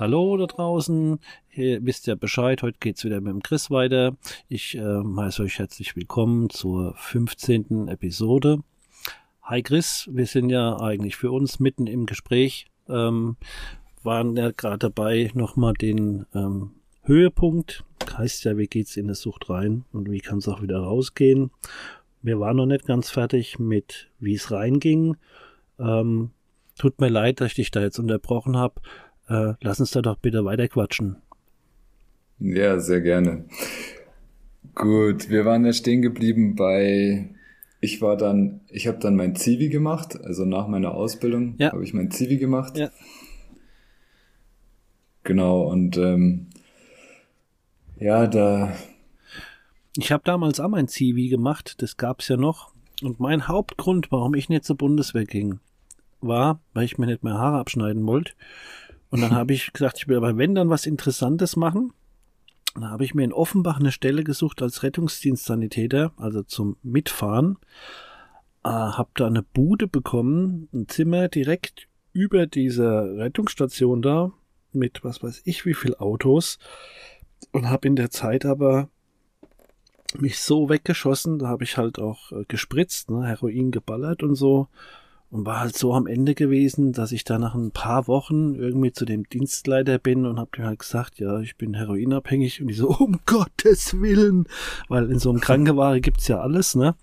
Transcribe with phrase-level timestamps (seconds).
[0.00, 1.18] Hallo da draußen,
[1.50, 4.16] Ihr wisst ja Bescheid, heute geht's wieder mit dem Chris weiter.
[4.48, 7.88] Ich äh, heiße euch herzlich willkommen zur 15.
[7.88, 8.60] Episode.
[9.42, 13.38] Hi Chris, wir sind ja eigentlich für uns mitten im Gespräch, ähm,
[14.04, 17.82] waren ja gerade dabei, nochmal den ähm, Höhepunkt,
[18.16, 21.50] heißt ja, wie geht's in eine Sucht rein und wie kann es auch wieder rausgehen.
[22.22, 25.16] Wir waren noch nicht ganz fertig mit, wie es reinging.
[25.80, 26.30] Ähm,
[26.78, 28.80] tut mir leid, dass ich dich da jetzt unterbrochen habe.
[29.28, 31.16] Äh, lass uns da doch bitte weiter quatschen.
[32.38, 33.44] Ja, sehr gerne.
[34.74, 37.30] Gut, wir waren ja stehen geblieben bei,
[37.80, 41.72] ich war dann, ich habe dann mein Zivi gemacht, also nach meiner Ausbildung ja.
[41.72, 42.76] habe ich mein Zivi gemacht.
[42.78, 42.90] Ja.
[45.24, 46.46] Genau, und ähm,
[47.98, 48.72] ja, da.
[49.96, 52.72] Ich habe damals auch mein Zivi gemacht, das gab's ja noch.
[53.02, 55.60] Und mein Hauptgrund, warum ich nicht zur Bundeswehr ging,
[56.20, 58.32] war, weil ich mir nicht mehr Haare abschneiden wollte.
[59.10, 61.92] Und dann habe ich gesagt, ich will aber wenn dann was Interessantes machen.
[62.74, 67.58] Dann habe ich mir in Offenbach eine Stelle gesucht als Rettungsdienstsanitäter, also zum Mitfahren.
[68.62, 74.32] Äh, habe da eine Bude bekommen, ein Zimmer direkt über dieser Rettungsstation da
[74.72, 76.58] mit was weiß ich wie viel Autos
[77.52, 78.88] und habe in der Zeit aber
[80.16, 84.68] mich so weggeschossen, da habe ich halt auch äh, gespritzt, ne, Heroin geballert und so
[85.30, 88.92] und war halt so am Ende gewesen, dass ich da nach ein paar Wochen irgendwie
[88.92, 92.74] zu dem Dienstleiter bin und hab ihm halt gesagt, ja, ich bin heroinabhängig und die
[92.74, 94.46] so, um Gottes Willen,
[94.88, 96.94] weil in so einem Krankenwagen gibt's ja alles, ne?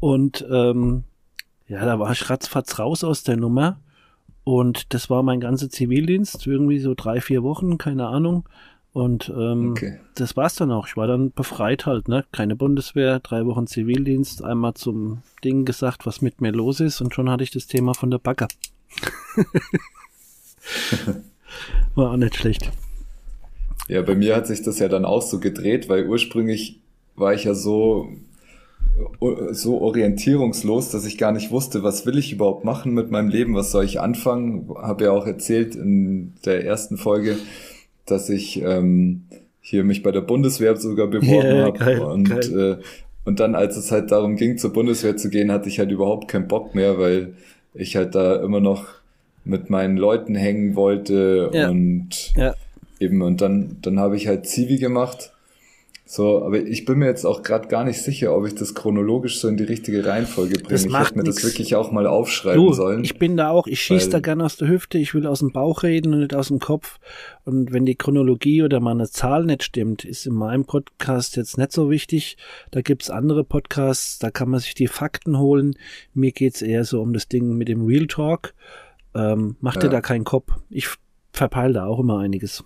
[0.00, 1.04] Und ähm,
[1.68, 3.80] ja, da war ich ratzfatz raus aus der Nummer
[4.44, 8.48] und das war mein ganzer Zivildienst, irgendwie so drei, vier Wochen, keine Ahnung.
[8.92, 9.98] Und ähm, okay.
[10.14, 10.86] das war's dann auch.
[10.86, 12.26] Ich war dann befreit halt, ne?
[12.30, 17.14] Keine Bundeswehr, drei Wochen Zivildienst, einmal zum Ding gesagt, was mit mir los ist, und
[17.14, 18.48] schon hatte ich das Thema von der Backe.
[21.94, 22.70] war auch nicht schlecht.
[23.88, 26.80] Ja, bei mir hat sich das ja dann auch so gedreht, weil ursprünglich
[27.16, 28.08] war ich ja so
[29.52, 33.54] so orientierungslos, dass ich gar nicht wusste, was will ich überhaupt machen mit meinem Leben,
[33.54, 34.68] was soll ich anfangen.
[34.76, 37.38] Habe ja auch erzählt in der ersten Folge,
[38.06, 39.22] dass ich ähm,
[39.60, 42.78] hier mich bei der Bundeswehr sogar beworben yeah, habe und geil.
[42.80, 42.84] Äh,
[43.24, 46.26] und dann, als es halt darum ging, zur Bundeswehr zu gehen, hatte ich halt überhaupt
[46.26, 47.34] keinen Bock mehr, weil
[47.72, 48.86] ich halt da immer noch
[49.44, 51.68] mit meinen Leuten hängen wollte ja.
[51.68, 52.54] und ja.
[53.00, 55.32] eben und dann dann habe ich halt Zivi gemacht
[56.12, 59.40] so, aber ich bin mir jetzt auch gerade gar nicht sicher, ob ich das chronologisch
[59.40, 60.74] so in die richtige Reihenfolge bringe.
[60.74, 61.36] Ich hätte mir nix.
[61.36, 63.02] das wirklich auch mal aufschreiben du, sollen.
[63.02, 65.52] Ich bin da auch, ich schieße da gerne aus der Hüfte, ich will aus dem
[65.52, 66.98] Bauch reden und nicht aus dem Kopf.
[67.46, 71.56] Und wenn die Chronologie oder mal eine Zahl nicht stimmt, ist in meinem Podcast jetzt
[71.56, 72.36] nicht so wichtig.
[72.72, 75.76] Da gibt's andere Podcasts, da kann man sich die Fakten holen.
[76.12, 78.52] Mir geht's eher so um das Ding mit dem Real Talk.
[79.14, 79.80] Ähm, mach ja.
[79.80, 80.52] dir da keinen Kopf.
[80.68, 80.88] Ich
[81.32, 82.64] verpeile da auch immer einiges.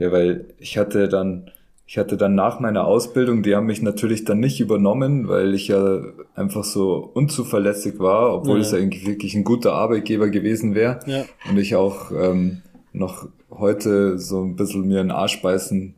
[0.00, 1.52] Ja, weil ich hatte dann
[1.90, 5.66] ich hatte dann nach meiner Ausbildung, die haben mich natürlich dann nicht übernommen, weil ich
[5.66, 6.02] ja
[6.36, 8.62] einfach so unzuverlässig war, obwohl ja.
[8.62, 11.00] es ja eigentlich wirklich ein guter Arbeitgeber gewesen wäre.
[11.06, 11.24] Ja.
[11.50, 12.62] Und ich auch ähm,
[12.92, 15.96] noch heute so ein bisschen mir einen Arsch beißen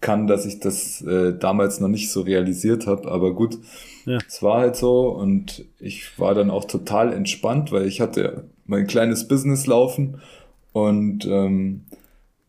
[0.00, 3.08] kann, dass ich das äh, damals noch nicht so realisiert habe.
[3.08, 3.58] Aber gut,
[4.04, 4.18] ja.
[4.26, 8.88] es war halt so und ich war dann auch total entspannt, weil ich hatte mein
[8.88, 10.20] kleines Business laufen
[10.72, 11.84] und ähm,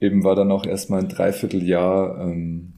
[0.04, 2.74] eben war dann auch erstmal ein Dreivierteljahr, ähm,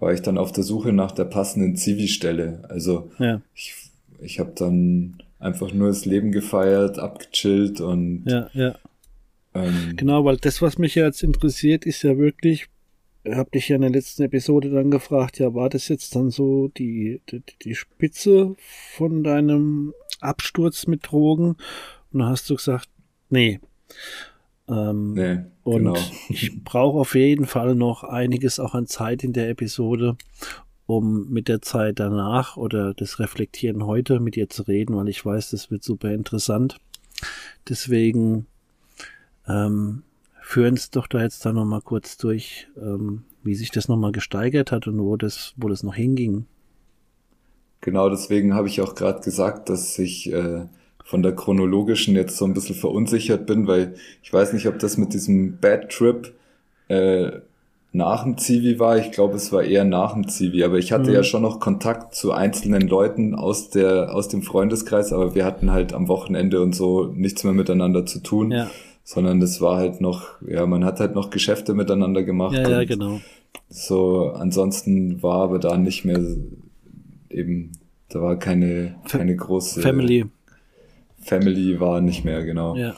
[0.00, 2.64] war ich dann auf der Suche nach der passenden Zivi-Stelle.
[2.68, 3.40] Also ja.
[3.54, 3.74] ich,
[4.20, 8.74] ich habe dann einfach nur das Leben gefeiert, abgechillt und ja, ja.
[9.54, 12.66] Ähm, genau, weil das, was mich jetzt interessiert, ist ja wirklich,
[13.28, 16.68] habe dich ja in der letzten Episode dann gefragt, ja, war das jetzt dann so
[16.68, 18.54] die, die, die Spitze
[18.96, 21.56] von deinem Absturz mit Drogen?
[22.12, 22.88] Und dann hast du gesagt,
[23.30, 23.60] nee.
[24.68, 25.96] Ähm, nee, und genau.
[26.28, 30.16] ich brauche auf jeden Fall noch einiges auch an Zeit in der Episode,
[30.86, 35.24] um mit der Zeit danach oder das Reflektieren heute mit ihr zu reden, weil ich
[35.24, 36.78] weiß, das wird super interessant.
[37.68, 38.46] Deswegen
[39.46, 40.02] ähm,
[40.40, 44.72] führen es doch da jetzt da nochmal kurz durch, ähm, wie sich das nochmal gesteigert
[44.72, 46.46] hat und wo das, wo das noch hinging.
[47.80, 50.66] Genau, deswegen habe ich auch gerade gesagt, dass ich äh,
[51.08, 54.98] von der chronologischen jetzt so ein bisschen verunsichert bin, weil ich weiß nicht, ob das
[54.98, 56.34] mit diesem Bad Trip
[56.88, 57.30] äh,
[57.92, 58.98] nach dem Zivi war.
[58.98, 61.16] Ich glaube, es war eher nach dem Zivi, aber ich hatte mhm.
[61.16, 65.72] ja schon noch Kontakt zu einzelnen Leuten aus der aus dem Freundeskreis, aber wir hatten
[65.72, 68.50] halt am Wochenende und so nichts mehr miteinander zu tun.
[68.50, 68.70] Ja.
[69.02, 72.54] Sondern das war halt noch, ja, man hat halt noch Geschäfte miteinander gemacht.
[72.54, 73.22] Ja, ja, genau.
[73.70, 76.20] So, ansonsten war aber da nicht mehr
[77.30, 77.72] eben,
[78.10, 80.26] da war keine, keine große Family.
[81.20, 82.76] Family war nicht mehr, genau.
[82.76, 82.96] Ja.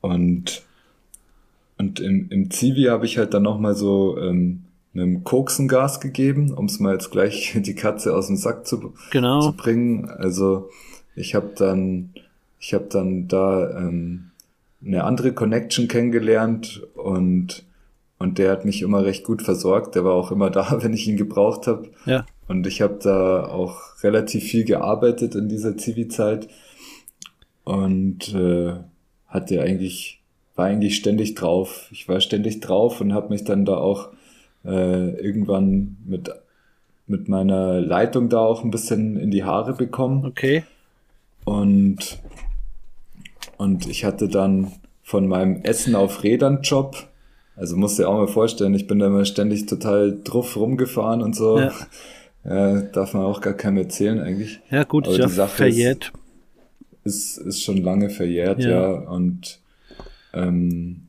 [0.00, 0.62] Und,
[1.78, 4.64] und im, im Zivi habe ich halt dann nochmal so ähm,
[4.94, 8.94] einem Koksen Gas gegeben, um es mal jetzt gleich die Katze aus dem Sack zu,
[9.10, 9.40] genau.
[9.40, 10.08] zu bringen.
[10.08, 10.70] Also
[11.16, 12.10] ich habe dann,
[12.58, 14.30] ich habe dann da ähm,
[14.84, 17.64] eine andere Connection kennengelernt und
[18.24, 19.96] und der hat mich immer recht gut versorgt.
[19.96, 21.90] Der war auch immer da, wenn ich ihn gebraucht habe.
[22.06, 22.24] Ja.
[22.48, 26.48] Und ich habe da auch relativ viel gearbeitet in dieser Zivi-Zeit
[27.64, 28.74] und äh,
[29.26, 30.20] hatte eigentlich
[30.56, 31.88] war eigentlich ständig drauf.
[31.90, 34.10] Ich war ständig drauf und habe mich dann da auch
[34.64, 36.30] äh, irgendwann mit
[37.06, 40.24] mit meiner Leitung da auch ein bisschen in die Haare bekommen.
[40.24, 40.64] Okay.
[41.44, 42.18] Und
[43.58, 44.72] und ich hatte dann
[45.02, 47.08] von meinem Essen auf Rädern Job
[47.56, 51.36] also musst dir auch mal vorstellen, ich bin da immer ständig total drauf rumgefahren und
[51.36, 51.58] so.
[51.58, 51.72] Ja.
[52.44, 54.60] ja darf man auch gar keinem erzählen eigentlich.
[54.70, 56.06] Ja, gut, Aber ist ja verjährt.
[56.06, 56.23] Ist,
[57.04, 58.70] ist, ist schon lange verjährt, ja.
[58.70, 58.90] ja.
[58.90, 59.60] Und,
[60.32, 61.08] ähm,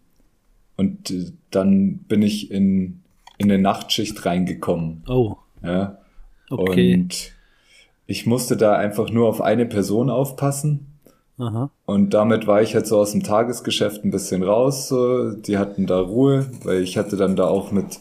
[0.78, 1.14] und
[1.52, 3.02] dann bin ich in,
[3.38, 5.04] in eine Nachtschicht reingekommen.
[5.08, 5.38] Oh.
[5.64, 5.98] Ja.
[6.50, 6.94] Okay.
[6.94, 7.32] Und
[8.08, 10.88] ich musste da einfach nur auf eine Person aufpassen.
[11.38, 11.70] Aha.
[11.86, 14.88] Und damit war ich halt so aus dem Tagesgeschäft ein bisschen raus.
[14.88, 15.32] So.
[15.32, 18.00] Die hatten da Ruhe, weil ich hatte dann da auch mit,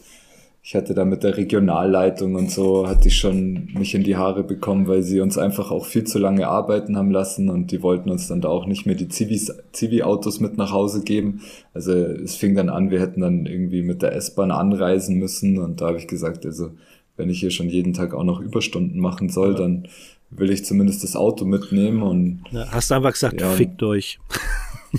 [0.67, 4.43] ich hatte da mit der Regionalleitung und so, hatte ich schon mich in die Haare
[4.43, 8.09] bekommen, weil sie uns einfach auch viel zu lange arbeiten haben lassen und die wollten
[8.09, 11.41] uns dann da auch nicht mehr die Zivis, Zivi-Autos mit nach Hause geben.
[11.75, 15.81] Also es fing dann an, wir hätten dann irgendwie mit der S-Bahn anreisen müssen und
[15.81, 16.71] da habe ich gesagt, also
[17.15, 19.59] wenn ich hier schon jeden Tag auch noch Überstunden machen soll, ja.
[19.59, 19.87] dann
[20.31, 22.41] will ich zumindest das Auto mitnehmen und.
[22.49, 24.17] Ja, hast du einfach gesagt, ja, fickt euch.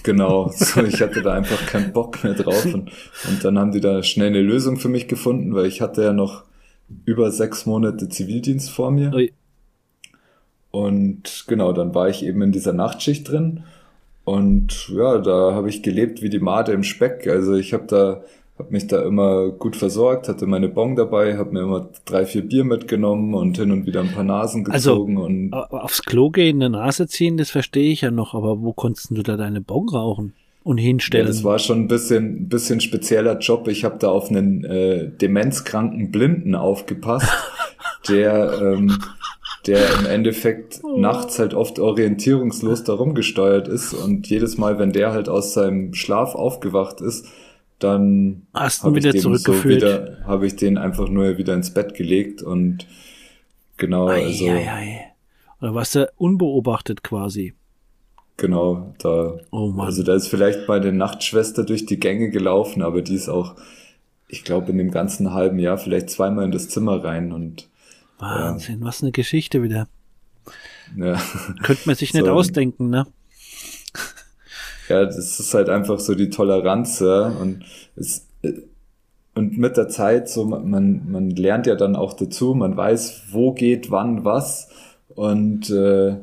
[0.03, 2.91] Genau, so, ich hatte da einfach keinen Bock mehr drauf und,
[3.29, 6.13] und dann haben die da schnell eine Lösung für mich gefunden, weil ich hatte ja
[6.13, 6.45] noch
[7.05, 9.13] über sechs Monate Zivildienst vor mir.
[9.15, 9.33] Ui.
[10.71, 13.65] Und genau, dann war ich eben in dieser Nachtschicht drin
[14.25, 17.27] und ja, da habe ich gelebt wie die Made im Speck.
[17.29, 18.23] Also ich habe da
[18.59, 22.43] habe mich da immer gut versorgt, hatte meine Bon dabei, habe mir immer drei, vier
[22.43, 25.53] Bier mitgenommen und hin und wieder ein paar Nasen also, gezogen.
[25.53, 28.73] Also, und aufs Klo gehen, eine Nase ziehen, das verstehe ich ja noch, aber wo
[28.73, 30.33] konntest du da deine Bon rauchen?
[30.63, 31.27] Und hinstellen.
[31.27, 33.69] Ja, das war schon ein bisschen, ein bisschen spezieller Job.
[33.69, 37.29] Ich habe da auf einen äh, demenzkranken Blinden aufgepasst,
[38.09, 38.99] der, ähm,
[39.69, 40.99] der im Endeffekt oh.
[40.99, 45.95] nachts halt oft orientierungslos darum gesteuert ist und jedes Mal, wenn der halt aus seinem
[45.95, 47.29] Schlaf aufgewacht ist,
[47.79, 49.81] dann habe ich den zurückgeführt.
[49.81, 52.87] so wieder, habe ich den einfach nur wieder ins Bett gelegt und
[53.77, 54.47] genau, ei, also.
[54.47, 55.01] Ei, ei.
[55.61, 57.55] Oder warst du unbeobachtet quasi?
[58.39, 59.87] Genau, da, oh Mann.
[59.87, 63.57] also da ist vielleicht meine Nachtschwester durch die Gänge gelaufen, aber die ist auch,
[64.29, 67.69] ich glaube, in dem ganzen halben Jahr vielleicht zweimal in das Zimmer rein und
[68.19, 68.87] Wahnsinn, ja.
[68.87, 69.89] was eine Geschichte wieder.
[70.97, 71.21] Ja.
[71.63, 73.07] Könnte man sich nicht ausdenken, ne?
[74.89, 77.29] Ja, das ist halt einfach so die Toleranz ja?
[77.29, 77.65] und
[77.97, 78.27] es
[79.35, 83.53] und mit der Zeit so man man lernt ja dann auch dazu, man weiß, wo
[83.53, 84.69] geht wann was
[85.15, 86.17] und äh,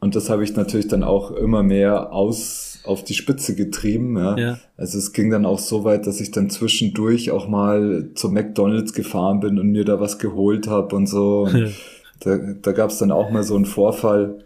[0.00, 4.18] und das habe ich natürlich dann auch immer mehr aus auf die Spitze getrieben.
[4.18, 4.36] Ja.
[4.36, 4.58] ja.
[4.76, 8.92] Also es ging dann auch so weit, dass ich dann zwischendurch auch mal zum McDonald's
[8.92, 11.44] gefahren bin und mir da was geholt habe und so.
[11.44, 11.72] Und
[12.20, 14.44] da da gab es dann auch mal so einen Vorfall,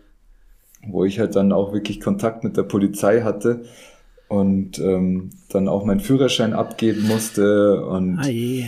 [0.88, 3.64] wo ich halt dann auch wirklich Kontakt mit der Polizei hatte
[4.28, 8.66] und ähm, dann auch meinen Führerschein abgeben musste und Ai.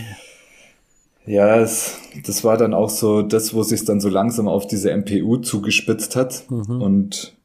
[1.26, 4.90] ja, es, das war dann auch so das, wo sich dann so langsam auf diese
[4.96, 6.80] MPU zugespitzt hat mhm.
[6.80, 7.36] und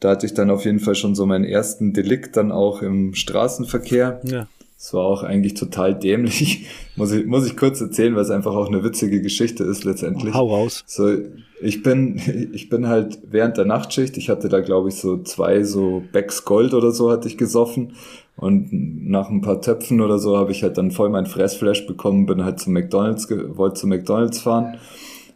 [0.00, 3.14] da hatte ich dann auf jeden Fall schon so meinen ersten Delikt dann auch im
[3.14, 4.20] Straßenverkehr.
[4.24, 4.48] Ja.
[4.76, 6.66] Es war auch eigentlich total dämlich.
[6.96, 10.34] muss ich, muss ich kurz erzählen, weil es einfach auch eine witzige Geschichte ist letztendlich.
[10.34, 10.82] Hau raus.
[10.86, 11.16] So,
[11.60, 12.20] ich bin,
[12.52, 16.44] ich bin halt während der Nachtschicht, ich hatte da glaube ich so zwei so Becks
[16.44, 17.94] Gold oder so hatte ich gesoffen
[18.36, 22.26] und nach ein paar Töpfen oder so habe ich halt dann voll mein Fressflash bekommen,
[22.26, 24.78] bin halt zum McDonalds, wollte zum McDonalds fahren.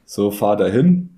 [0.04, 1.10] So, fahr dahin,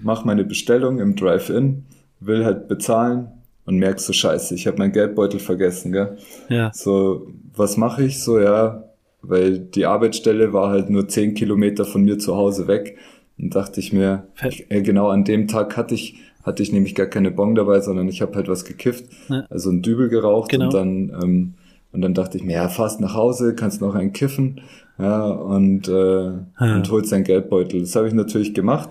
[0.00, 1.84] mach meine Bestellung im Drive-In,
[2.20, 3.28] will halt bezahlen,
[3.66, 6.16] und merkst so, scheiße, ich habe meinen Geldbeutel vergessen, gell?
[6.48, 6.70] Ja.
[6.72, 8.22] So, was mache ich?
[8.22, 8.84] So, ja,
[9.22, 12.96] weil die Arbeitsstelle war halt nur zehn Kilometer von mir zu Hause weg.
[13.38, 16.94] Und dachte ich mir, ich, äh, genau an dem Tag hatte ich, hatte ich nämlich
[16.94, 19.44] gar keine Bon dabei, sondern ich habe halt was gekifft, ja.
[19.50, 20.66] also ein Dübel geraucht genau.
[20.66, 21.54] und dann ähm,
[21.96, 24.60] und dann dachte ich mir, ja, fast nach Hause, kannst noch einen kiffen,
[24.98, 26.44] ja, und, äh, ja.
[26.58, 27.80] und holst deinen Geldbeutel.
[27.80, 28.90] Das habe ich natürlich gemacht.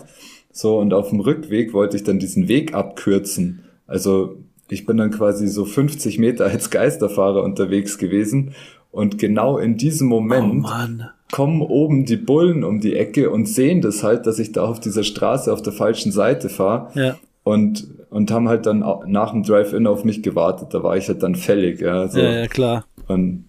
[0.51, 3.63] So, und auf dem Rückweg wollte ich dann diesen Weg abkürzen.
[3.85, 4.37] Also
[4.69, 8.53] ich bin dann quasi so 50 Meter als Geisterfahrer unterwegs gewesen.
[8.91, 13.81] Und genau in diesem Moment oh kommen oben die Bullen um die Ecke und sehen
[13.81, 16.89] das halt, dass ich da auf dieser Straße auf der falschen Seite fahre.
[16.93, 17.17] Ja.
[17.43, 20.69] Und, und haben halt dann nach dem Drive-In auf mich gewartet.
[20.71, 21.81] Da war ich halt dann fällig.
[21.81, 22.19] Ja, so.
[22.19, 22.85] ja, ja klar.
[23.07, 23.45] Und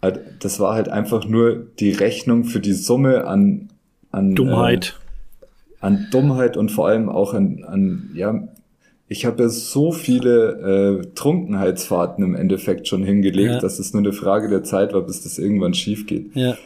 [0.00, 3.68] halt, das war halt einfach nur die Rechnung für die Summe an,
[4.12, 4.94] an Dummheit.
[5.00, 5.04] Äh,
[5.84, 8.48] an Dummheit und vor allem auch an, an ja,
[9.14, 13.60] ich habe ja so viele äh, Trunkenheitsfahrten im Endeffekt schon hingelegt, ja.
[13.60, 16.34] dass es nur eine Frage der Zeit war, bis das irgendwann schief geht.
[16.34, 16.56] Ja.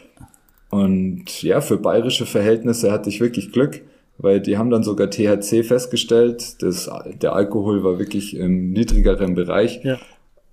[0.71, 3.83] Und ja, für bayerische Verhältnisse hatte ich wirklich Glück,
[4.17, 6.63] weil die haben dann sogar THC festgestellt.
[6.63, 6.91] Das,
[7.21, 9.85] der Alkohol war wirklich im niedrigeren Bereich.
[9.85, 9.99] Ja.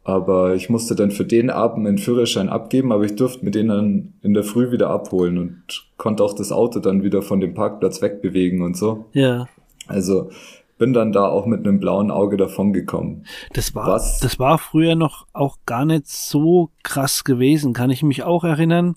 [0.03, 3.69] Aber ich musste dann für den Abend einen Führerschein abgeben, aber ich durfte mir den
[3.69, 5.63] dann in der Früh wieder abholen und
[5.95, 9.05] konnte auch das Auto dann wieder von dem Parkplatz wegbewegen und so.
[9.13, 9.47] Ja.
[9.87, 10.29] Also
[10.77, 13.25] bin dann da auch mit einem blauen Auge davon gekommen.
[13.53, 14.19] Das war, Was?
[14.19, 18.95] das war früher noch auch gar nicht so krass gewesen, kann ich mich auch erinnern,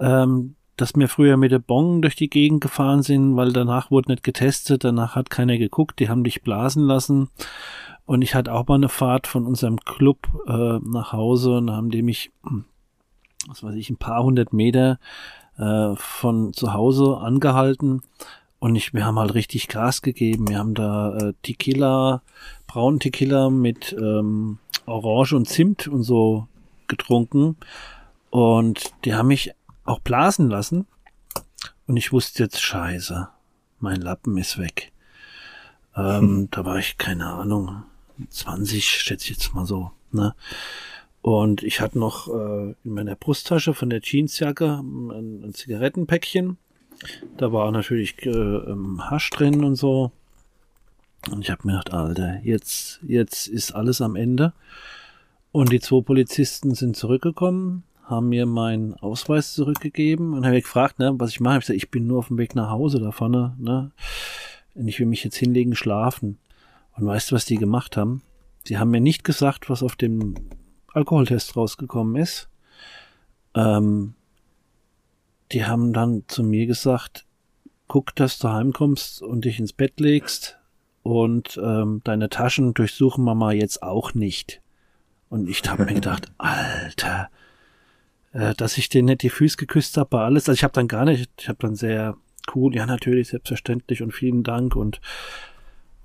[0.00, 4.12] ähm, dass wir früher mit der Bon durch die Gegend gefahren sind, weil danach wurde
[4.12, 7.30] nicht getestet, danach hat keiner geguckt, die haben dich blasen lassen.
[8.04, 11.90] Und ich hatte auch mal eine Fahrt von unserem Club äh, nach Hause und haben
[11.90, 12.30] die mich,
[13.46, 14.98] was weiß ich, ein paar hundert Meter
[15.58, 18.02] äh, von zu Hause angehalten
[18.60, 20.48] und ich, wir haben halt richtig Gas gegeben.
[20.48, 22.22] Wir haben da äh, Tequila,
[22.66, 26.48] braunen Tequila mit ähm, Orange und Zimt und so
[26.88, 27.56] getrunken.
[28.30, 29.52] Und die haben mich
[29.84, 30.86] auch blasen lassen.
[31.86, 33.28] Und ich wusste jetzt, scheiße,
[33.78, 34.92] mein Lappen ist weg.
[35.96, 36.48] Ähm, hm.
[36.50, 37.84] Da war ich, keine Ahnung,
[38.28, 39.92] 20, schätze ich jetzt mal so.
[40.10, 40.34] Ne?
[41.22, 46.58] Und ich hatte noch äh, in meiner Brusttasche von der Jeansjacke ein, ein Zigarettenpäckchen
[47.36, 50.12] da war natürlich äh, ähm, Hasch drin und so.
[51.30, 54.52] Und ich habe mir gedacht, Alter, jetzt, jetzt ist alles am Ende.
[55.52, 60.98] Und die zwei Polizisten sind zurückgekommen, haben mir meinen Ausweis zurückgegeben und haben mich gefragt,
[60.98, 61.58] ne, was ich mache.
[61.58, 63.90] Ich gesagt, ich bin nur auf dem Weg nach Hause da vorne, ne.
[64.74, 66.38] Und ich will mich jetzt hinlegen, schlafen.
[66.96, 68.22] Und weißt du, was die gemacht haben?
[68.66, 70.34] Die haben mir nicht gesagt, was auf dem
[70.92, 72.48] Alkoholtest rausgekommen ist.
[73.54, 74.14] Ähm,
[75.52, 77.24] die haben dann zu mir gesagt,
[77.86, 80.58] guck, dass du heimkommst und dich ins Bett legst
[81.02, 84.60] und ähm, deine Taschen durchsuchen wir mal jetzt auch nicht.
[85.30, 87.30] Und ich habe mir gedacht, Alter,
[88.32, 90.48] äh, dass ich denen nicht die Füße geküsst habe bei alles.
[90.48, 92.16] Also ich habe dann gar nicht, ich habe dann sehr
[92.54, 95.00] cool, ja natürlich, selbstverständlich und vielen Dank und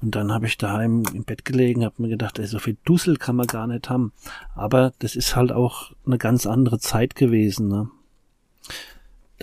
[0.04, 3.16] und dann habe ich daheim im Bett gelegen, habe mir gedacht, ey, so viel Dussel
[3.16, 4.12] kann man gar nicht haben.
[4.54, 7.70] Aber das ist halt auch eine ganz andere Zeit gewesen.
[7.70, 7.90] Ne?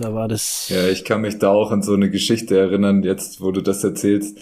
[0.00, 0.70] Da war das.
[0.70, 3.84] Ja, ich kann mich da auch an so eine Geschichte erinnern, jetzt wo du das
[3.84, 4.38] erzählst.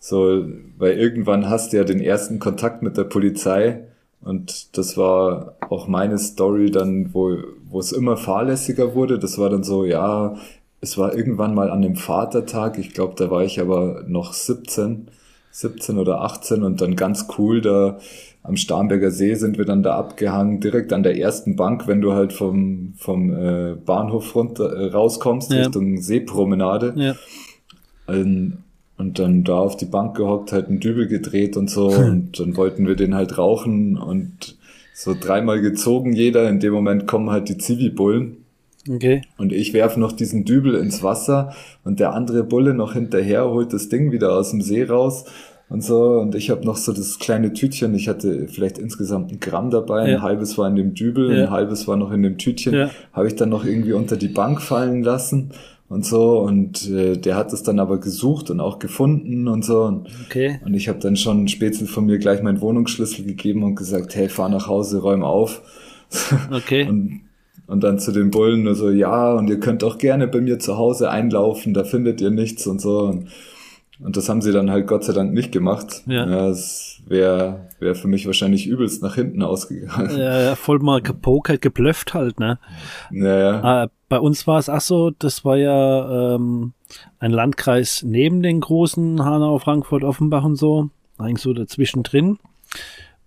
[0.00, 0.46] So,
[0.78, 3.84] weil irgendwann hast du ja den ersten Kontakt mit der Polizei
[4.22, 7.36] und das war auch meine Story dann, wo,
[7.68, 9.18] wo es immer fahrlässiger wurde.
[9.18, 10.36] Das war dann so, ja,
[10.80, 15.08] es war irgendwann mal an dem Vatertag, ich glaube, da war ich aber noch 17,
[15.54, 17.98] 17 oder 18 und dann ganz cool, da
[18.42, 22.12] am Starnberger See sind wir dann da abgehangen, direkt an der ersten Bank, wenn du
[22.12, 25.62] halt vom, vom äh, Bahnhof runter, äh, rauskommst, ja.
[25.62, 26.92] Richtung Seepromenade.
[26.96, 27.14] Ja.
[28.08, 28.58] Ähm,
[28.98, 31.86] und dann da auf die Bank gehockt, halt einen Dübel gedreht und so.
[31.88, 34.56] Und dann wollten wir den halt rauchen und
[34.92, 36.48] so dreimal gezogen jeder.
[36.48, 38.43] In dem Moment kommen halt die Zivi-Bullen.
[38.88, 39.22] Okay.
[39.38, 43.72] Und ich werfe noch diesen Dübel ins Wasser und der andere Bulle noch hinterher holt
[43.72, 45.24] das Ding wieder aus dem See raus
[45.68, 46.18] und so.
[46.20, 47.94] Und ich habe noch so das kleine Tütchen.
[47.94, 50.10] Ich hatte vielleicht insgesamt ein Gramm dabei.
[50.10, 50.16] Ja.
[50.16, 51.44] Ein halbes war in dem Dübel, ja.
[51.44, 52.74] ein halbes war noch in dem Tütchen.
[52.74, 52.90] Ja.
[53.12, 55.52] Habe ich dann noch irgendwie unter die Bank fallen lassen
[55.88, 56.38] und so.
[56.40, 59.82] Und äh, der hat es dann aber gesucht und auch gefunden und so.
[59.82, 60.60] Und, okay.
[60.64, 64.28] und ich habe dann schon Spätzle von mir gleich meinen Wohnungsschlüssel gegeben und gesagt, hey,
[64.28, 65.62] fahr nach Hause, räum auf.
[66.52, 66.86] Okay.
[66.88, 67.22] und
[67.66, 70.58] und dann zu den Bullen nur so, ja, und ihr könnt auch gerne bei mir
[70.58, 73.00] zu Hause einlaufen, da findet ihr nichts und so.
[73.00, 73.28] Und
[74.00, 76.02] und das haben sie dann halt Gott sei Dank nicht gemacht.
[76.06, 76.28] Ja.
[76.28, 80.18] ja das wäre wär für mich wahrscheinlich übelst nach hinten ausgegangen.
[80.18, 82.58] Ja, ja voll mal gepokert, geblufft halt, ne?
[83.10, 83.84] Ja, ja.
[83.84, 86.72] Äh, bei uns war es, ach so, das war ja ähm,
[87.18, 90.90] ein Landkreis neben den großen Hanau, Frankfurt, Offenbach und so.
[91.16, 92.38] Eigentlich so dazwischen drin.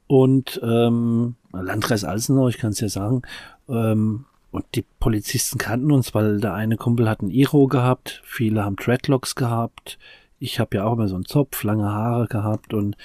[0.07, 3.21] Und ähm, Landkreis Alsenau, ich kann es ja sagen.
[3.69, 8.63] Ähm, und die Polizisten kannten uns, weil der eine Kumpel hat ein Iro gehabt, viele
[8.63, 9.97] haben Dreadlocks gehabt,
[10.39, 12.95] ich habe ja auch immer so einen Zopf, lange Haare gehabt und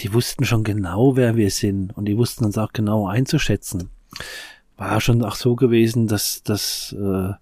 [0.00, 3.90] die wussten schon genau, wer wir sind und die wussten uns auch genau einzuschätzen.
[4.76, 7.32] War schon auch so gewesen, dass, dass äh,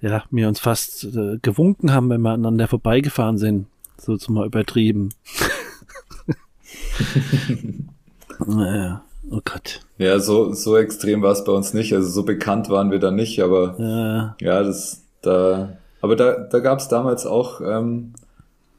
[0.00, 3.66] ja, wir uns fast äh, gewunken haben, wenn wir aneinander vorbeigefahren sind.
[3.96, 5.10] So zumal übertrieben.
[8.46, 9.80] naja, oh Gott.
[9.98, 11.92] Ja, so, so extrem war es bei uns nicht.
[11.94, 15.76] Also so bekannt waren wir da nicht, aber Ja, ja, das da.
[16.00, 18.12] Aber da, da gab es damals auch, ähm,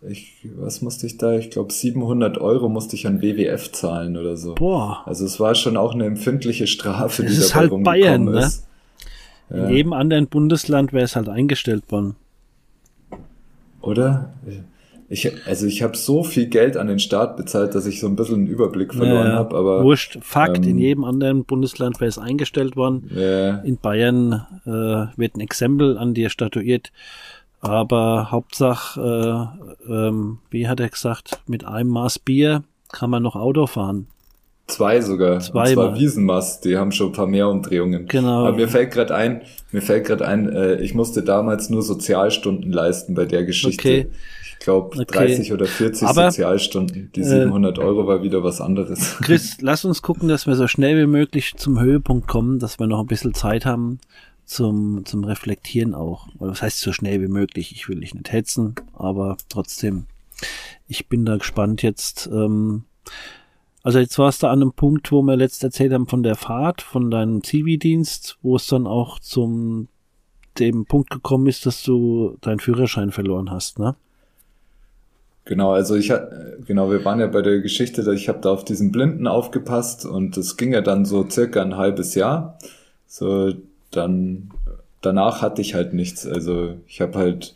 [0.07, 1.33] ich, was musste ich da?
[1.33, 4.53] Ich glaube 700 Euro musste ich an WWF zahlen oder so.
[4.55, 5.01] boah.
[5.05, 8.39] Also es war schon auch eine empfindliche Strafe, Es die ist dabei halt Bayern, ne?
[8.39, 8.67] ist.
[9.49, 12.15] In jedem anderen Bundesland wäre es halt eingestellt worden.
[13.81, 14.33] Oder?
[15.07, 18.15] Ich, also ich habe so viel Geld an den Staat bezahlt, dass ich so ein
[18.15, 22.09] bisschen einen Überblick verloren Ja, habe, aber Wurscht, Fakt, in ähm, jedem anderen Bundesland wäre
[22.09, 23.11] es eingestellt worden.
[23.15, 26.91] äh, In Bayern äh, wird ein Exempel an dir statuiert.
[27.61, 29.49] Aber Hauptsache,
[29.87, 34.07] äh, ähm, wie hat er gesagt, mit einem Maß Bier kann man noch Auto fahren.
[34.67, 35.39] zwei sogar.
[35.39, 35.99] Zwei und zwar mal.
[35.99, 38.07] Wiesenmast, die haben schon ein paar mehr Umdrehungen.
[38.07, 38.45] Genau.
[38.47, 42.71] Aber mir fällt gerade ein, mir fällt gerade ein, äh, ich musste damals nur Sozialstunden
[42.71, 43.87] leisten bei der Geschichte.
[43.87, 44.07] Okay.
[44.65, 45.27] Ich glaube Okay.
[45.27, 47.11] 30 oder 40 Aber, Sozialstunden.
[47.15, 49.17] Die äh, 700 Euro war wieder was anderes.
[49.21, 52.87] Chris, lass uns gucken, dass wir so schnell wie möglich zum Höhepunkt kommen, dass wir
[52.87, 53.99] noch ein bisschen Zeit haben
[54.43, 56.29] zum, zum Reflektieren auch.
[56.39, 57.73] Was heißt so schnell wie möglich?
[57.75, 60.07] Ich will dich nicht hetzen, aber trotzdem,
[60.87, 62.27] ich bin da gespannt jetzt.
[62.33, 62.85] Ähm,
[63.83, 66.81] also jetzt warst du an einem Punkt, wo wir letzt erzählt haben von der Fahrt,
[66.81, 69.89] von deinem Zivildienst, wo es dann auch zum
[70.57, 73.95] dem Punkt gekommen ist, dass du deinen Führerschein verloren hast, ne?
[75.45, 76.11] Genau, also ich
[76.65, 80.05] genau, wir waren ja bei der Geschichte, dass ich habe da auf diesen Blinden aufgepasst
[80.05, 82.57] und es ging ja dann so circa ein halbes Jahr.
[83.05, 83.53] So
[83.91, 84.49] dann
[85.01, 86.25] danach hatte ich halt nichts.
[86.25, 87.55] Also ich habe halt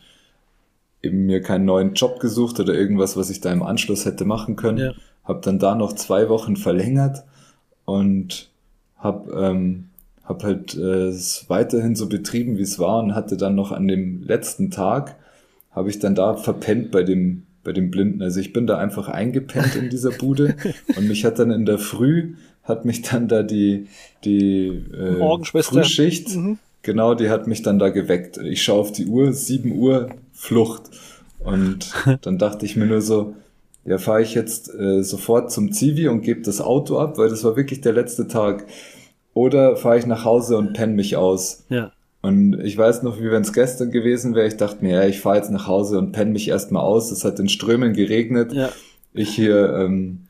[1.02, 4.56] eben mir keinen neuen Job gesucht oder irgendwas, was ich da im Anschluss hätte machen
[4.56, 4.78] können.
[4.78, 4.94] Ja.
[5.24, 7.24] Habe dann da noch zwei Wochen verlängert
[7.86, 8.50] und
[8.98, 9.86] habe ähm,
[10.24, 13.88] hab halt äh, es weiterhin so betrieben, wie es war und hatte dann noch an
[13.88, 15.16] dem letzten Tag
[15.72, 18.24] habe ich dann da verpennt bei dem bei dem Blinden.
[18.24, 20.56] Also ich bin da einfach eingepennt in dieser Bude
[20.98, 23.86] und mich hat dann in der Früh hat mich dann da die
[24.24, 25.84] die äh, Morgenschwester.
[25.84, 26.36] Frühschicht
[26.82, 28.38] genau, die hat mich dann da geweckt.
[28.38, 30.90] Ich schaue auf die Uhr, 7 Uhr Flucht
[31.38, 33.36] und dann dachte ich mir nur so,
[33.86, 37.44] ja, fahre ich jetzt äh, sofort zum Zivi und gebe das Auto ab, weil das
[37.44, 38.66] war wirklich der letzte Tag.
[39.36, 41.66] Oder fahre ich nach Hause und penne mich aus.
[41.70, 41.92] Ja.
[42.22, 45.22] Und ich weiß noch, wie wenn es gestern gewesen wäre, ich dachte mir, ja, ich
[45.22, 47.12] fahre jetzt nach Hause und penne mich erstmal aus.
[47.12, 48.52] Es hat in Strömen geregnet.
[48.52, 48.70] Ja.
[49.14, 50.28] Ich hier, ähm,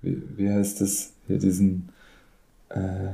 [0.00, 1.12] wie, wie heißt das?
[1.26, 1.90] Hier diesen,
[2.70, 3.10] äh,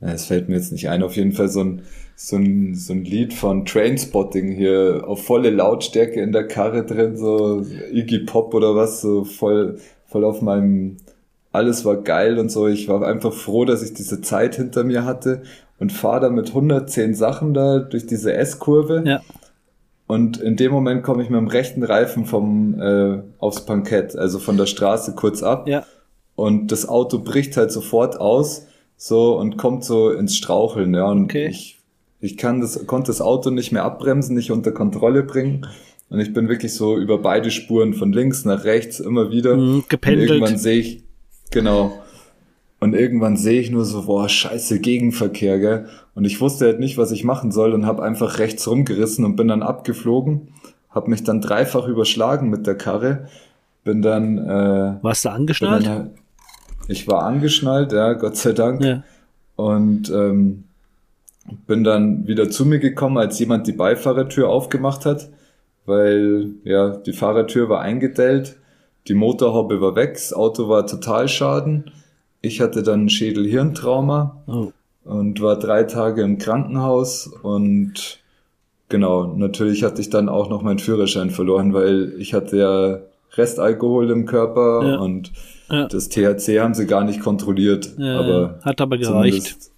[0.00, 1.82] es fällt mir jetzt nicht ein, auf jeden Fall so ein,
[2.16, 7.16] so ein, so ein Lied von Trainspotting hier auf volle Lautstärke in der Karre drin,
[7.16, 10.96] so Iggy Pop oder was, so voll, voll auf meinem,
[11.52, 12.66] alles war geil und so.
[12.66, 15.42] Ich war einfach froh, dass ich diese Zeit hinter mir hatte
[15.78, 19.02] und fahre da mit 110 Sachen da durch diese S-Kurve.
[19.06, 19.20] Ja.
[20.06, 24.38] Und in dem Moment komme ich mit dem rechten Reifen vom äh, aufs Pankett, also
[24.38, 25.68] von der Straße kurz ab.
[25.68, 25.84] Ja.
[26.34, 31.04] Und das Auto bricht halt sofort aus, so und kommt so ins Straucheln, ja.
[31.10, 31.46] Und Okay.
[31.48, 31.78] ich,
[32.20, 35.66] ich kann das, konnte das Auto nicht mehr abbremsen, nicht unter Kontrolle bringen.
[36.08, 39.56] Und ich bin wirklich so über beide Spuren von links nach rechts immer wieder.
[39.56, 40.30] Mhm, Und gependelt.
[40.30, 41.04] irgendwann sehe ich,
[41.52, 42.02] genau.
[42.80, 45.86] Und irgendwann sehe ich nur so, boah, scheiße, Gegenverkehr, gell?
[46.14, 49.36] Und ich wusste halt nicht, was ich machen soll und habe einfach rechts rumgerissen und
[49.36, 50.48] bin dann abgeflogen,
[50.90, 53.28] habe mich dann dreifach überschlagen mit der Karre,
[53.84, 55.86] bin dann, äh, Warst du angeschnallt?
[55.86, 56.10] dann halt,
[56.88, 58.82] ich war angeschnallt, ja, Gott sei Dank.
[58.82, 59.04] Ja.
[59.54, 60.64] Und ähm,
[61.66, 65.28] bin dann wieder zu mir gekommen, als jemand die Beifahrertür aufgemacht hat,
[65.86, 68.56] weil ja die Fahrertür war eingedellt,
[69.08, 71.90] die Motorhaube war weg, das Auto war total schaden.
[72.40, 74.72] Ich hatte dann Schädel-Hirntrauma Oh.
[75.04, 78.20] und war drei Tage im Krankenhaus und
[78.88, 82.98] genau, natürlich hatte ich dann auch noch meinen Führerschein verloren, weil ich hatte ja
[83.36, 84.96] Restalkohol im Körper Ja.
[84.98, 85.32] und
[85.70, 85.86] Ja.
[85.88, 89.34] das THC haben sie gar nicht kontrolliert, Ja, aber hat aber gereicht.
[89.46, 89.72] Zumindest,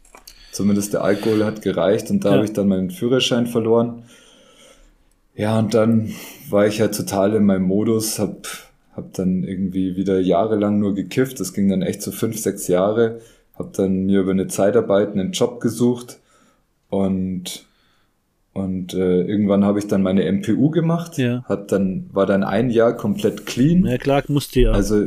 [0.53, 4.03] zumindest der Alkohol hat gereicht und da habe ich dann meinen Führerschein verloren.
[5.37, 6.13] Ja, und dann
[6.51, 8.47] war ich halt total in meinem Modus, hab,
[8.97, 11.41] hab dann irgendwie wieder jahrelang nur gekifft.
[11.41, 13.21] Das ging dann echt so fünf, sechs Jahre.
[13.55, 16.19] Hab dann mir über eine Zeitarbeit einen Job gesucht
[16.91, 17.67] und
[18.53, 21.19] und äh, irgendwann habe ich dann meine MPU gemacht.
[21.19, 21.43] Ja.
[21.45, 23.85] Hat dann war dann ein Jahr komplett clean.
[23.85, 24.71] Ja, klar, musste ja.
[24.71, 25.07] Also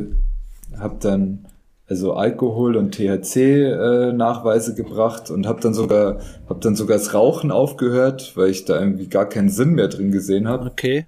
[0.78, 1.46] habe dann
[1.88, 7.14] also Alkohol und THC äh, Nachweise gebracht und habe dann sogar habe dann sogar das
[7.14, 10.66] Rauchen aufgehört, weil ich da irgendwie gar keinen Sinn mehr drin gesehen habe.
[10.66, 11.06] okay.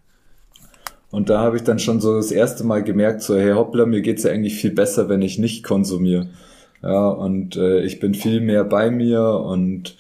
[1.11, 4.01] Und da habe ich dann schon so das erste Mal gemerkt, so, hey hoppla, mir
[4.01, 6.29] geht's ja eigentlich viel besser, wenn ich nicht konsumiere.
[6.83, 9.97] Ja, und äh, ich bin viel mehr bei mir und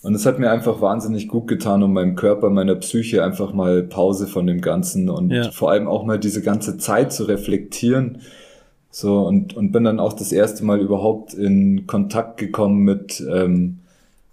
[0.00, 3.82] und es hat mir einfach wahnsinnig gut getan, um meinem Körper, meiner Psyche einfach mal
[3.82, 5.50] Pause von dem Ganzen und ja.
[5.50, 8.18] vor allem auch mal diese ganze Zeit zu reflektieren.
[8.90, 13.80] So, und, und bin dann auch das erste Mal überhaupt in Kontakt gekommen mit, ähm,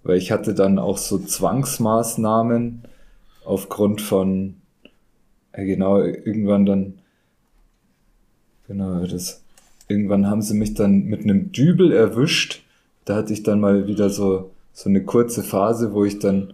[0.04, 2.84] weil ich hatte dann auch so Zwangsmaßnahmen
[3.44, 4.56] aufgrund von,
[5.56, 6.94] ja genau, irgendwann dann,
[8.68, 9.44] genau, das,
[9.88, 12.64] irgendwann haben sie mich dann mit einem Dübel erwischt.
[13.06, 16.54] Da hatte ich dann mal wieder so so eine kurze Phase, wo ich dann,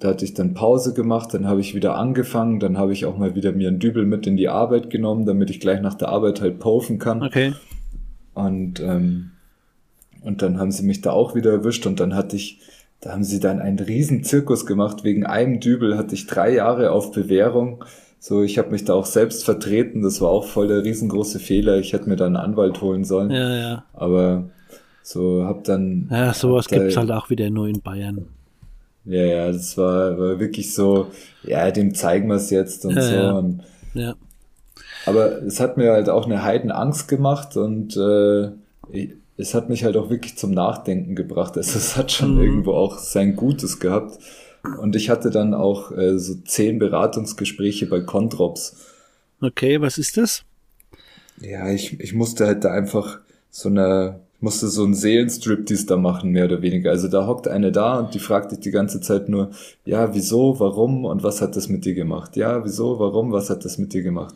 [0.00, 3.18] da hatte ich dann Pause gemacht, dann habe ich wieder angefangen, dann habe ich auch
[3.18, 6.08] mal wieder mir einen Dübel mit in die Arbeit genommen, damit ich gleich nach der
[6.08, 7.22] Arbeit halt paufen kann.
[7.22, 7.52] Okay.
[8.32, 9.32] Und, ähm,
[10.22, 12.60] und dann haben sie mich da auch wieder erwischt und dann hatte ich,
[13.00, 15.04] da haben sie dann einen riesen Zirkus gemacht.
[15.04, 17.84] Wegen einem Dübel hatte ich drei Jahre auf Bewährung.
[18.18, 20.02] So, ich habe mich da auch selbst vertreten.
[20.02, 21.78] Das war auch voll der riesengroße Fehler.
[21.78, 23.30] Ich hätte mir da einen Anwalt holen sollen.
[23.30, 23.84] Ja, ja.
[23.92, 24.50] Aber
[25.02, 26.08] so, hab dann.
[26.10, 28.26] Ja, sowas gibt's halt auch wieder nur in Bayern.
[29.04, 31.06] Ja, ja, das war, war wirklich so,
[31.44, 33.14] ja, dem zeigen wir es jetzt und ja, so.
[33.14, 33.32] Ja.
[33.32, 33.62] Und,
[33.94, 34.14] ja.
[35.06, 38.48] Aber es hat mir halt auch eine Heidenangst gemacht und äh,
[38.90, 41.56] ich, es hat mich halt auch wirklich zum Nachdenken gebracht.
[41.56, 42.40] Also es hat schon mhm.
[42.40, 44.18] irgendwo auch sein Gutes gehabt.
[44.80, 48.76] Und ich hatte dann auch äh, so zehn Beratungsgespräche bei Controps.
[49.40, 50.42] Okay, was ist das?
[51.40, 56.30] Ja, ich, ich musste halt da einfach so eine musste so einen Seelenstriptease da machen,
[56.30, 56.90] mehr oder weniger.
[56.90, 59.50] Also da hockt eine da und die fragt dich die ganze Zeit nur,
[59.84, 62.36] ja, wieso, warum und was hat das mit dir gemacht?
[62.36, 64.34] Ja, wieso, warum, was hat das mit dir gemacht?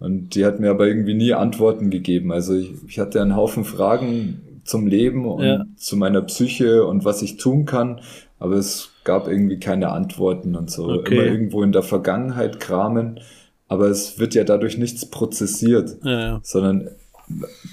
[0.00, 2.32] Und die hat mir aber irgendwie nie Antworten gegeben.
[2.32, 5.64] Also ich, ich hatte einen Haufen Fragen zum Leben und ja.
[5.76, 8.00] zu meiner Psyche und was ich tun kann,
[8.38, 10.88] aber es gab irgendwie keine Antworten und so.
[10.88, 11.14] Okay.
[11.14, 13.20] Immer irgendwo in der Vergangenheit kramen,
[13.68, 16.40] aber es wird ja dadurch nichts prozessiert, ja, ja.
[16.42, 16.88] sondern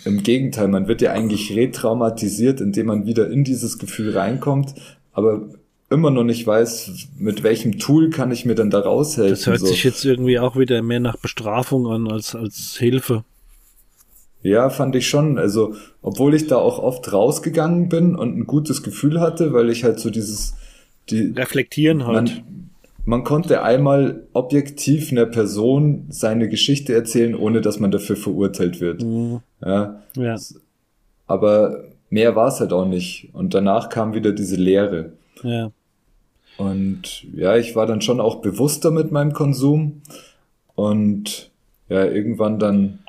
[0.05, 4.75] im Gegenteil, man wird ja eigentlich retraumatisiert, indem man wieder in dieses Gefühl reinkommt,
[5.11, 5.49] aber
[5.89, 9.35] immer noch nicht weiß, mit welchem Tool kann ich mir dann da raushelfen.
[9.35, 9.65] Das hört so.
[9.65, 13.25] sich jetzt irgendwie auch wieder mehr nach Bestrafung an als als Hilfe.
[14.41, 15.37] Ja, fand ich schon.
[15.37, 19.83] Also, obwohl ich da auch oft rausgegangen bin und ein gutes Gefühl hatte, weil ich
[19.83, 20.55] halt so dieses
[21.09, 22.15] die reflektieren halt.
[22.15, 22.71] Man,
[23.05, 29.03] man konnte einmal objektiv einer Person seine Geschichte erzählen, ohne dass man dafür verurteilt wird.
[29.03, 29.41] Mhm.
[29.63, 30.01] Ja.
[30.15, 30.37] ja.
[31.27, 33.29] Aber mehr war es halt auch nicht.
[33.33, 35.13] Und danach kam wieder diese Leere.
[35.43, 35.71] Ja.
[36.57, 40.01] Und ja, ich war dann schon auch bewusster mit meinem Konsum.
[40.75, 41.49] Und
[41.89, 42.99] ja, irgendwann dann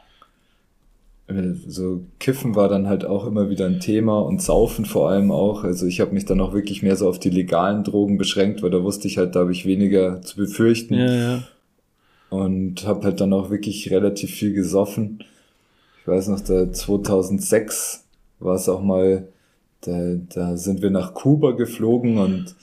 [1.66, 5.64] so Kiffen war dann halt auch immer wieder ein Thema und Saufen vor allem auch.
[5.64, 8.70] Also ich habe mich dann auch wirklich mehr so auf die legalen Drogen beschränkt, weil
[8.70, 10.94] da wusste ich halt, da habe ich weniger zu befürchten.
[10.94, 11.42] Ja, ja.
[12.30, 15.22] Und habe halt dann auch wirklich relativ viel gesoffen.
[16.00, 18.04] Ich weiß noch, da 2006
[18.40, 19.28] war es auch mal,
[19.82, 22.54] da, da sind wir nach Kuba geflogen und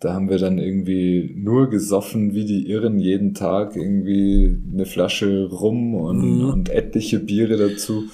[0.00, 5.46] da haben wir dann irgendwie nur gesoffen wie die Irren jeden Tag, irgendwie eine Flasche
[5.50, 6.48] Rum und, mhm.
[6.48, 8.04] und etliche Biere dazu.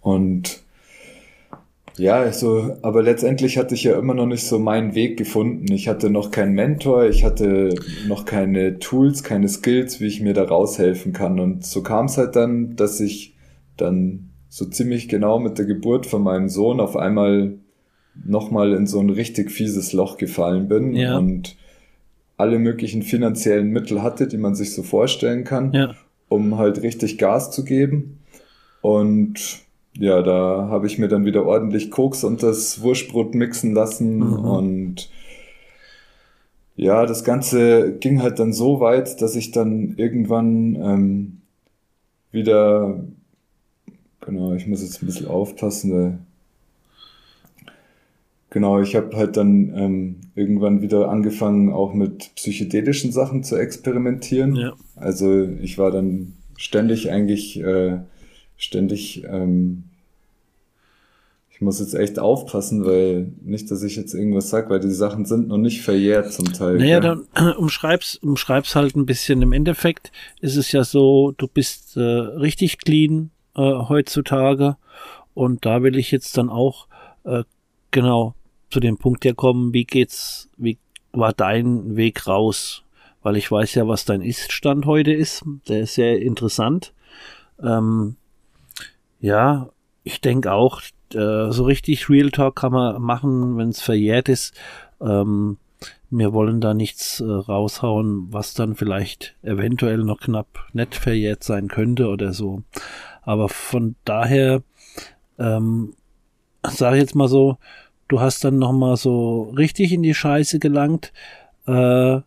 [0.00, 0.62] Und
[1.96, 5.72] ja, also, aber letztendlich hatte ich ja immer noch nicht so meinen Weg gefunden.
[5.72, 7.74] Ich hatte noch keinen Mentor, ich hatte
[8.06, 11.40] noch keine Tools, keine Skills, wie ich mir da raushelfen kann.
[11.40, 13.34] Und so kam es halt dann, dass ich
[13.76, 17.58] dann so ziemlich genau mit der Geburt von meinem Sohn auf einmal
[18.14, 21.16] nochmal in so ein richtig fieses Loch gefallen bin ja.
[21.16, 21.56] und
[22.36, 25.94] alle möglichen finanziellen Mittel hatte, die man sich so vorstellen kann, ja.
[26.28, 28.20] um halt richtig Gas zu geben.
[28.80, 29.60] Und
[29.98, 34.44] ja, da habe ich mir dann wieder ordentlich Koks und das Wurstbrot mixen lassen mhm.
[34.44, 35.10] und
[36.78, 41.38] ja, das Ganze ging halt dann so weit, dass ich dann irgendwann ähm,
[42.30, 43.00] wieder,
[44.20, 46.18] genau, ich muss jetzt ein bisschen aufpassen, weil
[48.50, 54.56] Genau, ich habe halt dann ähm, irgendwann wieder angefangen, auch mit psychedelischen Sachen zu experimentieren.
[54.56, 54.72] Ja.
[54.96, 57.98] Also ich war dann ständig eigentlich, äh,
[58.56, 59.84] ständig, ähm,
[61.50, 65.26] ich muss jetzt echt aufpassen, weil nicht, dass ich jetzt irgendwas sag, weil die Sachen
[65.26, 66.78] sind noch nicht verjährt zum Teil.
[66.78, 69.42] Naja, dann äh, umschreib's, umschreib's halt ein bisschen.
[69.42, 74.76] Im Endeffekt ist es ja so, du bist äh, richtig clean äh, heutzutage
[75.34, 76.86] und da will ich jetzt dann auch
[77.24, 77.42] äh,
[77.90, 78.34] genau
[78.70, 80.78] zu dem Punkt ja kommen, wie geht's, wie
[81.12, 82.84] war dein Weg raus?
[83.22, 85.44] Weil ich weiß ja, was dein Ist-Stand heute ist.
[85.68, 86.92] Der ist sehr interessant.
[87.62, 88.16] Ähm,
[89.20, 89.70] ja,
[90.04, 90.80] ich denke auch,
[91.12, 94.54] äh, so richtig Real Talk kann man machen, wenn es verjährt ist.
[95.00, 95.58] Ähm,
[96.10, 101.68] wir wollen da nichts äh, raushauen, was dann vielleicht eventuell noch knapp nett verjährt sein
[101.68, 102.62] könnte oder so.
[103.22, 104.62] Aber von daher,
[105.38, 105.94] ähm,
[106.66, 107.58] sage ich jetzt mal so,
[108.08, 111.12] du hast dann noch mal so richtig in die Scheiße gelangt.
[111.66, 112.20] Äh,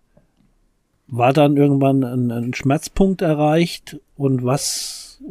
[1.13, 5.21] war dann irgendwann ein, ein, Schmerzpunkt erreicht und was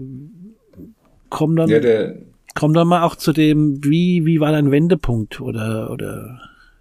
[1.31, 1.71] kommt dann?
[1.71, 2.17] Ja, der,
[2.55, 6.41] komm dann mal auch zu dem, wie, wie war dein Wendepunkt oder, oder,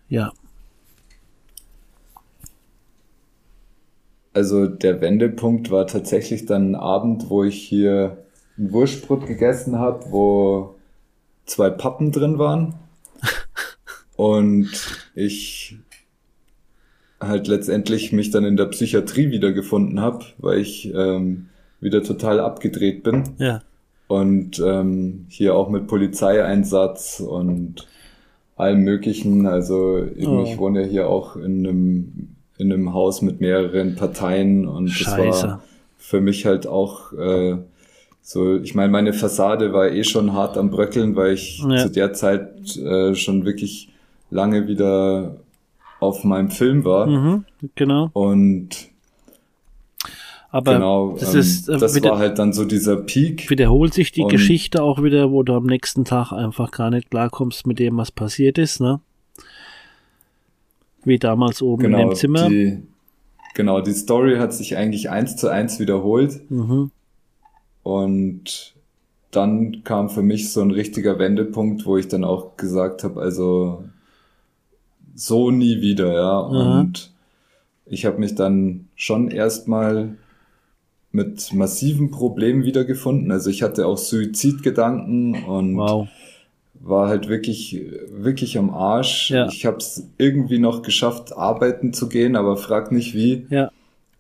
[0.10, 0.34] ja.
[4.34, 8.26] Also der Wendepunkt war tatsächlich dann ein Abend, wo ich hier
[8.58, 10.76] ein Wurstbrot gegessen habe, wo
[11.46, 12.76] zwei Pappen drin waren
[14.20, 14.70] und
[15.16, 15.78] ich
[17.22, 21.46] halt letztendlich mich dann in der Psychiatrie wiedergefunden habe, weil ich ähm,
[21.80, 23.24] wieder total abgedreht bin.
[23.38, 23.62] Ja.
[24.10, 27.88] Und ähm, hier auch mit Polizeieinsatz und
[28.58, 29.46] allem möglichen.
[29.46, 30.44] Also oh.
[30.46, 35.28] ich wohne ja hier auch in einem, in einem Haus mit mehreren Parteien und Scheiße.
[35.28, 35.64] das war
[35.98, 37.56] für mich halt auch äh,
[38.22, 41.78] so, ich meine, meine Fassade war eh schon hart am Bröckeln, weil ich ja.
[41.78, 43.94] zu der Zeit äh, schon wirklich
[44.30, 45.38] lange wieder
[46.00, 47.08] auf meinem Film war.
[47.08, 48.10] Mhm, genau.
[48.14, 48.90] Und
[50.52, 53.50] aber genau, das, ähm, ist, äh, das war halt dann so dieser Peak.
[53.50, 57.68] Wiederholt sich die Geschichte auch wieder, wo du am nächsten Tag einfach gar nicht klarkommst
[57.68, 59.00] mit dem, was passiert ist, ne?
[61.04, 62.50] Wie damals oben genau, in dem Zimmer.
[62.50, 62.82] Die,
[63.54, 66.42] genau, die Story hat sich eigentlich eins zu eins wiederholt.
[66.50, 66.90] Mhm.
[67.84, 68.74] Und
[69.30, 73.84] dann kam für mich so ein richtiger Wendepunkt, wo ich dann auch gesagt habe, also
[75.20, 76.48] so nie wieder, ja.
[76.48, 76.80] Mhm.
[76.80, 77.12] Und
[77.86, 80.16] ich habe mich dann schon erstmal
[81.12, 83.32] mit massiven Problemen wiedergefunden.
[83.32, 86.08] Also ich hatte auch Suizidgedanken und wow.
[86.76, 89.32] war halt wirklich, wirklich am Arsch.
[89.32, 89.48] Ja.
[89.48, 93.48] Ich habe es irgendwie noch geschafft, arbeiten zu gehen, aber frag nicht wie.
[93.50, 93.72] Ja.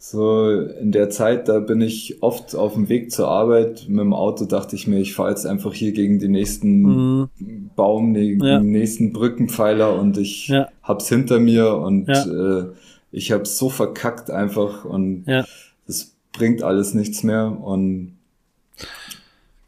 [0.01, 4.13] So in der Zeit, da bin ich oft auf dem Weg zur Arbeit mit dem
[4.13, 7.29] Auto, dachte ich mir, ich fahre jetzt einfach hier gegen den nächsten mhm.
[7.75, 8.61] Baum, den ja.
[8.61, 10.69] nächsten Brückenpfeiler und ich ja.
[10.83, 12.59] hab's hinter mir und ja.
[12.59, 12.67] äh,
[13.11, 15.43] ich hab's so verkackt einfach und ja.
[15.85, 18.13] das bringt alles nichts mehr und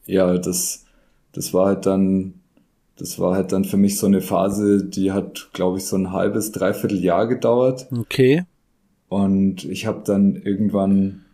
[0.05, 0.85] ja, das,
[1.33, 2.35] das war halt dann,
[2.97, 6.13] das war halt dann für mich so eine Phase, die hat, glaube ich, so ein
[6.13, 7.87] halbes, dreiviertel Jahr gedauert.
[7.91, 8.45] Okay.
[9.11, 11.25] Und ich habe dann irgendwann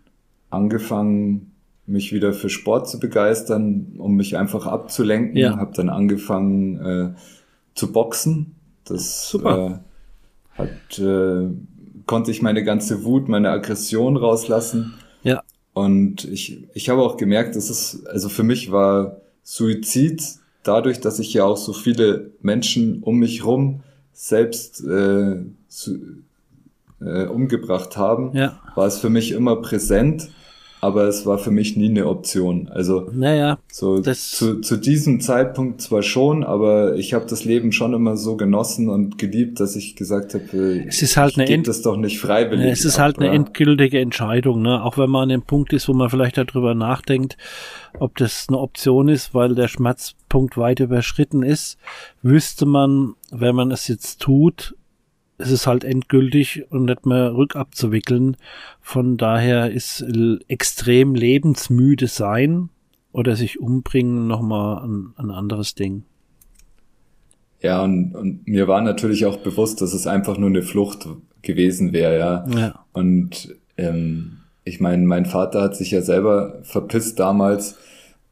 [0.49, 1.51] angefangen,
[1.85, 5.37] mich wieder für Sport zu begeistern, um mich einfach abzulenken.
[5.37, 5.57] Ja.
[5.57, 7.13] Habe dann angefangen äh,
[7.75, 8.55] zu boxen.
[8.83, 9.83] Das Super.
[10.55, 11.51] Äh, hat, äh,
[12.07, 14.95] konnte ich meine ganze Wut, meine Aggression rauslassen.
[15.21, 15.43] Ja.
[15.73, 20.23] Und ich, ich habe auch gemerkt, dass es, also für mich war Suizid
[20.63, 23.81] dadurch, dass ich ja auch so viele Menschen um mich rum
[24.13, 26.23] selbst äh, zu,
[27.01, 28.59] äh, umgebracht haben, ja.
[28.75, 30.29] war es für mich immer präsent,
[30.79, 32.69] aber es war für mich nie eine Option.
[32.69, 37.93] Also naja, so zu, zu diesem Zeitpunkt zwar schon, aber ich habe das Leben schon
[37.93, 41.81] immer so genossen und geliebt, dass ich gesagt habe, äh, es ist halt eine das
[41.81, 42.71] doch nicht freiwillig.
[42.71, 43.35] Es ist halt ab, eine ja.
[43.35, 44.83] endgültige Entscheidung, ne?
[44.83, 47.37] Auch wenn man an dem Punkt ist, wo man vielleicht darüber nachdenkt,
[47.99, 51.77] ob das eine Option ist, weil der Schmerzpunkt weit überschritten ist,
[52.21, 54.75] wüsste man, wenn man es jetzt tut,
[55.37, 58.37] es ist halt endgültig und nicht mehr rückabzuwickeln.
[58.81, 60.03] Von daher ist
[60.47, 62.69] extrem lebensmüde sein
[63.11, 66.03] oder sich umbringen nochmal ein, ein anderes Ding.
[67.61, 71.07] Ja, und, und mir war natürlich auch bewusst, dass es einfach nur eine Flucht
[71.41, 72.45] gewesen wäre, ja.
[72.55, 72.85] ja.
[72.93, 77.77] Und ähm, ich meine, mein Vater hat sich ja selber verpisst damals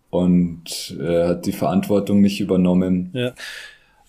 [0.09, 3.09] und äh, hat die Verantwortung nicht übernommen.
[3.13, 3.33] Ja.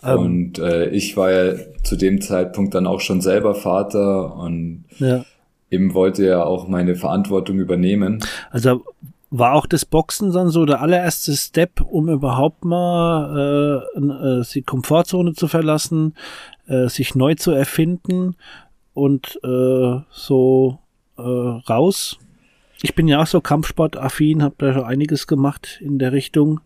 [0.07, 4.85] Ähm, und äh, ich war ja zu dem Zeitpunkt dann auch schon selber Vater und
[4.99, 5.25] ja.
[5.71, 8.23] eben wollte ja auch meine Verantwortung übernehmen.
[8.51, 8.85] Also
[9.31, 14.63] war auch das Boxen dann so der allererste Step, um überhaupt mal äh, äh, die
[14.63, 16.15] Komfortzone zu verlassen,
[16.69, 18.37] äh, sich neu zu erfinden
[18.95, 20.79] und äh, so
[21.19, 22.19] äh, raus.
[22.83, 26.61] Ich bin ja auch so Kampfsportaffin, habe da schon einiges gemacht in der Richtung.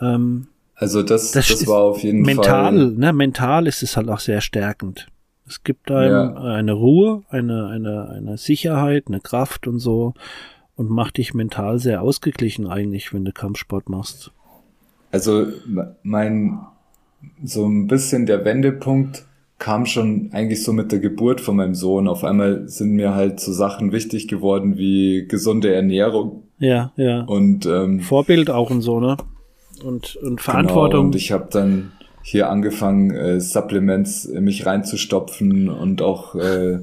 [0.00, 0.48] Ähm,
[0.80, 2.72] also das, das, das war auf jeden mental, Fall.
[2.72, 5.08] Mental, ne, mental ist es halt auch sehr stärkend.
[5.46, 6.34] Es gibt einem ja.
[6.36, 10.14] eine Ruhe, eine, eine, eine Sicherheit, eine Kraft und so
[10.76, 14.32] und macht dich mental sehr ausgeglichen eigentlich, wenn du Kampfsport machst.
[15.12, 15.48] Also
[16.02, 16.60] mein,
[17.44, 19.26] so ein bisschen der Wendepunkt
[19.58, 22.08] kam schon eigentlich so mit der Geburt von meinem Sohn.
[22.08, 26.44] Auf einmal sind mir halt so Sachen wichtig geworden wie gesunde Ernährung.
[26.58, 27.24] Ja, ja.
[27.24, 29.18] Und ähm, Vorbild auch und so, ne?
[29.82, 30.90] Und, und Verantwortung.
[30.90, 36.80] Genau, und ich habe dann hier angefangen, äh, Supplements in mich reinzustopfen und auch äh,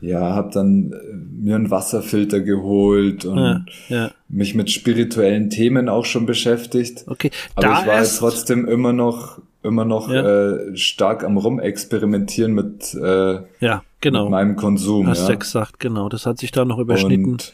[0.00, 4.10] ja, habe dann äh, mir einen Wasserfilter geholt und ja, ja.
[4.28, 7.04] mich mit spirituellen Themen auch schon beschäftigt.
[7.06, 10.52] Okay, aber ich war trotzdem immer noch immer noch ja.
[10.52, 14.22] äh, stark am rumexperimentieren mit, äh, ja, genau.
[14.24, 15.06] mit meinem Konsum.
[15.06, 15.34] Hast ja.
[15.34, 16.08] du gesagt, genau.
[16.08, 17.32] Das hat sich da noch überschnitten.
[17.32, 17.52] Und,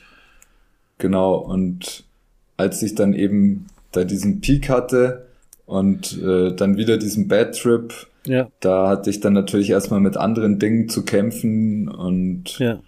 [0.98, 2.04] genau, und
[2.56, 5.26] als ich dann eben da diesen Peak hatte
[5.64, 7.92] und äh, dann wieder diesen Bad Trip,
[8.26, 8.50] ja.
[8.60, 12.80] Da hatte ich dann natürlich erstmal mit anderen Dingen zu kämpfen und ja,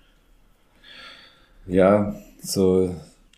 [1.67, 2.95] ja so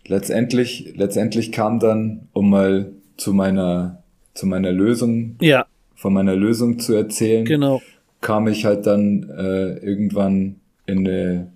[0.07, 5.65] letztendlich, letztendlich kam dann, um mal zu meiner, zu meiner Lösung, ja.
[5.95, 7.81] von meiner Lösung zu erzählen, genau.
[8.19, 10.55] kam ich halt dann äh, irgendwann
[10.87, 11.51] in eine,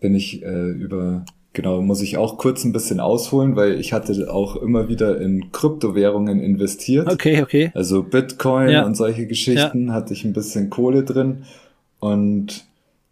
[0.00, 4.28] bin ich äh, über Genau, muss ich auch kurz ein bisschen ausholen, weil ich hatte
[4.28, 7.06] auch immer wieder in Kryptowährungen investiert.
[7.10, 7.70] Okay, okay.
[7.74, 8.84] Also Bitcoin ja.
[8.84, 9.94] und solche Geschichten ja.
[9.94, 11.44] hatte ich ein bisschen Kohle drin
[12.00, 12.64] und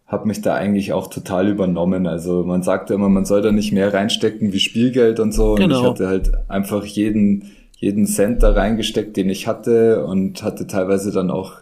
[0.07, 2.05] habe mich da eigentlich auch total übernommen.
[2.05, 5.55] Also man sagte immer, man soll da nicht mehr reinstecken wie Spielgeld und so.
[5.55, 5.63] Genau.
[5.63, 10.67] Und ich hatte halt einfach jeden, jeden Cent da reingesteckt, den ich hatte und hatte
[10.67, 11.53] teilweise dann auch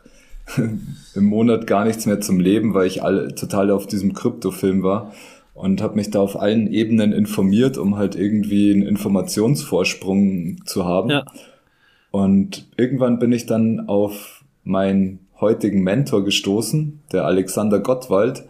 [0.57, 5.13] im Monat gar nichts mehr zum Leben, weil ich alle total auf diesem Kryptofilm war
[5.53, 11.09] und habe mich da auf allen Ebenen informiert, um halt irgendwie einen Informationsvorsprung zu haben.
[11.09, 11.25] Ja.
[12.11, 18.43] Und irgendwann bin ich dann auf meinen heutigen Mentor gestoßen, der Alexander Gottwald,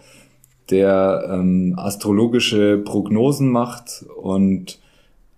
[0.70, 4.80] der ähm, astrologische Prognosen macht und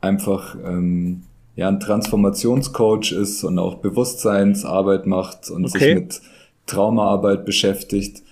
[0.02, 1.24] einfach ähm,
[1.56, 5.80] ja ein Transformationscoach ist und auch Bewusstseinsarbeit macht und Okay.
[5.80, 6.22] sich mit
[6.66, 8.24] Traumaarbeit beschäftigt.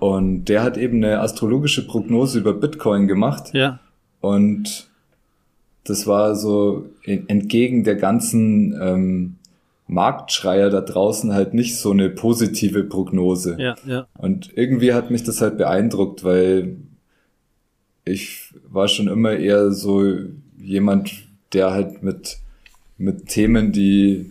[0.00, 3.50] Und der hat eben eine astrologische Prognose über Bitcoin gemacht.
[3.52, 3.78] Ja,
[4.20, 4.88] Und
[5.84, 9.34] das war so en- entgegen der ganzen ähm,
[9.88, 13.56] Marktschreier da draußen halt nicht so eine positive Prognose.
[13.58, 14.06] ja, ja.
[14.18, 16.76] Und irgendwie hat mich das halt beeindruckt, weil
[18.04, 20.04] ich war schon immer eher so
[20.58, 21.12] jemand,
[21.52, 22.38] der halt mit,
[22.98, 24.30] mit Themen, die,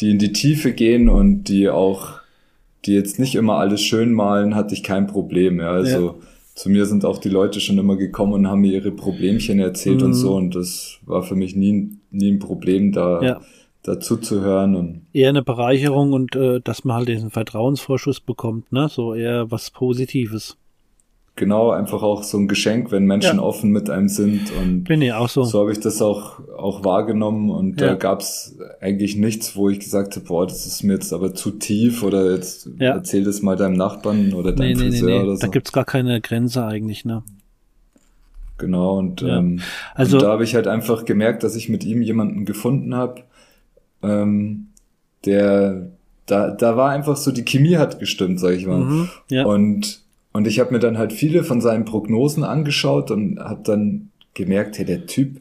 [0.00, 2.20] die in die Tiefe gehen und die auch,
[2.84, 5.60] die jetzt nicht immer alles schön malen, hatte ich kein Problem.
[5.60, 5.70] Ja.
[5.70, 6.20] Also
[6.54, 10.02] zu mir sind auch die Leute schon immer gekommen und haben mir ihre Problemchen erzählt
[10.02, 10.14] und Mhm.
[10.14, 10.34] so.
[10.34, 13.40] Und das war für mich nie, nie ein Problem, da Ja.
[13.84, 14.74] dazu zu hören.
[14.76, 18.88] Und Eher eine Bereicherung und äh, dass man halt diesen Vertrauensvorschuss bekommt, ne?
[18.90, 20.56] So eher was Positives.
[21.36, 23.42] Genau, einfach auch so ein Geschenk, wenn Menschen Ja.
[23.42, 24.52] offen mit einem sind.
[24.60, 25.44] Und Bin ich auch so.
[25.44, 27.50] so habe ich das auch, auch wahrgenommen.
[27.50, 27.88] Und Ja.
[27.88, 31.50] da gab's eigentlich nichts, wo ich gesagt habe, boah, das ist mir jetzt aber zu
[31.52, 32.92] tief oder jetzt Ja.
[32.94, 35.18] erzähl das mal deinem Nachbarn oder Nee, deinem nee, nee, Friseur nee.
[35.24, 35.50] oder Da so.
[35.50, 37.22] gibt's gar keine Grenze eigentlich, ne?
[38.58, 39.60] Genau, und, ähm,
[39.94, 43.22] Also- und da habe ich halt einfach gemerkt, dass ich mit ihm jemanden gefunden habe,
[44.02, 44.68] ähm,
[45.24, 45.88] der,
[46.26, 48.78] da, da war einfach so, die Chemie hat gestimmt, sag ich mal.
[48.78, 49.08] Mhm.
[49.30, 49.46] Ja.
[49.46, 50.01] Und,
[50.32, 54.78] und ich habe mir dann halt viele von seinen Prognosen angeschaut und habe dann gemerkt,
[54.78, 55.40] hey, der Typ,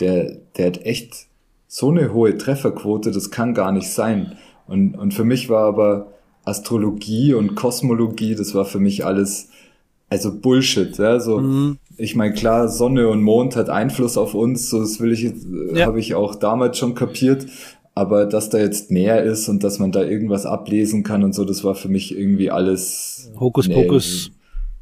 [0.00, 1.26] der, der hat echt
[1.68, 4.32] so eine hohe Trefferquote, das kann gar nicht sein.
[4.66, 6.12] Und, und für mich war aber
[6.44, 9.48] Astrologie und Kosmologie, das war für mich alles,
[10.10, 11.78] also Bullshit, ja, so, Mhm.
[11.96, 15.32] ich meine, klar, Sonne und Mond hat Einfluss auf uns, so das will ich äh,
[15.74, 15.86] Ja.
[15.86, 17.46] habe ich auch damals schon kapiert.
[17.94, 21.44] Aber dass da jetzt mehr ist und dass man da irgendwas ablesen kann und so,
[21.44, 23.30] das war für mich irgendwie alles.
[23.38, 23.74] Hokus nee.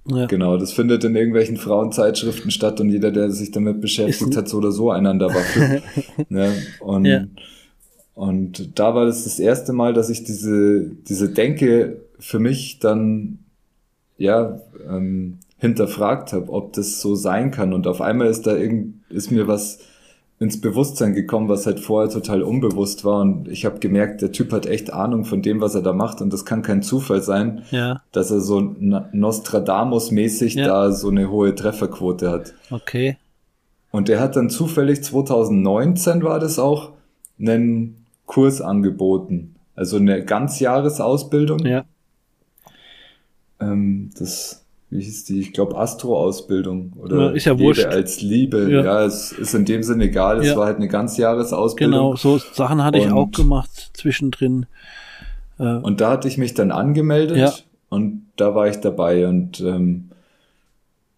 [0.08, 0.26] Ja.
[0.26, 4.58] Genau, das findet in irgendwelchen Frauenzeitschriften statt und jeder, der sich damit beschäftigt, hat so
[4.58, 5.82] oder so einen an der Waffe.
[6.28, 6.52] ne?
[6.80, 7.24] Und, Ja.
[8.14, 13.40] und da war das das erste Mal, dass ich diese, diese Denke für mich dann,
[14.16, 17.74] ja, ähm, hinterfragt habe, ob das so sein kann.
[17.74, 19.80] Und auf einmal ist da irgend, ist mir was
[20.40, 23.20] ins Bewusstsein gekommen, was halt vorher total unbewusst war.
[23.20, 26.22] Und ich habe gemerkt, der Typ hat echt Ahnung von dem, was er da macht.
[26.22, 30.66] Und das kann kein Zufall sein, ja, dass er so Nostradamus-mäßig Ja.
[30.66, 32.54] da so eine hohe Trefferquote hat.
[32.70, 33.16] okay.
[33.92, 36.92] Und er hat dann zufällig 2019 war das auch
[37.40, 39.56] einen Kurs angeboten.
[39.74, 41.58] Also eine Ganzjahresausbildung.
[41.66, 41.84] Ja,
[43.60, 45.40] Ähm, das, wie hieß die?
[45.40, 47.84] Ich glaube Astro-Ausbildung oder Ja, ist ja Lebe wurscht.
[47.86, 48.68] als Liebe.
[48.70, 48.84] Ja.
[48.84, 49.04] Ja.
[49.04, 50.40] es ist in dem Sinne egal.
[50.40, 50.56] Es Ja.
[50.56, 51.92] war halt eine Ganzjahresausbildung.
[51.92, 52.16] genau.
[52.16, 54.66] So Sachen hatte ich Und- auch gemacht zwischendrin.
[55.58, 57.52] Äh, Und da hatte ich mich dann angemeldet Ja.
[57.88, 60.06] und da war ich dabei und ähm,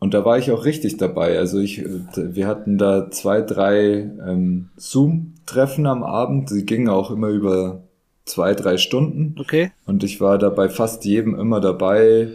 [0.01, 1.39] und da war ich auch richtig dabei.
[1.39, 1.81] Also ich,
[2.17, 6.51] wir hatten da zwei, drei ähm, Zoom-Treffen am Abend.
[6.51, 7.83] Die gingen auch immer über
[8.25, 9.37] zwei, drei Stunden.
[9.39, 9.71] okay.
[9.87, 12.29] Und ich war da bei fast jedem immer dabei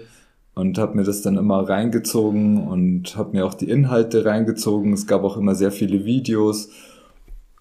[0.57, 4.91] und habe mir das dann immer reingezogen und habe mir auch die Inhalte reingezogen.
[4.91, 6.69] Es gab auch immer sehr viele Videos.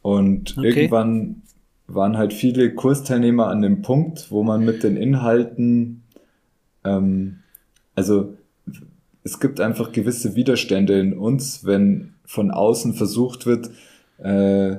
[0.00, 0.68] Und Okay.
[0.68, 1.42] irgendwann
[1.86, 6.04] waren halt viele Kursteilnehmer an dem Punkt, wo man mit den Inhalten,
[6.84, 7.40] ähm,
[7.94, 8.34] also
[9.24, 13.70] es gibt einfach gewisse Widerstände in uns, wenn von außen versucht wird,
[14.18, 14.76] äh,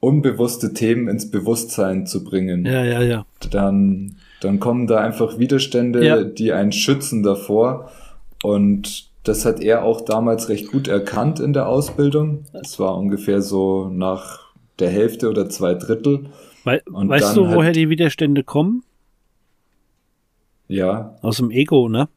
[0.00, 2.66] unbewusste Themen ins Bewusstsein zu bringen.
[2.66, 3.26] Ja, ja, ja.
[3.50, 6.22] Dann, dann kommen da einfach Widerstände, ja.
[6.22, 7.90] die einen schützen davor.
[8.42, 12.44] Und das hat er auch damals recht gut erkannt in der Ausbildung.
[12.52, 16.26] Es war ungefähr so nach der Hälfte oder zwei Drittel.
[16.64, 18.84] We und weißt du, woher die Widerstände kommen?
[20.68, 21.16] Ja.
[21.22, 22.08] Aus dem Ego, ne?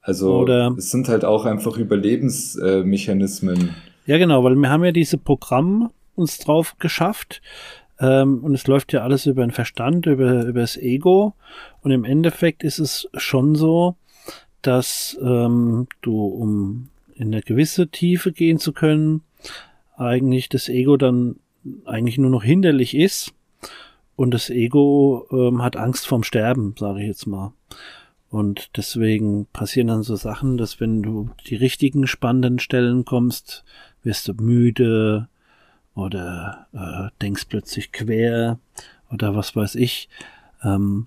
[0.00, 3.74] Also Oder, es sind halt auch einfach Überlebensmechanismen.
[4.06, 7.42] ja, genau, weil wir haben ja diese Programme uns drauf geschafft
[8.00, 11.34] ähm, und es läuft ja alles über den Verstand, über, über das Ego
[11.82, 13.96] und im Endeffekt ist es schon so,
[14.62, 19.22] dass ähm, du, um in eine gewisse Tiefe gehen zu können,
[19.96, 21.36] eigentlich das Ego dann
[21.84, 23.32] eigentlich nur noch hinderlich ist
[24.16, 27.52] und das Ego ähm, hat Angst vorm Sterben, sage ich jetzt mal.
[28.30, 33.64] Und deswegen passieren dann so Sachen, dass wenn du die richtigen spannenden Stellen kommst,
[34.02, 35.28] wirst du müde
[35.98, 38.58] oder äh, denkst plötzlich quer
[39.10, 40.08] oder was weiß ich.
[40.62, 41.06] Ähm,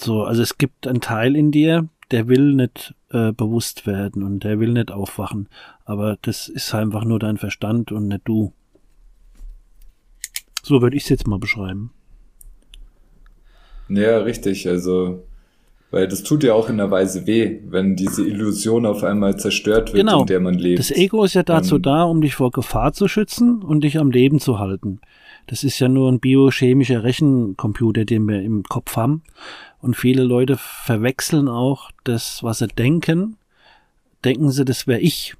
[0.00, 4.44] so, also es gibt einen Teil in dir, der will nicht äh, bewusst werden und
[4.44, 5.48] der will nicht aufwachen.
[5.84, 8.52] Aber das ist einfach nur dein Verstand und nicht du.
[10.62, 11.92] So würde ich es jetzt mal beschreiben.
[13.88, 14.68] Ja, richtig.
[14.68, 15.24] Also,
[15.90, 19.92] weil das tut ja auch in einer Weise weh, wenn diese Illusion auf einmal zerstört
[19.92, 20.20] wird, genau.
[20.20, 20.78] in der man lebt.
[20.78, 23.98] Das Ego ist ja dazu um, da, um dich vor Gefahr zu schützen und dich
[23.98, 25.00] am Leben zu halten.
[25.46, 29.22] Das ist ja nur ein biochemischer Rechencomputer, den wir im Kopf haben.
[29.80, 33.36] Und viele Leute verwechseln auch das, was sie denken.
[34.24, 35.34] Denken sie, das wäre ich.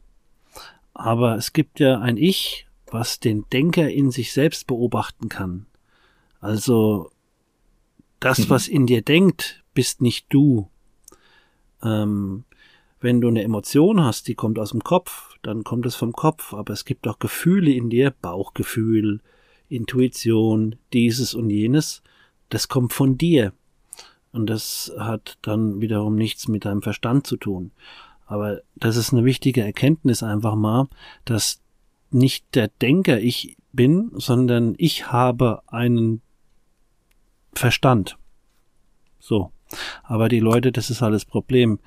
[0.94, 5.66] Aber es gibt ja ein Ich, was den Denker in sich selbst beobachten kann.
[6.40, 7.10] Also
[8.18, 10.68] das, was in dir denkt, bist nicht du.
[11.82, 12.44] Ähm,
[13.00, 16.52] wenn du eine Emotion hast, die kommt aus dem Kopf, dann kommt es vom Kopf,
[16.52, 19.20] aber es gibt auch Gefühle in dir, Bauchgefühl,
[19.68, 22.02] Intuition, dieses und jenes,
[22.50, 23.52] das kommt von dir.
[24.32, 27.72] Und das hat dann wiederum nichts mit deinem Verstand zu tun.
[28.26, 30.88] Aber das ist eine wichtige Erkenntnis einfach mal,
[31.24, 31.62] dass
[32.10, 36.22] nicht der Denker ich bin, sondern ich habe einen
[37.54, 38.18] Verstand.
[39.18, 39.52] So.
[40.02, 41.78] Aber die Leute, das ist alles Problem.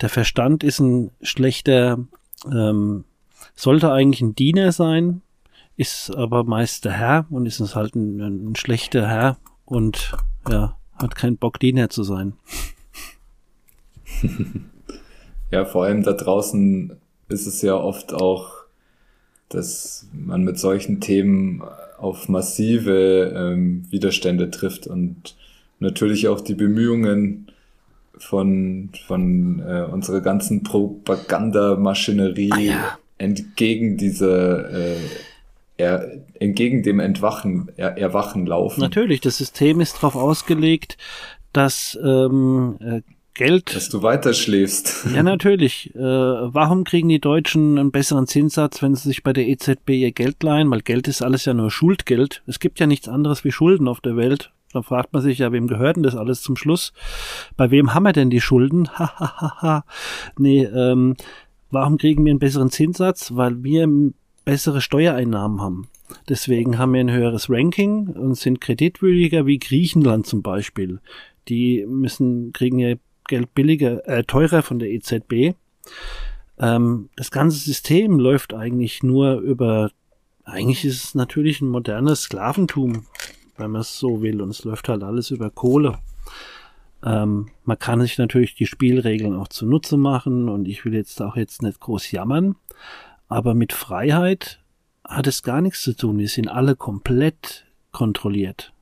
[0.00, 1.98] Der Verstand ist ein schlechter,
[2.50, 3.04] ähm,
[3.54, 5.22] sollte eigentlich ein Diener sein,
[5.76, 10.12] ist aber meist der Herr und ist es halt ein, ein schlechter Herr und
[10.48, 12.34] ja, hat keinen Bock, Diener zu sein.
[15.50, 16.96] ja, vor allem da draußen
[17.28, 18.62] ist es ja oft auch
[19.52, 21.62] dass man mit solchen Themen
[21.98, 25.36] auf massive ähm, Widerstände trifft und
[25.82, 27.50] natürlich auch die Bemühungen
[28.16, 32.98] von, von äh, unserer ganzen Propagandamaschinerie ah, ja.
[33.18, 34.96] entgegen dieser äh,
[35.76, 38.80] er, entgegen dem Entwachen, er, Erwachen laufen.
[38.80, 40.96] Natürlich, das System ist darauf ausgelegt,
[41.52, 43.00] dass ähm, äh,
[43.34, 43.74] Geld.
[43.74, 45.06] Dass du weiter schläfst.
[45.14, 45.94] Ja, natürlich.
[45.94, 50.12] Äh, warum kriegen die Deutschen einen besseren Zinssatz, wenn sie sich bei der EZB ihr
[50.12, 50.70] Geld leihen?
[50.70, 52.42] Weil Geld ist alles ja nur Schuldgeld.
[52.46, 54.52] Es gibt ja nichts anderes wie Schulden auf der Welt.
[54.72, 56.92] Dann fragt man sich ja, wem gehört denn das alles zum Schluss?
[57.56, 58.88] Bei wem haben wir denn die Schulden?
[58.98, 59.84] Hahaha.
[60.38, 61.16] nee, ähm,
[61.70, 63.32] warum kriegen wir einen besseren Zinssatz?
[63.34, 63.88] Weil wir
[64.44, 65.88] bessere Steuereinnahmen haben.
[66.28, 71.00] Deswegen haben wir ein höheres Ranking und sind kreditwürdiger wie Griechenland zum Beispiel.
[71.48, 72.94] Die müssen, kriegen ja
[73.28, 75.54] Geld billiger, äh, teurer von der EZB.
[76.58, 79.90] Ähm, das ganze System läuft eigentlich nur über,
[80.44, 83.06] eigentlich ist es natürlich ein modernes Sklaventum,
[83.56, 85.98] wenn man es so will, und es läuft halt alles über Kohle.
[87.04, 91.36] Ähm, man kann sich natürlich die Spielregeln auch zunutze machen und ich will jetzt auch
[91.36, 92.56] jetzt nicht groß jammern,
[93.28, 94.60] aber mit Freiheit
[95.04, 96.18] hat es gar nichts zu tun.
[96.18, 98.72] Wir sind alle komplett kontrolliert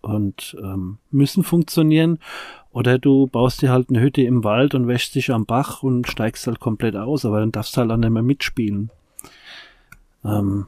[0.00, 2.18] und ähm, müssen funktionieren.
[2.70, 6.06] Oder du baust dir halt eine Hütte im Wald und wäschst dich am Bach und
[6.06, 8.90] steigst halt komplett aus, aber dann darfst du halt auch nicht mehr mitspielen.
[10.24, 10.66] Ähm,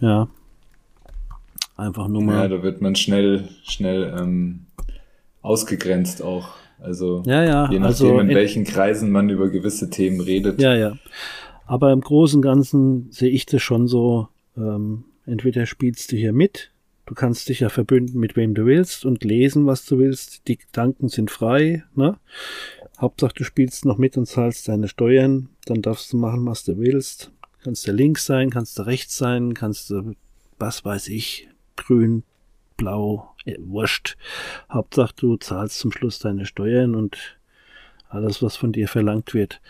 [0.00, 0.28] ja.
[1.80, 2.34] Einfach nur mal.
[2.34, 4.66] Ja, da wird man schnell, schnell ähm,
[5.40, 6.50] ausgegrenzt auch.
[6.78, 10.60] Also ja, ja, je nachdem, also in, in welchen Kreisen man über gewisse Themen redet.
[10.60, 10.96] Ja, ja.
[11.66, 16.32] Aber im Großen und Ganzen sehe ich das schon so, ähm, entweder spielst du hier
[16.32, 16.70] mit
[17.10, 20.46] Du kannst dich ja verbünden mit wem du willst und lesen, was du willst.
[20.46, 21.82] Die Gedanken sind frei.
[21.96, 22.16] Ne?
[23.00, 25.48] Hauptsache, du spielst noch mit und zahlst deine Steuern.
[25.66, 27.32] Dann darfst du machen, was du willst.
[27.64, 30.14] Kannst du links sein, kannst du rechts sein, kannst du
[30.60, 32.24] was weiß ich, grün,
[32.76, 34.16] blau, äh, wurscht.
[34.70, 37.38] Hauptsache du zahlst zum Schluss deine Steuern und
[38.08, 39.60] alles, was von dir verlangt wird.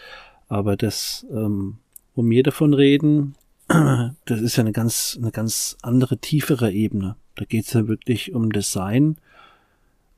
[0.49, 1.79] Aber das, ähm,
[2.15, 3.35] wo wir davon reden,
[3.69, 7.17] das ist ja eine ganz, eine ganz andere, tiefere Ebene.
[7.37, 9.17] Da geht's ja wirklich um Design.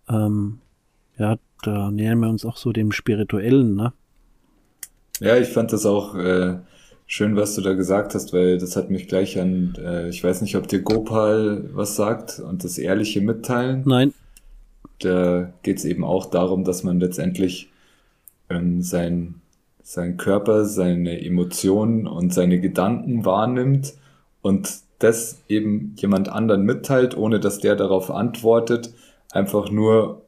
[0.08, 0.58] Ähm,
[1.18, 3.92] ja, da nähern wir uns auch so dem Spirituellen, ne?
[5.20, 6.58] Ja, ich fand das auch äh,
[7.12, 10.40] schön, was du da gesagt hast, weil das hat mich gleich an, äh, ich weiß
[10.40, 13.82] nicht, ob dir Gopal was sagt und das ehrliche Mitteilen.
[13.84, 14.14] Nein.
[14.98, 17.68] Da geht's eben auch darum, dass man letztendlich
[18.48, 19.34] ähm, sein,
[19.82, 23.92] sein Körper, seine Emotionen und seine Gedanken wahrnimmt
[24.40, 28.94] und das eben jemand anderen mitteilt, ohne dass der darauf antwortet,
[29.32, 30.22] einfach nur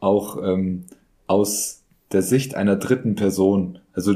[0.00, 0.84] auch ähm,
[1.26, 3.78] aus der Sicht einer dritten Person.
[3.94, 4.14] Also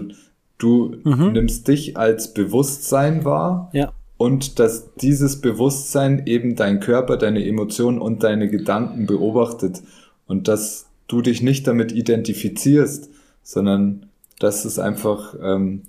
[0.63, 1.33] du mhm.
[1.33, 3.93] nimmst dich als Bewusstsein wahr ja.
[4.17, 9.83] und dass dieses Bewusstsein eben dein Körper, deine Emotionen und deine Gedanken beobachtet
[10.27, 13.11] und dass du dich nicht damit identifizierst,
[13.43, 14.07] sondern
[14.39, 15.83] dass es einfach ähm,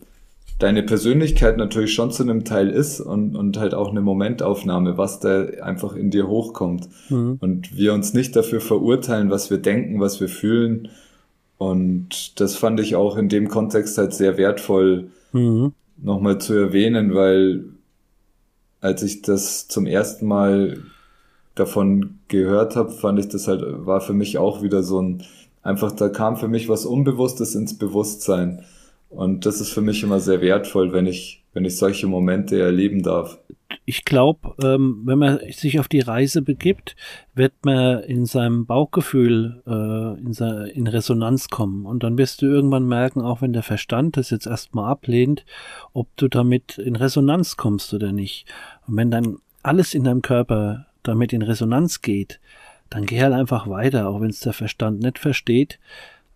[0.62, 5.20] deine Persönlichkeit natürlich schon zu einem Teil ist und, und halt auch eine Momentaufnahme, was
[5.20, 6.88] da einfach in dir hochkommt.
[7.10, 7.38] Mhm.
[7.40, 10.90] Und wir uns nicht dafür verurteilen, was wir denken, was wir fühlen.
[11.62, 15.74] Und das fand ich auch in dem Kontext halt sehr wertvoll, mhm.
[16.02, 17.66] nochmal zu erwähnen, weil
[18.80, 20.80] als ich das zum ersten Mal
[21.54, 25.24] davon gehört habe, fand ich das halt, war für mich auch wieder so ein,
[25.62, 28.66] einfach da kam für mich was Unbewusstes ins Bewusstsein.
[29.12, 33.04] Und das ist für mich immer sehr wertvoll, wenn ich, wenn ich solche Momente erleben
[33.04, 33.38] darf.
[33.86, 36.96] Ich glaube, ähm, wenn man sich auf die Reise begibt,
[37.34, 40.34] wird man in seinem Bauchgefühl äh, in,
[40.70, 41.86] in Resonanz kommen.
[41.86, 45.46] Und dann wirst du irgendwann merken, auch wenn der Verstand das jetzt erstmal ablehnt,
[45.94, 48.46] ob du damit in Resonanz kommst oder nicht.
[48.88, 52.40] Und wenn dann alles in deinem Körper damit in Resonanz geht,
[52.90, 55.80] dann geh halt einfach weiter, auch wenn es der Verstand nicht versteht.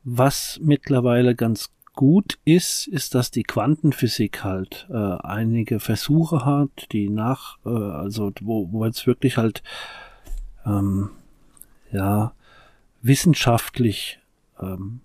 [0.04, 7.10] Was mittlerweile ganz gut ist, ist, dass die Quantenphysik halt äh, einige Versuche hat, die
[7.10, 9.64] nach, äh, also wo, wo jetzt wirklich halt
[10.66, 11.12] ähm,
[11.92, 12.34] ja
[13.02, 14.20] wissenschaftlich
[14.60, 15.02] ähm,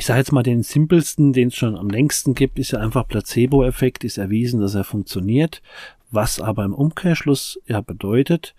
[0.00, 3.06] ich sage jetzt mal den simpelsten, den es schon am längsten gibt, ist ja einfach
[3.06, 5.60] Placebo-Effekt, ist erwiesen, dass er funktioniert,
[6.10, 8.54] was aber im Umkehrschluss ja bedeutet,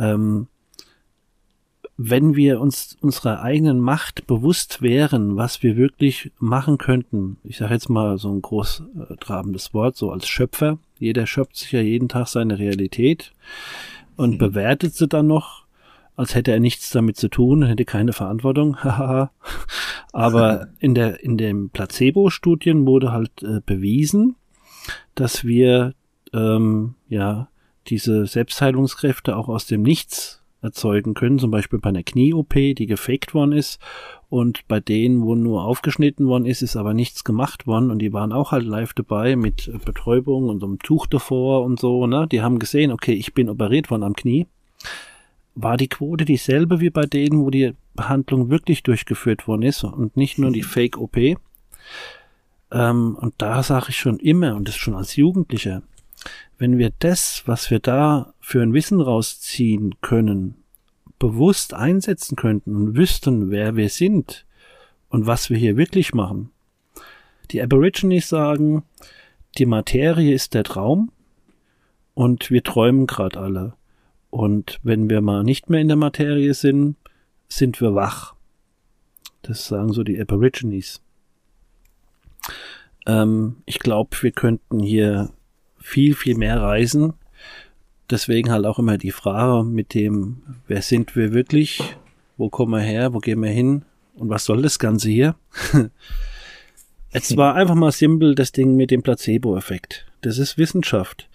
[0.00, 0.48] ähm,
[2.02, 7.74] wenn wir uns unserer eigenen Macht bewusst wären, was wir wirklich machen könnten, ich sage
[7.74, 12.28] jetzt mal so ein großtrabendes Wort, so als Schöpfer, jeder schöpft sich ja jeden Tag
[12.28, 13.34] seine Realität
[14.16, 14.38] und mhm.
[14.38, 15.66] bewertet sie dann noch,
[16.16, 19.30] als hätte er nichts damit zu tun, hätte keine Verantwortung, haha.
[20.12, 24.36] Aber in der in den Placebo-Studien wurde halt äh, bewiesen,
[25.14, 25.92] dass wir
[26.32, 27.48] ähm, ja
[27.88, 33.34] diese Selbstheilungskräfte auch aus dem Nichts erzeugen können, zum Beispiel bei einer Knie-OP, die gefaked
[33.34, 33.80] worden ist
[34.28, 38.12] und bei denen, wo nur aufgeschnitten worden ist, ist aber nichts gemacht worden und die
[38.12, 42.26] waren auch halt live dabei mit Betäubung und so einem Tuch davor und so, ne?
[42.30, 44.46] Die haben gesehen, okay, ich bin operiert worden am Knie.
[45.54, 50.16] War die Quote dieselbe wie bei denen, wo die Behandlung wirklich durchgeführt worden ist und
[50.16, 51.16] nicht nur die Fake-OP?
[52.72, 55.82] Ähm, und da sage ich schon immer, und das schon als Jugendlicher,
[56.60, 60.56] wenn wir das, was wir da für ein Wissen rausziehen können,
[61.18, 64.44] bewusst einsetzen könnten und wüssten, wer wir sind
[65.08, 66.50] und was wir hier wirklich machen.
[67.50, 68.82] Die Aborigines sagen,
[69.56, 71.10] die Materie ist der Traum
[72.12, 73.72] und wir träumen gerade alle.
[74.28, 76.96] Und wenn wir mal nicht mehr in der Materie sind,
[77.48, 78.34] sind wir wach.
[79.40, 81.00] Das sagen so die Aborigines.
[83.06, 85.30] Ähm, ich glaube, wir könnten hier
[85.80, 87.14] viel, viel mehr reisen.
[88.10, 91.82] Deswegen halt auch immer die Frage mit dem, wer sind wir wirklich?
[92.36, 93.14] Wo kommen wir her?
[93.14, 93.82] Wo gehen wir hin?
[94.14, 95.36] Und was soll das Ganze hier?
[97.12, 100.06] Jetzt war einfach mal simpel das Ding mit dem Placebo-Effekt.
[100.20, 101.28] Das ist Wissenschaft.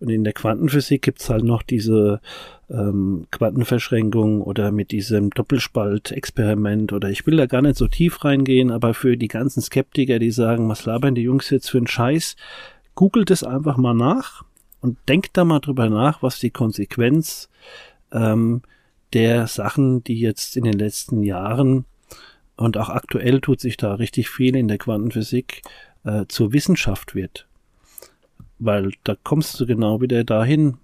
[0.00, 2.20] Und in der Quantenphysik gibt's halt noch diese
[2.68, 8.72] ähm, Quantenverschränkung oder mit diesem Doppelspalt-Experiment oder ich will da gar nicht so tief reingehen,
[8.72, 12.34] aber für die ganzen Skeptiker, die sagen, was labern die Jungs jetzt für einen Scheiß,
[12.94, 14.44] googelt es einfach mal nach
[14.80, 17.48] und denkt da mal drüber nach, was die Konsequenz
[18.12, 18.62] ähm,
[19.12, 21.84] der Sachen, die jetzt in den letzten Jahren
[22.56, 25.62] und auch aktuell tut sich da richtig viel in der Quantenphysik
[26.04, 27.46] äh, zur Wissenschaft wird.
[28.58, 30.78] Weil da kommst du genau wieder dahin,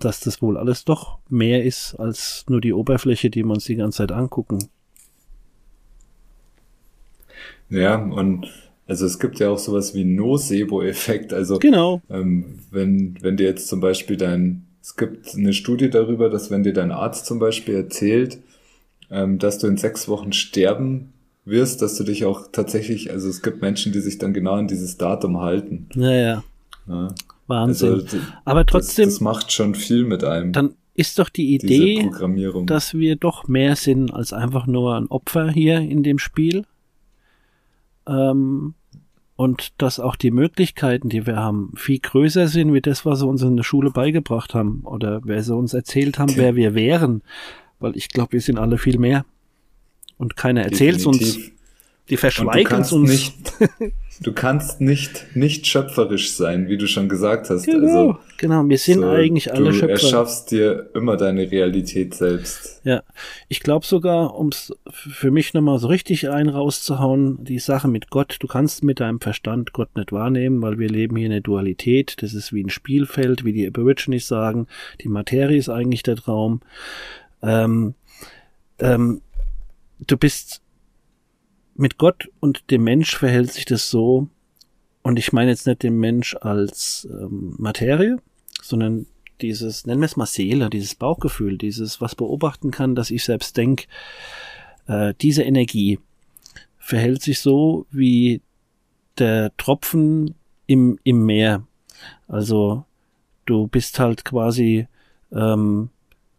[0.00, 3.76] dass das wohl alles doch mehr ist als nur die Oberfläche, die wir uns die
[3.76, 4.68] ganze Zeit angucken.
[7.70, 11.32] Ja, und also es gibt ja auch sowas wie Nocebo-Effekt.
[11.32, 12.02] Also genau.
[12.10, 16.62] ähm, wenn, wenn dir jetzt zum Beispiel dein, es gibt eine Studie darüber, dass wenn
[16.62, 18.38] dir dein Arzt zum Beispiel erzählt,
[19.10, 21.12] ähm, dass du in sechs Wochen sterben
[21.44, 24.68] wirst, dass du dich auch tatsächlich, also es gibt Menschen, die sich dann genau an
[24.68, 25.88] dieses Datum halten.
[25.94, 26.42] Naja.
[26.86, 27.14] Ja.
[27.46, 27.92] Wahnsinn.
[27.92, 29.06] Also, Aber trotzdem.
[29.06, 30.52] Das, das, macht schon viel mit einem.
[30.52, 32.08] Dann ist doch die Idee,
[32.66, 36.64] dass wir doch mehr sind als einfach nur ein Opfer hier in dem Spiel.
[38.06, 38.74] Ähm,
[39.36, 43.26] und dass auch die Möglichkeiten, die wir haben, viel größer sind, wie das, was sie
[43.26, 47.22] uns in der Schule beigebracht haben oder wer sie uns erzählt haben, wer wir wären.
[47.80, 49.24] Weil ich glaube, wir sind alle viel mehr.
[50.18, 51.38] Und keiner erzählt uns.
[52.08, 52.92] Die verschweigen uns.
[52.92, 53.34] Nicht,
[54.24, 57.66] du kannst nicht, nicht schöpferisch sein, wie du schon gesagt hast.
[57.66, 58.66] Genau, also, genau.
[58.66, 59.86] wir sind so, eigentlich alle du Schöpfer.
[59.86, 62.80] Du erschaffst dir immer deine Realität selbst.
[62.84, 63.02] Ja,
[63.48, 68.08] ich glaube sogar, um es für mich nochmal so richtig ein rauszuhauen, die Sache mit
[68.08, 71.40] Gott, du kannst mit deinem Verstand Gott nicht wahrnehmen, weil wir leben hier in der
[71.42, 72.22] Dualität.
[72.22, 74.66] Das ist wie ein Spielfeld, wie die Aborigines sagen.
[75.02, 76.60] Die Materie ist eigentlich der Traum.
[77.42, 77.94] Ähm,
[78.78, 79.20] ähm,
[80.06, 80.63] du bist
[81.74, 84.28] mit Gott und dem Mensch verhält sich das so,
[85.02, 88.16] und ich meine jetzt nicht den Mensch als ähm, Materie,
[88.62, 89.06] sondern
[89.40, 93.56] dieses, nennen wir es mal Seele, dieses Bauchgefühl, dieses, was beobachten kann, dass ich selbst
[93.56, 93.84] denke,
[94.86, 95.98] äh, diese Energie
[96.78, 98.40] verhält sich so wie
[99.18, 100.34] der Tropfen
[100.66, 101.66] im, im Meer.
[102.28, 102.84] Also
[103.44, 104.86] du bist halt quasi
[105.32, 105.90] ähm,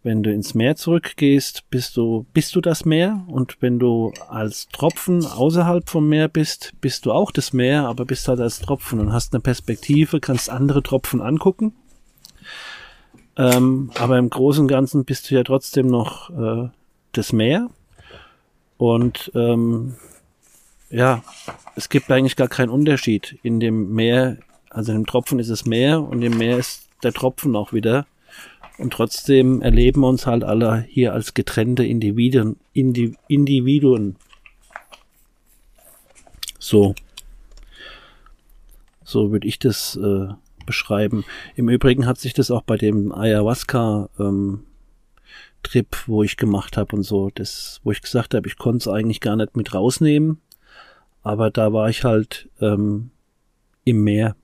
[0.06, 3.26] wenn du ins Meer zurückgehst, bist du, bist du das Meer.
[3.26, 8.06] Und wenn du als Tropfen außerhalb vom Meer bist, bist du auch das Meer, aber
[8.06, 11.74] bist halt als Tropfen und hast eine Perspektive, kannst andere Tropfen angucken.
[13.36, 16.70] Ähm, aber im Großen und Ganzen bist du ja trotzdem noch äh,
[17.14, 17.72] das Meer.
[18.78, 19.96] Und ähm,
[20.92, 21.24] ja,
[21.76, 23.40] es gibt eigentlich gar keinen Unterschied.
[23.42, 24.38] In dem Meer,
[24.70, 28.06] also dem Tropfen ist es Meer und im Meer ist der Tropfen auch wieder.
[28.78, 32.58] Und trotzdem erleben uns halt alle hier als getrennte Individuen.
[32.74, 34.18] Indi Individuen.
[36.60, 36.96] So.
[39.04, 40.28] So würde ich das äh,
[40.66, 41.24] beschreiben.
[41.56, 44.64] Im Übrigen hat sich das auch bei dem Ayahuasca ähm,
[45.64, 48.88] Trip, wo ich gemacht habe und so, das, wo ich gesagt habe, ich konnte es
[48.88, 50.40] eigentlich gar nicht mit rausnehmen,
[51.24, 53.10] aber da war ich halt ähm,
[53.84, 54.36] im Meer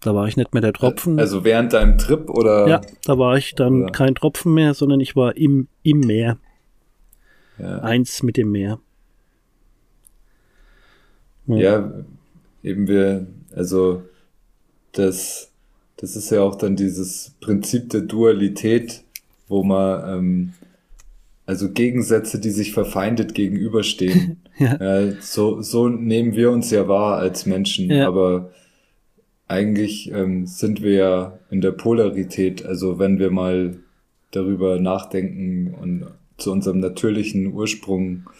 [0.00, 1.18] da war ich nicht mehr der Tropfen.
[1.18, 2.66] Also während deinem Trip oder?
[2.66, 3.92] Ja, da war ich dann oder?
[3.92, 6.38] kein Tropfen mehr, sondern ich war im, im Meer.
[7.58, 7.80] Ja.
[7.80, 8.80] Eins mit dem Meer.
[11.46, 11.56] Ja.
[11.56, 11.92] ja,
[12.62, 14.02] eben wir, also
[14.92, 15.50] das,
[15.96, 19.02] das ist ja auch dann dieses Prinzip der Dualität,
[19.48, 20.52] wo man, ähm,
[21.44, 24.40] also Gegensätze, die sich verfeindet gegenüberstehen.
[24.58, 24.76] ja.
[24.80, 25.12] ja.
[25.20, 28.06] so, so nehmen wir uns ja wahr als Menschen, ja.
[28.06, 28.52] aber
[29.50, 32.64] eigentlich ähm, sind wir ja in der Polarität.
[32.64, 33.76] Also wenn wir mal
[34.30, 38.30] darüber nachdenken und zu unserem natürlichen Ursprung,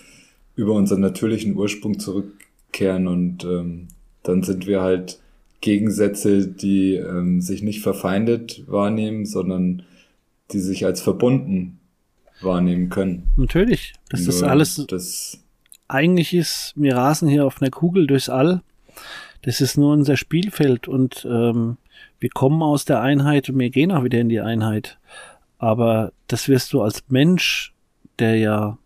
[0.54, 3.88] über unseren natürlichen Ursprung zurückkehren und ähm,
[4.22, 5.20] dann sind wir halt
[5.60, 9.82] Gegensätze, die ähm, sich nicht verfeindet wahrnehmen, sondern
[10.52, 11.80] die sich als verbunden
[12.40, 13.24] wahrnehmen können.
[13.36, 13.94] Natürlich.
[14.08, 14.86] Das Nur ist alles.
[14.88, 15.40] Das
[15.88, 18.62] eigentlich ist, wir rasen hier auf einer Kugel durchs All
[19.42, 21.78] das ist nur unser Spielfeld und ähm,
[22.18, 24.98] wir kommen aus der Einheit und wir gehen auch wieder in die Einheit.
[25.58, 27.74] Aber das wirst du als Mensch,
[28.18, 28.78] der ja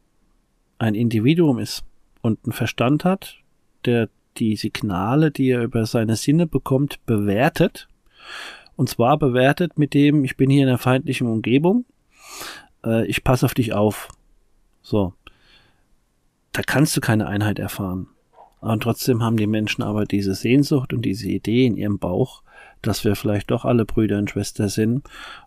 [0.78, 1.84] ein Individuum ist
[2.22, 3.36] und einen Verstand hat,
[3.84, 7.88] der die Signale, die er über seine Sinne bekommt, bewertet.
[8.76, 11.84] Und zwar bewertet mit dem, ich bin hier in einer feindlichen Umgebung,
[12.84, 14.08] äh, ich passe auf dich auf.
[14.82, 15.14] So.
[16.52, 18.08] Da kannst du keine Einheit erfahren.
[18.64, 22.42] Und trotzdem haben die Menschen aber diese Sehnsucht und diese Idee in ihrem Bauch,
[22.80, 25.04] dass wir vielleicht doch alle Brüder und Schwestern sind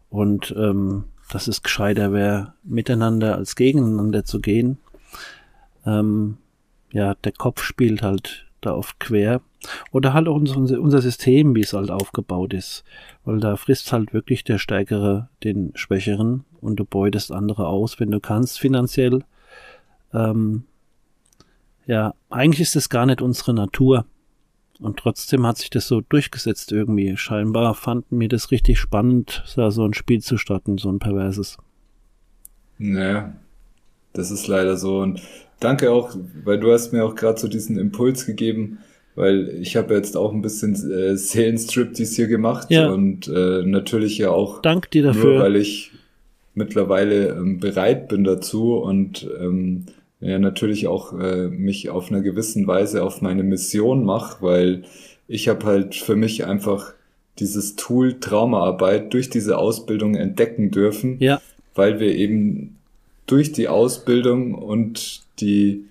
[0.09, 4.77] und ähm, dass es gescheiter wäre, miteinander als gegeneinander zu gehen.
[5.85, 6.37] Ähm,
[6.91, 9.41] ja, der Kopf spielt halt da oft quer.
[9.91, 12.83] Oder halt auch unser, unser System, wie es halt aufgebaut ist.
[13.25, 18.11] Weil da frisst halt wirklich der Stärkere den Schwächeren und du beutest andere aus, wenn
[18.11, 19.23] du kannst, finanziell.
[20.13, 20.65] Ähm,
[21.87, 24.05] ja, eigentlich ist das gar nicht unsere Natur.
[24.79, 27.17] Und trotzdem hat sich das so durchgesetzt irgendwie.
[27.17, 31.57] Scheinbar fanden mir das richtig spannend, da so ein Spiel zu starten, so ein perverses.
[32.77, 33.33] Naja,
[34.13, 34.99] das ist leider so.
[34.99, 35.21] Und
[35.59, 38.79] danke auch, weil du hast mir auch gerade so diesen Impuls gegeben,
[39.15, 42.87] weil ich habe jetzt auch ein bisschen äh, Seelenstriptease hier gemacht ja.
[42.89, 45.33] und äh, natürlich ja auch Dank dir dafür.
[45.33, 45.91] nur, weil ich
[46.53, 49.85] mittlerweile ähm, bereit bin dazu und ähm,
[50.19, 54.83] ja natürlich auch äh, mich auf einer gewissen Weise auf meine Mission mache, weil
[55.27, 56.93] ich habe halt für mich einfach
[57.39, 61.39] dieses Tool Traumaarbeit durch diese Ausbildung entdecken dürfen, Ja.
[61.75, 62.77] weil wir eben
[63.27, 65.85] durch die Ausbildung und die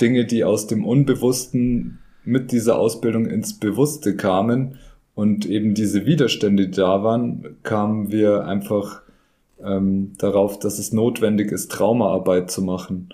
[0.00, 4.78] Dinge, die aus dem Unbewussten mit dieser Ausbildung ins Bewusste kamen
[5.14, 9.00] und eben diese Widerstände, die da waren, kamen wir einfach
[9.64, 13.08] ähm, darauf, dass es notwendig ist, Traumaarbeit zu machen.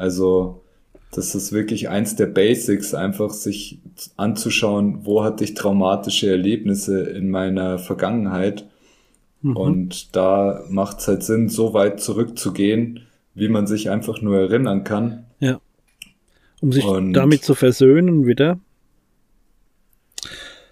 [0.00, 0.62] Also
[1.12, 3.80] das ist wirklich eins der Basics, einfach sich
[4.16, 8.64] anzuschauen, wo hatte ich traumatische Erlebnisse in meiner Vergangenheit.
[9.42, 9.56] Mhm.
[9.56, 13.00] Und da macht es halt Sinn, so weit zurückzugehen,
[13.34, 15.26] wie man sich einfach nur erinnern kann.
[15.38, 15.60] Ja.
[16.62, 18.58] Um sich Und- damit zu versöhnen wieder.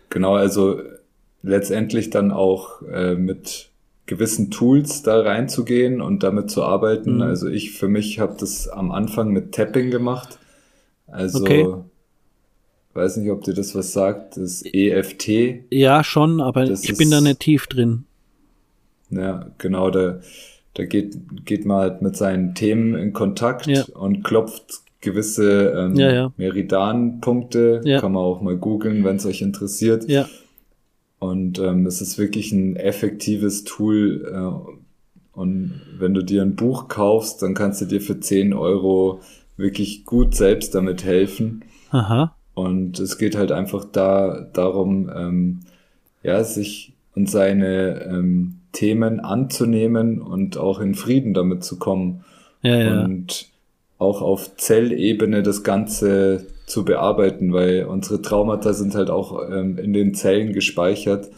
[0.08, 0.80] Genau, also
[1.42, 3.67] letztendlich dann auch äh, mit
[4.08, 7.16] gewissen Tools da reinzugehen und damit zu arbeiten.
[7.16, 7.22] Mhm.
[7.22, 10.38] Also ich für mich habe das am Anfang mit Tapping gemacht.
[11.06, 11.66] Also Okay.
[12.94, 14.36] weiß nicht, ob dir das was sagt.
[14.36, 15.64] Das EFT.
[15.70, 18.04] Ja, schon, aber Das ich bin da ist- nicht tief drin.
[19.10, 20.20] Ja, genau, da,
[20.74, 23.84] da geht, geht man halt mit seinen Themen in Kontakt Ja.
[23.94, 26.32] und klopft gewisse ähm, Ja, ja.
[26.36, 27.80] Meridianpunkte.
[27.84, 28.00] Ja.
[28.00, 30.08] Kann man auch mal googeln, wenn es euch interessiert.
[30.08, 30.26] Ja,
[31.18, 34.24] Und ähm, es ist wirklich ein effektives Tool.
[34.32, 39.20] Äh, und wenn du dir ein Buch kaufst, dann kannst du dir für 10 Euro
[39.56, 41.64] wirklich gut selbst damit helfen.
[41.90, 42.34] aha.
[42.54, 45.60] Und es geht halt einfach da darum, ähm,
[46.24, 52.24] ja, sich und seine ähm, Themen anzunehmen und auch in Frieden damit zu kommen
[52.62, 53.04] Ja, ja.
[53.04, 53.46] und
[53.98, 59.92] auch auf Zellebene das Ganze zu bearbeiten, weil unsere Traumata sind halt auch ähm, in
[59.92, 61.28] den Zellen gespeichert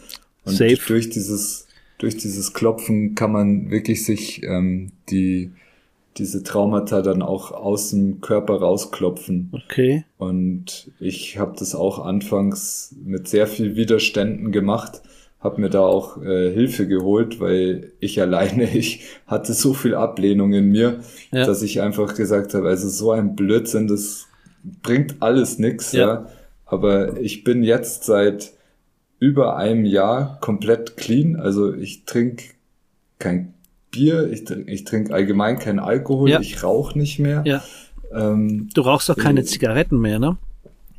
[0.45, 0.77] und Safe.
[0.87, 1.67] durch dieses
[1.97, 5.51] durch dieses Klopfen kann man wirklich sich ähm, die
[6.17, 9.49] diese Traumata dann auch aus dem Körper rausklopfen.
[9.53, 10.03] Okay.
[10.17, 15.01] Und ich habe das auch anfangs mit sehr viel Widerständen gemacht,
[15.39, 20.51] habe mir da auch äh, Hilfe geholt, weil ich alleine, ich hatte so viel Ablehnung
[20.53, 20.99] in mir,
[21.31, 21.45] Ja.
[21.45, 24.27] dass ich einfach gesagt habe, also so ein Blödsinn, das
[24.83, 26.07] bringt alles nix, Ja.
[26.07, 26.25] ja.
[26.65, 28.51] Aber ich bin jetzt seit
[29.19, 31.35] über einem Jahr komplett clean.
[31.35, 32.43] Also ich trinke
[33.19, 33.53] kein
[33.91, 36.39] Bier, ich, trink- ich trinke allgemein keinen Alkohol, Ja.
[36.39, 37.43] ich rauche nicht mehr.
[37.45, 37.61] Ja.
[38.13, 40.37] Ähm, Du rauchst doch keine Äh, Zigaretten mehr, ne?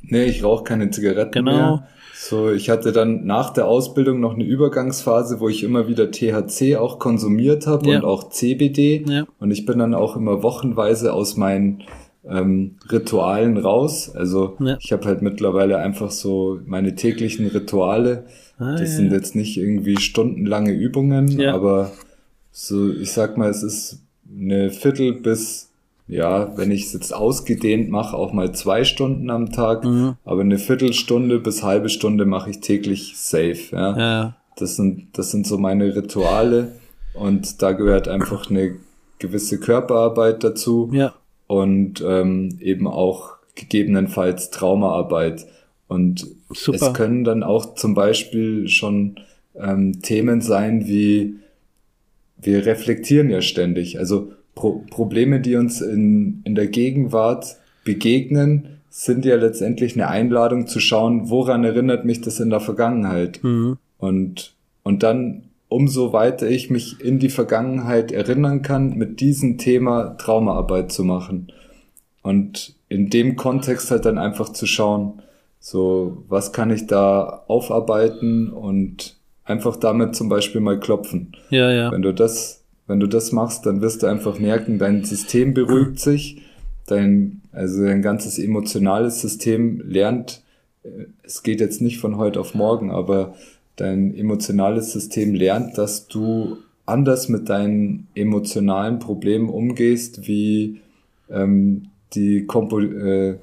[0.02, 1.52] Nee, ich rauche keine Zigaretten Genau.
[1.52, 1.88] mehr.
[2.14, 6.76] So, ich hatte dann nach der Ausbildung noch eine Übergangsphase, wo ich immer wieder THC
[6.76, 7.98] auch konsumiert habe Ja.
[7.98, 9.04] und auch CBD.
[9.08, 9.24] Ja.
[9.40, 11.82] Und ich bin dann auch immer wochenweise aus meinen
[12.28, 14.10] ähm, Ritualen raus.
[14.14, 14.76] Also Ja.
[14.80, 18.24] ich habe halt mittlerweile einfach so meine täglichen Rituale.
[18.58, 19.16] Ah, das ja, sind ja.
[19.16, 21.90] jetzt nicht irgendwie stundenlange Übungen, aber
[22.52, 24.00] so, ich sag mal, es ist
[24.30, 25.70] eine Viertel bis,
[26.06, 30.14] ja, wenn ich es jetzt ausgedehnt mache, auch mal zwei Stunden am Tag, Mhm.
[30.24, 33.98] aber eine Viertelstunde bis halbe Stunde mache ich täglich safe, ja.
[33.98, 34.36] Ja.
[34.58, 36.72] Das sind, das sind so meine Rituale
[37.14, 38.76] und da gehört einfach eine
[39.18, 41.14] gewisse Körperarbeit dazu Ja.
[41.52, 45.46] Und ähm, eben auch gegebenenfalls Traumaarbeit.
[45.86, 46.86] Und Super.
[46.88, 49.16] es können dann auch zum Beispiel schon
[49.54, 51.34] ähm, Themen sein wie,
[52.40, 53.98] wir reflektieren ja ständig.
[53.98, 60.66] Also Pro Probleme, die uns in, in der Gegenwart begegnen, sind ja letztendlich eine Einladung
[60.66, 63.40] zu schauen, woran erinnert mich das in der Vergangenheit.
[63.42, 63.76] Mhm.
[63.98, 65.42] Und, und dann,
[65.72, 71.52] umso weiter ich mich in die Vergangenheit erinnern kann, mit diesem Thema Traumaarbeit zu machen.
[72.22, 75.22] Und in dem Kontext halt dann einfach zu schauen,
[75.58, 81.32] so, was kann ich da aufarbeiten und einfach damit zum Beispiel mal klopfen.
[81.50, 81.90] Ja, ja.
[81.90, 85.98] Wenn du das, wenn du das machst, dann wirst du einfach merken, dein System beruhigt
[86.00, 86.42] sich,
[86.86, 90.42] dein, also dein ganzes emotionales System lernt,
[90.82, 93.34] äh, es geht jetzt nicht von heute auf morgen, aber
[93.76, 100.80] dein emotionales System lernt, dass du anders mit deinen emotionalen Problemen umgehst, wie
[101.30, 103.38] ähm, die Kompo äh,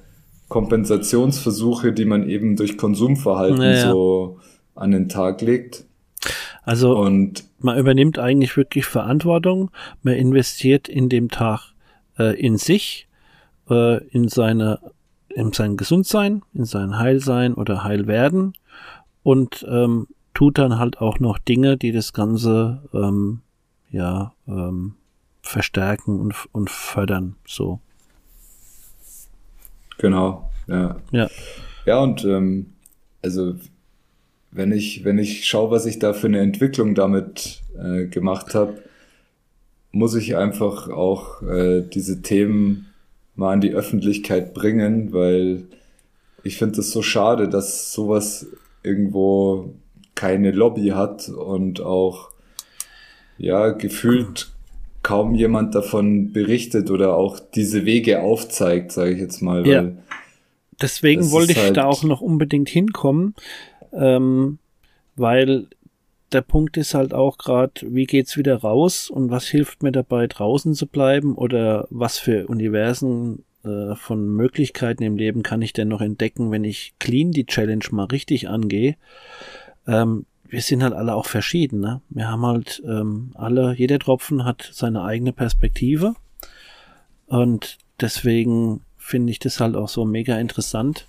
[0.50, 3.92] Kompensationsversuche, die man eben durch Konsumverhalten Ja, ja.
[3.92, 4.40] so
[4.76, 5.86] an den Tag legt.
[6.64, 9.72] Also Und man übernimmt eigentlich wirklich Verantwortung.
[10.02, 11.74] Man investiert in dem Tag
[12.18, 13.08] äh, in sich,
[13.70, 14.80] äh, in seine,
[15.30, 18.54] in sein Gesundsein, in sein Heilsein oder Heilwerden
[19.24, 23.42] und ähm, tut dann halt auch noch Dinge, die das Ganze ähm,
[23.92, 24.96] ja ähm,
[25.42, 27.36] verstärken und, und fördern.
[27.46, 27.80] So.
[29.98, 30.96] Genau, ja.
[31.12, 31.30] Ja.
[31.86, 32.74] Ja, und ähm,
[33.22, 33.56] also
[34.52, 38.82] wenn ich, wenn ich schaue, was ich da für eine Entwicklung damit äh, gemacht habe,
[39.92, 42.88] muss ich einfach auch äh, diese Themen
[43.36, 45.66] mal an die Öffentlichkeit bringen, weil
[46.44, 48.48] ich finde es so schade, dass sowas
[48.84, 49.74] irgendwo
[50.20, 52.32] keine Lobby hat und auch
[53.38, 54.51] ja gefühlt
[55.01, 59.65] kaum jemand davon berichtet oder auch diese Wege aufzeigt, sage ich jetzt mal.
[59.65, 59.89] Ja.
[60.82, 63.34] Deswegen wollte ich halt da auch noch unbedingt hinkommen,
[63.93, 64.59] ähm,
[65.15, 65.67] weil
[66.34, 70.28] der Punkt ist halt auch gerade, wie geht's wieder raus und was hilft mir dabei,
[70.28, 75.88] draußen zu bleiben oder was für Universen äh, von Möglichkeiten im Leben kann ich denn
[75.88, 78.97] noch entdecken, wenn ich clean die Challenge mal richtig angehe.
[79.90, 81.80] Ähm, wir sind halt alle auch verschieden.
[81.80, 82.02] Ne?
[82.10, 86.16] Wir haben halt ähm, alle, jeder Tropfen hat seine eigene Perspektive
[87.28, 91.08] und deswegen finde ich das halt auch so mega interessant,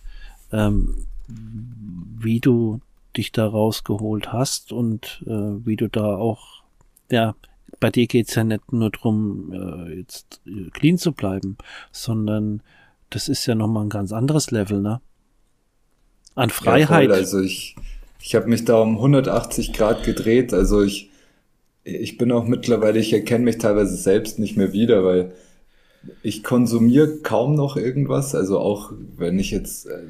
[0.53, 2.81] ähm, wie du
[3.17, 6.63] dich da rausgeholt hast und äh, wie du da auch,
[7.11, 7.35] ja,
[7.79, 11.57] bei dir geht's ja nicht nur drum, äh, jetzt äh, clean zu bleiben,
[11.93, 12.63] sondern
[13.11, 15.01] das ist ja nochmal ein ganz anderes Level, ne?
[16.35, 17.09] An Freiheit.
[17.09, 17.13] Ja, voll.
[17.13, 17.75] Also ich,
[18.23, 20.53] ich habe mich da um 180 Grad gedreht.
[20.53, 21.11] Also ich,
[21.85, 25.33] ich bin auch mittlerweile, ich erkenne mich teilweise selbst nicht mehr wieder, weil
[26.23, 28.35] ich konsumiere kaum noch irgendwas.
[28.35, 30.03] Also auch wenn ich jetzt, äh,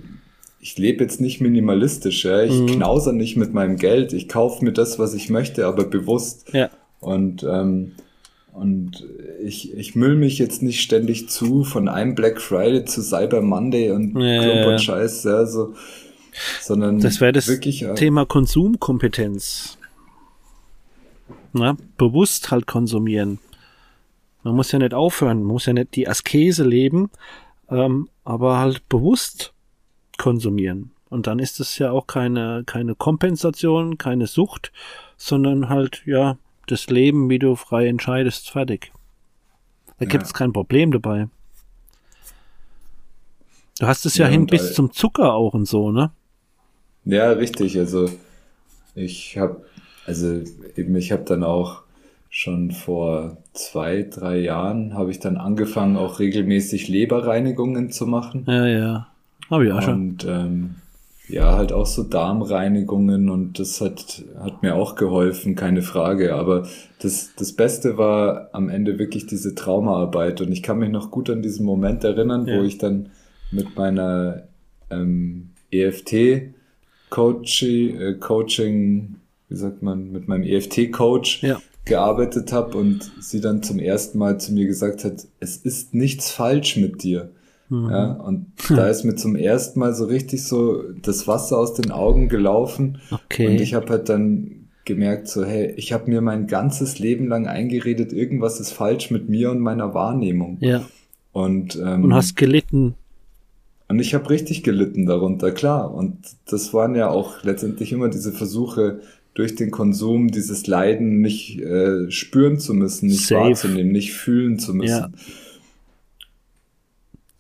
[0.61, 2.43] ich lebe jetzt nicht minimalistisch, ja.
[2.43, 2.67] ich mhm.
[2.67, 4.13] knauser nicht mit meinem Geld.
[4.13, 6.53] Ich kaufe mir das, was ich möchte, aber bewusst.
[6.53, 6.71] Ja.
[7.01, 7.93] Und ähm,
[8.53, 9.07] und
[9.45, 13.93] ich, ich müll mich jetzt nicht ständig zu von einem Black Friday zu Cyber Monday
[13.93, 15.75] und ja, Klump und Scheiß, ja, so
[16.61, 19.79] sondern das wäre das wirklich, Thema Konsumkompetenz.
[21.53, 23.39] Na, bewusst halt konsumieren.
[24.43, 27.11] Man muss ja nicht aufhören, man muss ja nicht die Askese leben,
[27.69, 29.53] ähm, aber halt bewusst
[30.17, 30.93] konsumieren.
[31.09, 34.73] Und dann ist es ja auch keine, keine Kompensation, keine Sucht,
[35.17, 38.93] sondern halt, ja, das Leben, wie du frei entscheidest, fertig.
[39.99, 41.29] Da gibt es kein Problem dabei.
[43.81, 46.13] Du hast es ja, ja hin bis zum Zucker auch und so, ne?
[47.05, 47.79] Ja, richtig.
[47.79, 48.09] Also
[48.95, 49.65] ich habe,
[50.07, 50.41] also
[50.77, 51.83] eben ich habe dann auch
[52.31, 58.45] schon vor zwei, drei Jahren habe ich dann angefangen, auch regelmäßig Leberreinigungen zu machen.
[58.47, 59.07] Ja, ja.
[59.51, 60.11] Habe ich auch schon.
[60.11, 60.75] Und ähm,
[61.29, 66.35] ja, halt auch so Darmreinigungen und das hat, hat mir auch geholfen, keine Frage.
[66.35, 66.67] Aber
[67.01, 71.31] das, das Beste war am Ende wirklich diese Traumaarbeit und ich kann mich noch gut
[71.31, 72.59] an diesen Moment erinnern, ja.
[72.59, 73.11] wo ich dann
[73.51, 74.45] mit meiner
[74.91, 76.55] ähm, EFT
[77.11, 79.17] Coaching, äh, Coaching,
[79.49, 81.61] wie sagt man, mit meinem EFT-Coach ja.
[81.85, 86.31] gearbeitet habe und sie dann zum ersten Mal zu mir gesagt hat, es ist nichts
[86.31, 87.31] falsch mit dir.
[87.69, 87.91] Mhm.
[87.91, 91.91] Ja, und da ist mir zum ersten Mal so richtig so das Wasser aus den
[91.91, 93.01] Augen gelaufen.
[93.11, 93.49] Okay.
[93.49, 97.47] Und ich habe halt dann gemerkt, so, hey, ich habe mir mein ganzes Leben lang
[97.47, 100.59] eingeredet, irgendwas ist falsch mit mir und meiner Wahrnehmung.
[100.61, 100.85] Ja.
[101.33, 102.97] Und, ähm, und hast gelitten.
[103.91, 105.93] Und ich habe richtig gelitten darunter, klar.
[105.93, 109.01] Und das waren ja auch letztendlich immer diese Versuche,
[109.35, 113.49] durch den Konsum dieses Leiden nicht äh, spüren zu müssen, nicht Safe.
[113.49, 114.91] wahrzunehmen, nicht fühlen zu müssen.
[114.93, 115.11] Ja.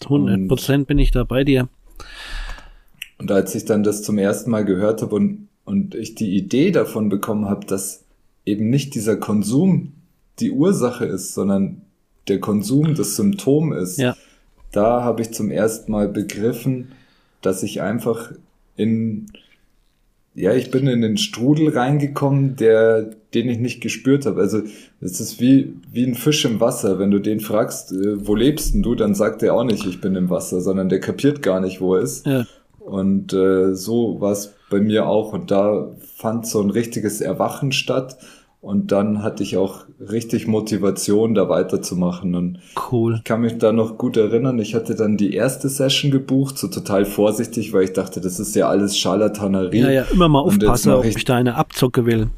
[0.03, 1.69] 100 Prozent bin ich da bei dir.
[3.19, 6.73] Und als ich dann das zum ersten Mal gehört habe und, und ich die Idee
[6.73, 8.03] davon bekommen habe, dass
[8.45, 9.93] eben nicht dieser Konsum
[10.41, 11.83] die Ursache ist, sondern
[12.27, 14.17] der Konsum das Symptom ist, ja
[14.73, 16.93] da habe ich zum ersten Mal begriffen,
[17.43, 18.33] dass ich einfach
[18.77, 19.27] in,
[20.35, 24.41] ja, ich bin in den Strudel reingekommen, der, den ich nicht gespürt habe.
[24.41, 24.63] Also
[25.01, 26.99] es ist wie, wie ein Fisch im Wasser.
[26.99, 30.01] Wenn du den fragst, äh, wo lebst denn du, dann sagt er auch nicht, ich
[30.01, 32.27] bin im Wasser, sondern der kapiert gar nicht, wo er ist.
[32.27, 32.47] Ja.
[32.79, 35.33] Und äh, so war es bei mir auch.
[35.33, 38.19] Und da fand so ein richtiges Erwachen statt.
[38.61, 42.35] Und dann hatte ich auch richtig Motivation, da weiterzumachen.
[42.35, 42.59] Und
[42.91, 43.17] cool.
[43.19, 44.59] Ich kann mich da noch gut erinnern.
[44.59, 48.55] Ich hatte dann die erste Session gebucht, so total vorsichtig, weil ich dachte, das ist
[48.57, 49.81] ja alles Scharlatanerie.
[49.81, 52.29] Ja, ja, immer mal aufpassen, ob ich, ich da eine Abzocke will.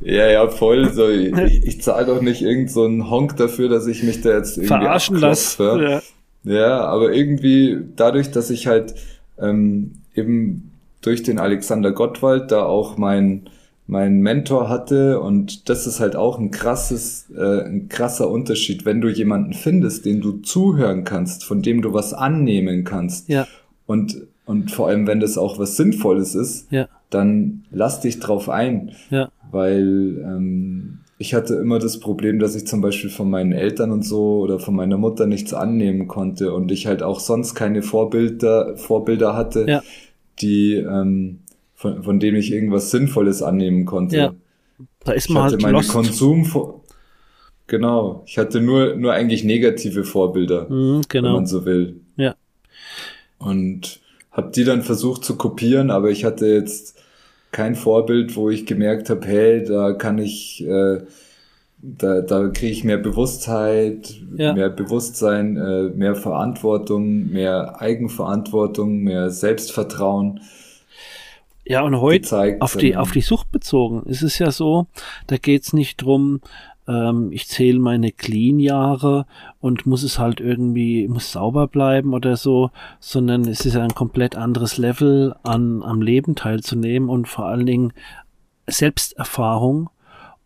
[0.00, 0.92] Ja, ja, voll.
[0.92, 4.30] So, ich, ich zahle doch nicht irgend so einen Honk dafür, dass ich mich da
[4.30, 6.02] jetzt irgendwie verarschen lasse.
[6.44, 6.52] Ja.
[6.52, 8.94] ja, aber irgendwie dadurch, dass ich halt
[9.40, 13.48] ähm, eben durch den Alexander Gottwald da auch mein
[13.86, 19.00] mein Mentor hatte und das ist halt auch ein krasses, äh, ein krasser Unterschied, wenn
[19.00, 23.28] du jemanden findest, den du zuhören kannst, von dem du was annehmen kannst.
[23.28, 23.46] Ja.
[23.86, 26.88] Und, und vor allem, wenn das auch was Sinnvolles ist, ja.
[27.10, 28.90] dann lass dich drauf ein.
[29.10, 29.30] Ja.
[29.52, 34.02] Weil ähm, ich hatte immer das Problem, dass ich zum Beispiel von meinen Eltern und
[34.02, 38.76] so oder von meiner Mutter nichts annehmen konnte und ich halt auch sonst keine Vorbilder,
[38.76, 39.82] Vorbilder hatte, ja.
[40.40, 41.38] die ähm,
[41.76, 44.16] von, von dem ich irgendwas Sinnvolles annehmen konnte.
[44.16, 44.34] Ja.
[45.04, 45.90] Da ist man ich hatte halt meine lost.
[45.90, 46.82] Konsum
[47.68, 48.22] genau.
[48.26, 51.28] Ich hatte nur, nur eigentlich negative Vorbilder, Mhm, genau.
[51.28, 52.00] wenn man so will.
[52.16, 52.34] Ja.
[53.38, 54.00] Und
[54.32, 56.98] habe die dann versucht zu kopieren, aber ich hatte jetzt
[57.52, 61.00] kein Vorbild, wo ich gemerkt habe, hey, da kann ich, äh,
[61.80, 64.52] da, da kriege ich mehr Bewusstheit, Ja.
[64.54, 70.40] mehr Bewusstsein, äh, mehr Verantwortung, mehr Eigenverantwortung, mehr Selbstvertrauen.
[71.68, 74.86] Ja, und heute gezeigt, auf die, ähm, auf die Sucht bezogen ist es ja so,
[75.26, 76.40] da geht's nicht drum,
[76.86, 79.26] ähm, ich zähle meine Clean-Jahre
[79.60, 83.94] und muss es halt irgendwie, muss sauber bleiben oder so, sondern es ist ja ein
[83.94, 87.92] komplett anderes Level an, am Leben teilzunehmen und vor allen Dingen
[88.68, 89.90] Selbsterfahrung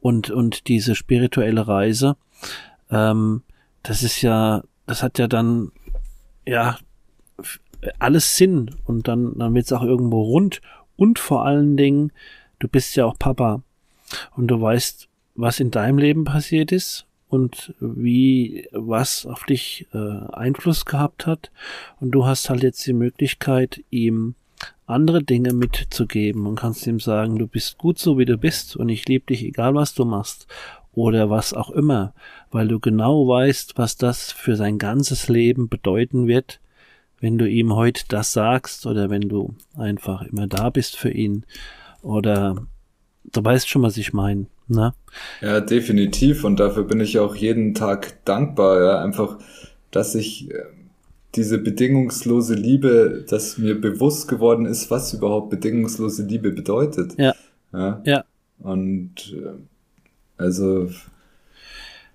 [0.00, 2.16] und, und diese spirituelle Reise.
[2.90, 3.42] Ähm,
[3.82, 5.70] das ist ja, das hat ja dann,
[6.46, 6.78] ja,
[7.98, 10.60] alles Sinn und dann, dann wird's auch irgendwo rund
[11.00, 12.12] und vor allen Dingen,
[12.58, 13.62] du bist ja auch Papa.
[14.36, 19.98] Und du weißt, was in deinem Leben passiert ist und wie was auf dich äh,
[20.34, 21.50] Einfluss gehabt hat.
[22.00, 24.34] Und du hast halt jetzt die Möglichkeit, ihm
[24.84, 28.90] andere Dinge mitzugeben und kannst ihm sagen, du bist gut so wie du bist und
[28.90, 30.48] ich liebe dich, egal was du machst
[30.92, 32.12] oder was auch immer,
[32.50, 36.60] weil du genau weißt, was das für sein ganzes Leben bedeuten wird,
[37.20, 41.44] wenn du ihm heute das sagst oder wenn du einfach immer da bist für ihn
[42.02, 42.66] oder
[43.32, 44.94] du weißt schon, was ich meine, ne?
[45.40, 46.44] Ja, definitiv.
[46.44, 48.82] Und dafür bin ich auch jeden Tag dankbar.
[48.82, 49.38] Ja, einfach,
[49.90, 50.64] dass ich äh,
[51.34, 57.14] diese bedingungslose Liebe, dass mir bewusst geworden ist, was überhaupt bedingungslose Liebe bedeutet.
[57.18, 57.34] Ja.
[57.72, 58.02] Ja.
[58.04, 58.24] Ja.
[58.58, 59.52] Und äh,
[60.36, 60.90] also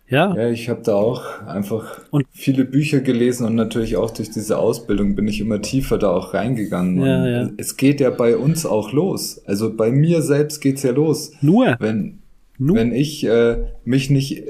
[0.07, 4.29] Ja, ja, ich habe da auch einfach Und- viele Bücher gelesen und natürlich auch durch
[4.29, 7.03] diese Ausbildung bin ich immer tiefer da auch reingegangen.
[7.03, 7.49] Ja, ja.
[7.57, 9.41] Es geht ja bei uns auch los.
[9.45, 11.31] Also bei mir selbst geht's ja los.
[11.41, 12.19] nur, Wenn,
[12.59, 14.43] nur, wenn ich äh, mich nicht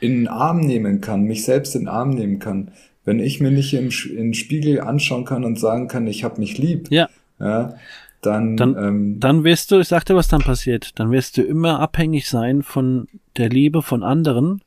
[0.00, 2.72] in den Arm nehmen kann, mich selbst in den Arm nehmen kann,
[3.04, 6.58] wenn ich mir nicht im, den Spiegel anschauen kann und sagen kann, ich habe mich
[6.58, 7.08] lieb, ja,
[7.40, 7.74] ja,
[8.20, 11.42] dann, Dann- ähm, dann wirst du, ich sag dir, was dann passiert, dann wirst du
[11.42, 14.60] immer abhängig sein von der Liebe von anderen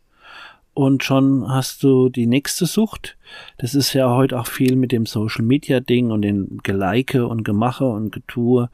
[0.81, 3.17] und schon hast du die nächste Sucht.
[3.57, 7.43] Das ist ja heute auch viel mit dem Social Media Ding und den Gelike und
[7.43, 8.69] Gemache und Getue.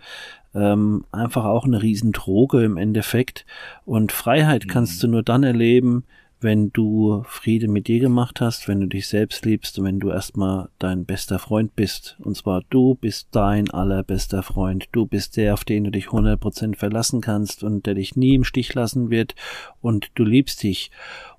[0.55, 3.45] Ähm, einfach auch eine Riesendroge im Endeffekt.
[3.85, 6.05] Und Freiheit kannst du nur dann erleben,
[6.39, 10.09] wenn du Friede mit dir gemacht hast, wenn du dich selbst liebst und wenn du
[10.09, 12.15] erstmal dein bester Freund bist.
[12.19, 14.87] Und zwar du bist dein allerbester Freund.
[14.91, 18.43] Du bist der, auf den du dich 100% verlassen kannst und der dich nie im
[18.43, 19.33] Stich lassen wird
[19.81, 20.91] und du liebst dich.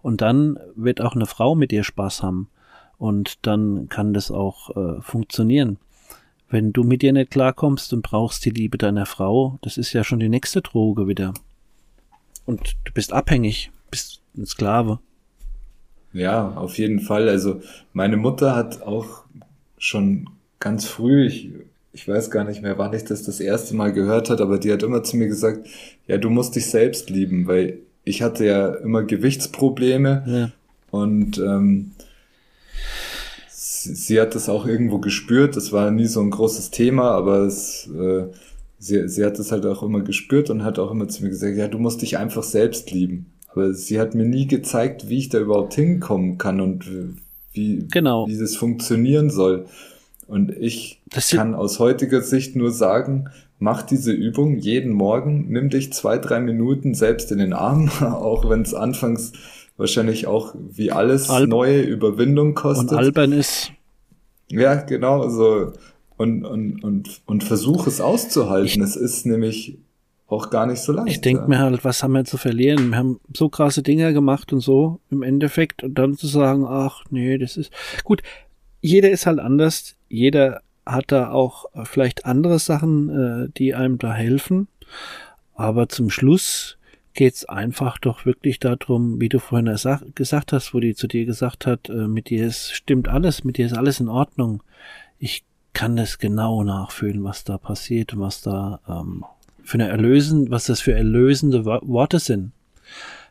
[0.02, 2.48] Und dann wird auch eine Frau mit dir Spaß haben.
[2.98, 5.78] Und dann kann das auch äh, funktionieren.
[6.50, 10.02] Wenn du mit dir nicht klarkommst und brauchst die Liebe deiner Frau, das ist ja
[10.02, 11.34] schon die nächste Droge wieder.
[12.46, 14.98] Und du bist abhängig, bist ein Sklave.
[16.12, 17.28] Ja, auf jeden Fall.
[17.28, 17.60] Also
[17.92, 19.24] meine Mutter hat auch
[19.76, 20.30] schon
[20.60, 21.50] ganz früh, ich,
[21.92, 24.72] ich weiß gar nicht mehr, wann ich das das erste Mal gehört hat, aber die
[24.72, 25.68] hat immer zu mir gesagt,
[26.06, 30.50] ja, du musst dich selbst lieben, weil ich hatte ja immer Gewichtsprobleme Ja.
[30.90, 31.92] und ähm,
[33.50, 35.56] sie, sie hat das auch irgendwo gespürt.
[35.56, 38.24] Das war nie so ein großes Thema, aber es, äh,
[38.78, 41.56] sie, sie hat es halt auch immer gespürt und hat auch immer zu mir gesagt,
[41.56, 43.26] ja, du musst dich einfach selbst lieben.
[43.48, 46.84] Aber sie hat mir nie gezeigt, wie ich da überhaupt hinkommen kann und
[47.52, 48.26] wie, Genau.
[48.28, 49.66] wie das funktionieren soll.
[50.26, 55.70] Und ich Das kann aus heutiger Sicht nur sagen, mach diese Übung jeden Morgen, nimm
[55.70, 59.32] dich zwei, drei Minuten selbst in den Arm, auch wenn es anfangs
[59.78, 62.90] wahrscheinlich auch wie alles Alb- neue Überwindung kostet.
[62.92, 63.72] Und albern ist,
[64.50, 65.72] Ja, genau, so.
[66.18, 68.82] Und, und, und, und versuch es auszuhalten.
[68.82, 69.78] es ist nämlich
[70.28, 71.08] auch gar nicht so leicht.
[71.08, 71.48] ich denke ja.
[71.48, 72.90] mir halt, was haben wir zu verlieren?
[72.90, 77.04] Wir haben so krasse Dinge gemacht und so im Endeffekt und dann zu sagen, ach
[77.10, 77.72] nee, das ist
[78.04, 78.22] gut.
[78.80, 79.96] Jeder ist halt anders.
[80.08, 84.68] Jeder hat da auch äh, vielleicht andere Sachen, äh, die einem da helfen.
[85.54, 86.76] Aber zum Schluss
[87.14, 89.74] geht's einfach doch wirklich darum, wie du vorhin
[90.14, 93.56] gesagt hast, wo die zu dir gesagt hat, äh, mit dir ist, stimmt alles, mit
[93.56, 94.62] dir ist alles in Ordnung.
[95.18, 99.24] Ich kann das genau nachfühlen, was da passiert und was da ähm,
[99.68, 102.52] für eine erlösen, was das für erlösende Wo- Worte sind.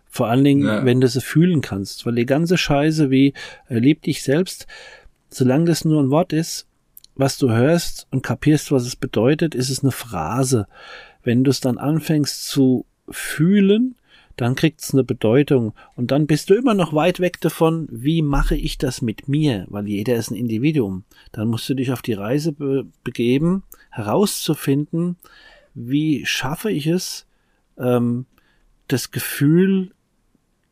[0.10, 0.86] Vor allen Dingen, Ja.
[0.86, 3.34] wenn du sie fühlen kannst, weil die ganze Scheiße wie
[3.70, 4.68] äh, lieb dich selbst,
[5.30, 6.68] solange das nur ein Wort ist,
[7.16, 10.68] was du hörst und kapierst, was es bedeutet, ist es eine Phrase.
[11.24, 13.96] Wenn du es dann anfängst zu fühlen,
[14.36, 18.22] dann kriegt es eine Bedeutung und dann bist du immer noch weit weg davon, wie
[18.22, 21.04] mache ich das mit mir, weil jeder ist ein Individuum.
[21.32, 25.16] Dann musst du dich auf die Reise be begeben, herauszufinden,
[25.78, 27.28] wie schaffe ich es,
[27.78, 28.26] ähm,
[28.88, 29.92] das Gefühl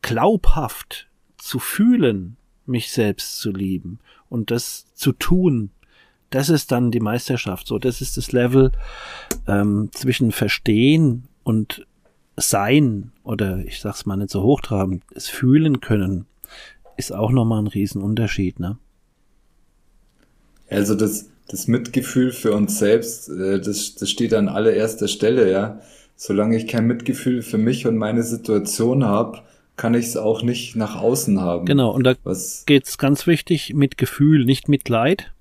[0.02, 2.36] glaubhaft zu fühlen,
[2.66, 5.70] mich selbst zu lieben und das zu tun,
[6.30, 7.68] das ist dann die Meisterschaft.
[7.68, 8.72] So, das ist das Level
[9.46, 11.86] ähm, zwischen Verstehen und
[12.36, 16.26] Sein oder ich sag's mal nicht so hochtrabend, es fühlen können,
[16.96, 18.78] ist auch nochmal ein Riesenunterschied, ne?
[20.68, 25.80] Also das, das Mitgefühl für uns selbst, äh, das, das steht an allererster Stelle, ja.
[26.16, 29.42] Solange ich kein Mitgefühl für mich und meine Situation habe,
[29.76, 31.66] kann ich es auch nicht nach außen haben.
[31.66, 32.14] Genau, und da
[32.64, 35.32] geht es ganz wichtig mit Gefühl, nicht mit Leid,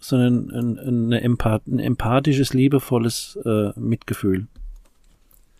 [0.00, 4.46] sondern ein, eine Empath ein empathisches, liebevolles äh, Mitgefühl.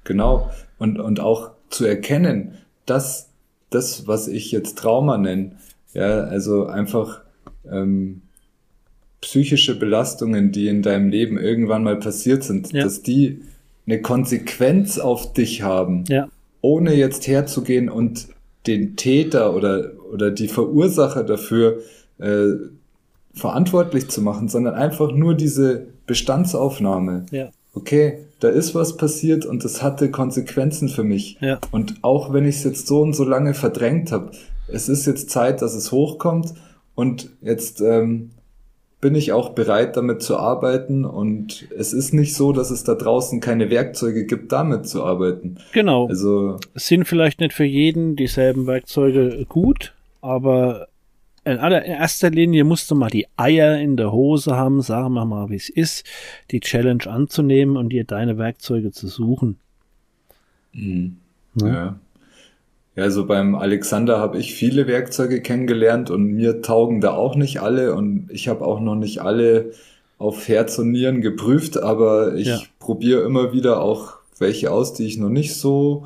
[0.04, 3.30] Genau, und, und auch zu erkennen, dass
[3.70, 5.56] das, was ich jetzt Trauma nenne,
[5.94, 7.22] ja, also einfach
[7.70, 8.22] ähm,
[9.22, 12.82] psychische Belastungen, die in deinem Leben irgendwann mal passiert sind, ja.
[12.84, 13.40] dass die
[13.86, 16.28] eine Konsequenz auf dich haben, ja.
[16.60, 18.28] ohne jetzt herzugehen und
[18.66, 21.78] den Täter oder, oder die Verursacher dafür
[22.18, 22.50] äh,
[23.32, 27.26] verantwortlich zu machen, sondern einfach nur diese Bestandsaufnahme.
[27.30, 27.50] Ja.
[27.74, 31.38] Okay, da ist was passiert und das hatte Konsequenzen für mich.
[31.40, 31.58] Ja.
[31.70, 34.32] Und auch wenn ich es jetzt so und so lange verdrängt habe,
[34.68, 36.54] es ist jetzt Zeit, dass es hochkommt
[36.94, 38.30] und jetzt ähm,
[39.02, 41.04] bin ich auch bereit, damit zu arbeiten.
[41.04, 45.58] Und es ist nicht so, dass es da draußen keine Werkzeuge gibt, damit zu arbeiten.
[45.72, 46.06] Genau.
[46.06, 49.92] Also es sind vielleicht nicht für jeden dieselben Werkzeuge gut,
[50.22, 50.86] aber
[51.44, 55.50] in allererster Linie musst du mal die Eier in der Hose haben, sagen wir mal,
[55.50, 56.06] wie es ist,
[56.52, 59.58] die Challenge anzunehmen und dir deine Werkzeuge zu suchen.
[60.72, 61.16] Mhm.
[61.56, 61.66] Ja.
[61.66, 61.96] ja.
[62.94, 67.60] Ja, also beim Alexander habe ich viele Werkzeuge kennengelernt und mir taugen da auch nicht
[67.62, 69.72] alle und ich habe auch noch nicht alle
[70.18, 72.60] auf Herz und Nieren geprüft, aber ich ja.
[72.78, 76.04] probiere immer wieder auch welche aus, die ich noch nicht so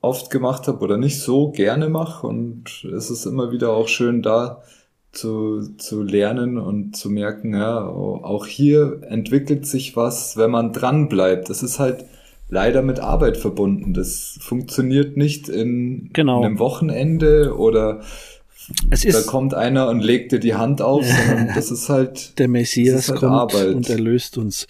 [0.00, 4.22] oft gemacht habe oder nicht so gerne mache und es ist immer wieder auch schön
[4.22, 4.62] da
[5.12, 11.08] zu, zu lernen und zu merken, ja, auch hier entwickelt sich was, wenn man dran
[11.08, 11.50] bleibt.
[11.50, 12.04] Das ist halt
[12.50, 13.94] leider mit Arbeit verbunden.
[13.94, 16.42] Das funktioniert nicht in genau.
[16.42, 18.02] einem Wochenende oder
[18.90, 22.48] es da kommt einer und legt dir die Hand auf, sondern das ist halt der
[22.48, 23.74] Messias halt kommt Arbeit.
[23.74, 24.66] und erlöst uns.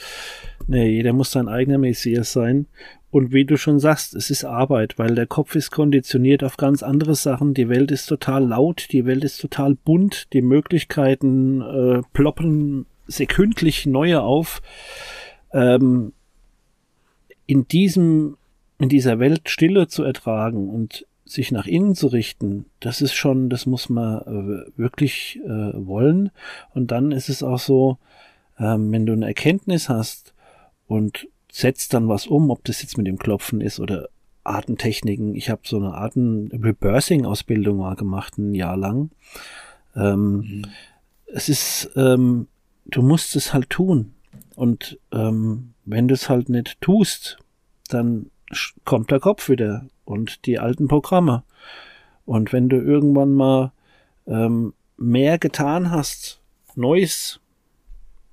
[0.67, 2.67] Nee, jeder muss sein eigener Messias sein.
[3.11, 6.85] Und wie du schon sagst, es ist Arbeit, weil der Kopf ist konditioniert auf ganz
[6.85, 7.55] andere Sachen.
[7.55, 13.87] Die Welt ist total laut, die Welt ist total bunt, die Möglichkeiten äh, ploppen sekündlich
[13.87, 14.63] neue auf.
[15.53, 16.13] Ähm,
[17.51, 18.37] in diesem,
[18.79, 23.51] in dieser Welt Stille zu ertragen und sich nach innen zu richten, das ist schon,
[23.51, 26.31] das muss man äh, wirklich äh, wollen.
[26.75, 27.99] Und dann ist es auch so,
[28.57, 30.33] ähm, wenn du eine Erkenntnis hast
[30.87, 34.09] und setzt dann was um, ob das jetzt mit dem Klopfen ist oder
[34.45, 35.35] Artentechniken.
[35.35, 39.11] Ich habe so eine Arten-Reversing-Ausbildung mal gemacht, ein Jahr lang.
[39.97, 40.67] Ähm, mhm.
[41.27, 42.47] Es ist, ähm,
[42.87, 44.15] du musst es halt tun.
[44.55, 47.39] Und ähm, wenn du es halt nicht tust,
[47.89, 48.31] dann
[48.85, 51.43] kommt der Kopf wieder und die alten Programme.
[52.25, 53.73] Und wenn du irgendwann mal
[54.27, 56.41] ähm, mehr getan hast,
[56.77, 57.41] Neues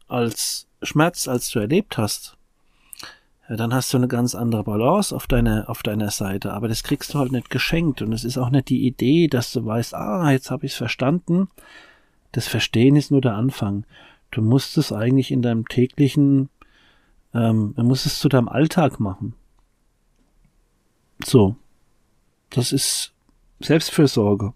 [0.08, 2.38] als Schmerz, als du erlebt hast,
[3.50, 6.54] ja, dann hast du eine ganz andere Balance auf deiner auf deiner Seite.
[6.54, 9.52] Aber das kriegst du halt nicht geschenkt und es ist auch nicht die Idee, dass
[9.54, 11.50] du weißt, ah, jetzt habe ich es verstanden.
[12.34, 13.86] Das Verstehen ist nur der Anfang.
[14.32, 16.50] Du musst es eigentlich in deinem täglichen,
[17.38, 19.34] ähm, du musst es zu deinem Alltag machen.
[21.24, 21.56] So.
[22.50, 23.14] Das ist
[23.60, 24.54] Selbstfürsorge.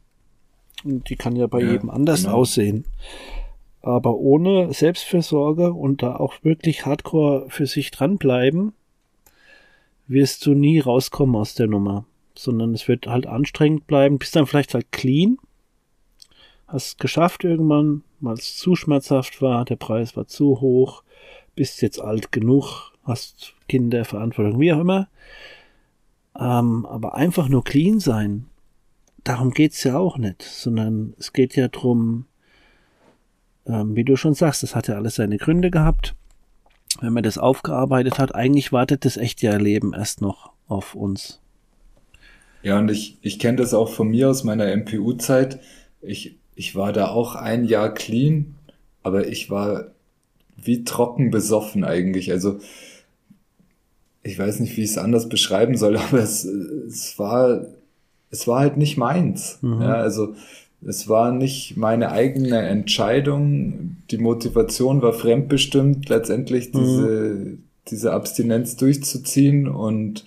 [0.83, 2.37] Und die kann ja bei ja, jedem anders genau.
[2.37, 2.85] aussehen.
[3.81, 8.73] Aber ohne Selbstfürsorge und da auch wirklich hardcore für sich dranbleiben,
[10.07, 12.05] wirst du nie rauskommen aus der Nummer.
[12.35, 15.37] Sondern es wird halt anstrengend bleiben, bist dann vielleicht halt clean,
[16.67, 21.03] hast geschafft irgendwann, weil es zu schmerzhaft war, der Preis war zu hoch,
[21.61, 25.09] bist jetzt alt genug, hast Kinder, Verantwortung, wie auch immer.
[26.35, 28.47] Ähm, aber einfach nur clean sein,
[29.23, 32.25] darum geht's ja auch nicht, sondern es geht ja drum,
[33.67, 36.15] ähm, wie du schon sagst, das hat ja alles seine Gründe gehabt.
[36.99, 41.41] Wenn man das aufgearbeitet hat, eigentlich wartet das echte Leben erst noch auf uns.
[42.63, 45.59] Ja, und ich, ich kenne das auch von mir aus meiner MPU-Zeit.
[46.01, 48.55] Ich, ich war da auch ein Jahr clean,
[49.03, 49.91] aber ich war
[50.57, 52.31] wie trocken besoffen eigentlich.
[52.31, 52.59] Also
[54.23, 57.65] ich weiß nicht, wie ich es anders beschreiben soll, aber es, es war,
[58.29, 59.59] es war halt nicht meins.
[59.61, 59.81] Mhm.
[59.81, 60.35] Ja, also
[60.85, 63.97] es war nicht meine eigene Entscheidung.
[64.09, 66.79] Die Motivation war fremdbestimmt, letztendlich mhm.
[66.79, 67.63] diese, mhm.
[67.89, 70.25] diese Abstinenz durchzuziehen und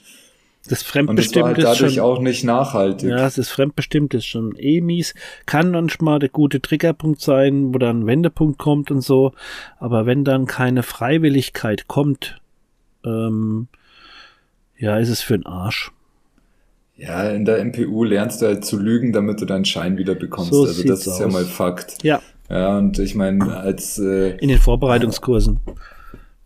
[0.68, 3.10] Das Fremdbestimmt halt ist schon, auch nicht nachhaltig.
[3.10, 5.14] Ja, das Fremdbestimmt ist schon eh mies.
[5.44, 9.32] Kann manchmal der gute Triggerpunkt sein, wo dann ein Wendepunkt kommt und so.
[9.78, 12.40] Aber wenn dann keine Freiwilligkeit kommt,
[13.04, 13.68] ähm,
[14.78, 15.92] ja, ist es für den Arsch.
[16.96, 20.52] Ja, in der MPU lernst du halt zu lügen, damit du deinen Schein wieder bekommst.
[20.52, 21.20] So also das ist aus.
[21.20, 22.02] ja mal Fakt.
[22.02, 22.22] Ja.
[22.48, 25.60] Ja, und ich meine, als äh, in den Vorbereitungskursen.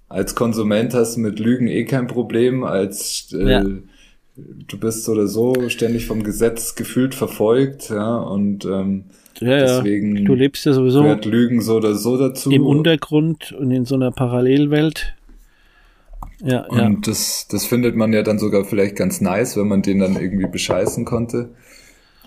[0.08, 3.64] Als Konsument hast du mit Lügen eh kein Problem, als äh, ja.
[4.66, 9.04] Du bist oder so ständig vom Gesetz gefühlt verfolgt, ja, und ähm,
[9.40, 12.50] ja, deswegen du lebst ja sowieso gehört Lügen so oder so dazu.
[12.50, 15.14] Im Untergrund und in so einer Parallelwelt.
[16.42, 16.90] Ja, und ja.
[17.04, 20.46] das, das findet man ja dann sogar vielleicht ganz nice, wenn man den dann irgendwie
[20.46, 21.50] bescheißen konnte.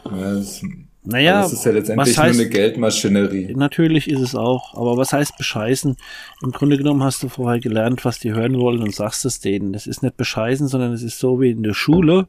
[0.05, 0.61] Ja, das,
[1.03, 3.53] naja, das ist ja letztendlich heißt, nur eine Geldmaschinerie.
[3.56, 5.98] Natürlich ist es auch, aber was heißt bescheißen?
[6.44, 9.73] Im Grunde genommen hast du vorher gelernt, was die hören wollen und sagst es denen.
[9.73, 12.28] Das ist nicht bescheißen, sondern es ist so wie in der Schule.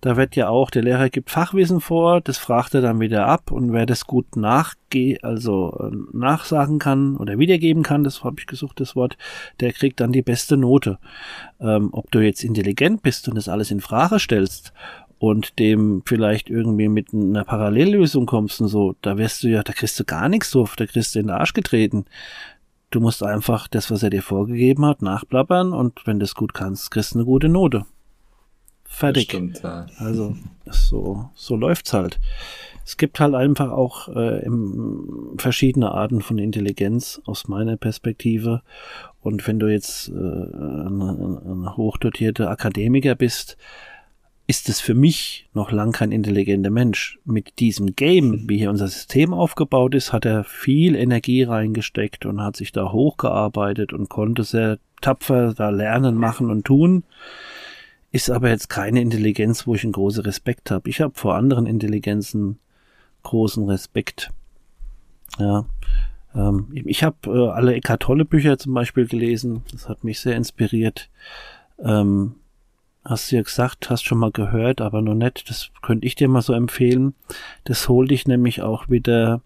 [0.00, 3.50] Da wird ja auch, der Lehrer gibt Fachwissen vor, das fragt er dann wieder ab
[3.50, 8.46] und wer das gut nachge also äh, nachsagen kann oder wiedergeben kann, das habe ich
[8.46, 9.18] gesucht, das Wort,
[9.60, 10.98] der kriegt dann die beste Note.
[11.60, 14.72] Ähm, ob du jetzt intelligent bist und das alles in Frage stellst
[15.20, 19.74] und dem vielleicht irgendwie mit einer Parallellösung kommst und so, da wirst du ja, da
[19.74, 22.06] kriegst du gar nichts drauf, da kriegst du in den Arsch getreten.
[22.88, 26.54] Du musst einfach das, was er dir vorgegeben hat, nachplappern und wenn du es gut
[26.54, 27.84] kannst, kriegst du eine gute Note.
[28.84, 29.24] Fertig.
[29.24, 29.86] Stimmt, ja.
[29.98, 32.18] Also so, so läuft's halt.
[32.86, 38.62] Es gibt halt einfach auch äh, im, verschiedene Arten von Intelligenz aus meiner Perspektive.
[39.20, 43.58] Und wenn du jetzt äh, ein, ein hochdotierter Akademiker bist,
[44.50, 47.20] ist es für mich noch lang kein intelligenter Mensch.
[47.24, 52.42] Mit diesem Game, wie hier unser System aufgebaut ist, hat er viel Energie reingesteckt und
[52.42, 57.04] hat sich da hochgearbeitet und konnte sehr tapfer da lernen, machen und tun
[58.12, 60.90] ist aber jetzt keine Intelligenz, wo ich einen großen Respekt habe.
[60.90, 62.58] Ich habe vor anderen Intelligenzen
[63.22, 64.30] großen Respekt.
[65.38, 65.64] Ja.
[66.34, 69.62] Ähm, ich habe äh, alle Eckart Tolle Bücher zum Beispiel gelesen.
[69.70, 71.08] Das hat mich sehr inspiriert.
[71.78, 72.34] Ähm,
[73.10, 75.50] hast du ja gesagt, hast schon mal gehört, aber noch nicht.
[75.50, 77.14] Das könnte ich dir mal so empfehlen.
[77.64, 79.42] Das holt dich nämlich auch wieder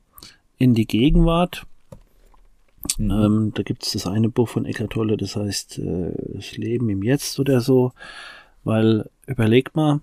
[0.58, 1.66] in die Gegenwart.
[2.98, 3.10] Mhm.
[3.10, 6.88] Ähm, da gibt es das eine Buch von Eckart Tolle, das heißt äh, Das Leben
[6.90, 7.92] im Jetzt oder so.
[8.62, 10.00] Weil überleg mal,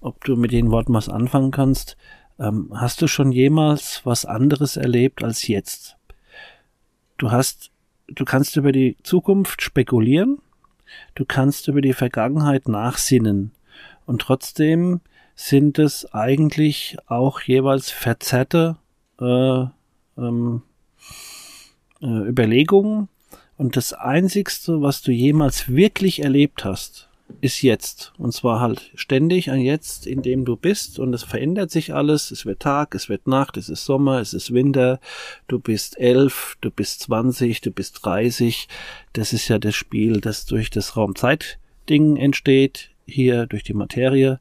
[0.00, 1.96] ob du mit den Worten was anfangen kannst.
[2.38, 5.96] Ähm, hast du schon jemals was anderes erlebt als jetzt?
[7.18, 7.70] Du hast,
[8.08, 10.38] du kannst über die Zukunft spekulieren,
[11.14, 13.52] du kannst über die Vergangenheit nachsinnen.
[14.06, 15.00] Und trotzdem
[15.34, 18.76] sind es eigentlich auch jeweils verzerrte
[19.20, 19.64] äh,
[20.18, 20.62] ähm,
[22.00, 23.08] äh, Überlegungen.
[23.56, 27.08] Und das Einzigste, was du jemals wirklich erlebt hast,
[27.40, 28.12] ist jetzt.
[28.18, 30.98] Und zwar halt ständig ein Jetzt, in dem du bist.
[30.98, 32.30] Und es verändert sich alles.
[32.30, 35.00] Es wird Tag, es wird Nacht, es ist Sommer, es ist Winter.
[35.48, 38.68] Du bist elf, du bist zwanzig, du bist dreißig.
[39.12, 42.90] Das ist ja das Spiel, das durch das Raumzeit-Ding entsteht.
[43.06, 44.38] Hier durch die Materie.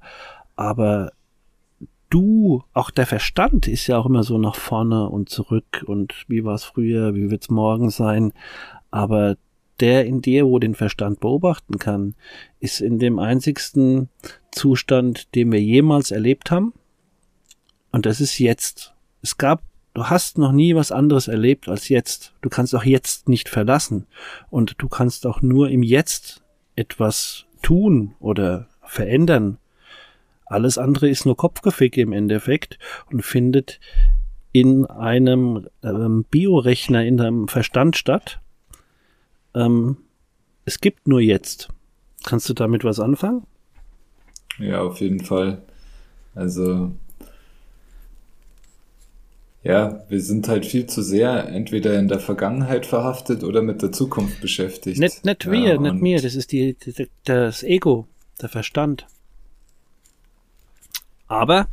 [0.56, 1.12] Aber
[2.10, 6.44] du, auch der Verstand ist ja auch immer so nach vorne und zurück und wie
[6.44, 8.34] war es früher, wie wird's morgen sein.
[8.92, 9.38] Aber
[9.82, 12.16] der in dir, wo den Verstand beobachten kann,
[12.60, 14.10] ist in dem einzigsten
[14.52, 16.74] Zustand, den wir jemals erlebt haben.
[17.92, 18.94] Und das ist jetzt.
[19.22, 19.64] Es gab,
[19.94, 22.34] du hast noch nie was anderes erlebt als jetzt.
[22.42, 24.08] Du kannst auch jetzt nicht verlassen.
[24.50, 26.44] Und du kannst auch nur im Jetzt
[26.76, 29.58] etwas tun oder verändern.
[30.46, 32.78] Alles andere ist nur Kopfgeficke im Endeffekt
[33.10, 33.80] und findet
[34.52, 38.41] in einem ähm, Biorechner in deinem Verstand statt
[39.56, 39.98] ähm,
[40.66, 41.70] es gibt nur jetzt.
[42.24, 43.46] Kannst du damit was anfangen?
[44.60, 45.62] Ja, auf jeden Fall.
[46.36, 46.92] Also,
[49.64, 53.92] ja, wir sind halt viel zu sehr entweder in der Vergangenheit verhaftet oder mit der
[53.92, 55.00] Zukunft beschäftigt.
[55.00, 58.08] Nicht, nicht wir, ja, nicht mir, das ist die, die, das Ego,
[58.42, 59.08] der Verstand.
[61.28, 61.68] Aber.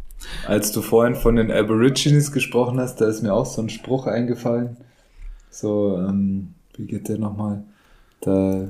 [0.46, 4.06] Als du vorhin von den Aborigines gesprochen hast, da ist mir auch so ein Spruch
[4.06, 4.76] eingefallen.
[5.50, 7.64] So, ähm, wie geht der nochmal?
[8.20, 8.68] Da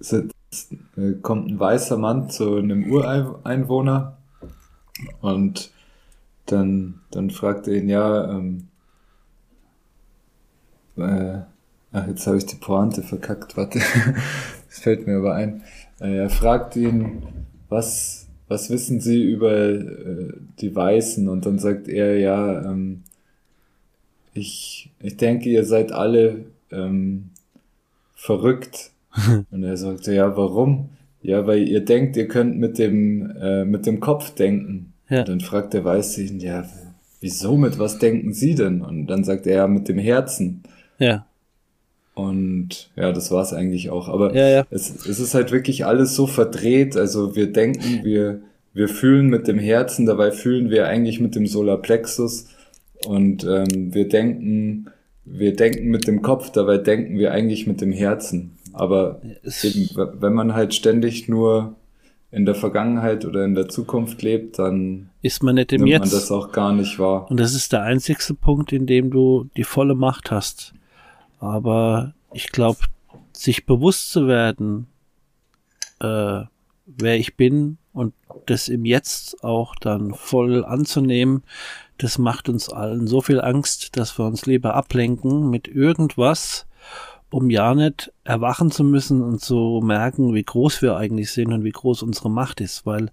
[0.00, 4.16] sitzt, äh, kommt ein weißer Mann zu einem Ureinwohner
[5.20, 5.70] und
[6.46, 8.68] dann, dann fragt er ihn, ja, ähm,
[10.96, 11.40] äh,
[11.92, 13.80] ach, jetzt habe ich die Pointe verkackt, warte,
[14.68, 15.62] das fällt mir aber ein.
[16.00, 17.22] Äh, er fragt ihn,
[17.68, 21.28] was, was wissen Sie über äh, die Weißen?
[21.28, 23.02] Und dann sagt er, ja, ähm,
[24.32, 27.30] ich, ich denke, ihr seid alle ähm,
[28.14, 28.90] verrückt.
[29.50, 30.90] Und er sagte, ja, warum?
[31.26, 34.92] ja, weil ihr denkt, ihr könnt mit dem, äh, mit dem Kopf denken.
[35.08, 35.20] Ja.
[35.20, 36.64] Und dann fragt der Weiße ihn, ja,
[37.20, 38.80] wieso, mit was denken Sie denn?
[38.80, 40.62] Und dann sagt er, ja, mit dem Herzen.
[40.98, 41.26] Ja.
[42.14, 44.08] Und ja, das war's eigentlich auch.
[44.08, 44.66] Aber ja, ja.
[44.70, 46.96] Es, es ist halt wirklich alles so verdreht.
[46.96, 48.40] Also wir denken, wir,
[48.72, 52.46] wir fühlen mit dem Herzen, dabei fühlen wir eigentlich mit dem Solarplexus.
[53.04, 54.86] Und ähm, wir denken,
[55.26, 58.56] wir denken mit dem Kopf, dabei denken wir eigentlich mit dem Herzen.
[58.72, 59.20] Aber
[59.62, 59.90] eben,
[60.20, 61.74] wenn man halt ständig nur
[62.30, 66.00] in der Vergangenheit oder in der Zukunft lebt, dann ist man nicht im Jetzt.
[66.00, 67.30] man das auch gar nicht wahr.
[67.30, 70.74] Und das ist der einzigste Punkt, in dem du die volle Macht hast.
[71.38, 72.78] Aber ich glaube,
[73.32, 74.86] sich bewusst zu werden,
[76.00, 76.42] äh,
[76.86, 78.12] wer ich bin und
[78.44, 81.42] das im Jetzt auch dann voll anzunehmen,
[81.96, 86.66] das macht uns allen so viel Angst, dass wir uns lieber ablenken mit irgendwas,
[87.30, 91.64] um ja nicht erwachen zu müssen und zu merken, wie groß wir eigentlich sind und
[91.64, 92.84] wie groß unsere Macht ist.
[92.84, 93.10] Weil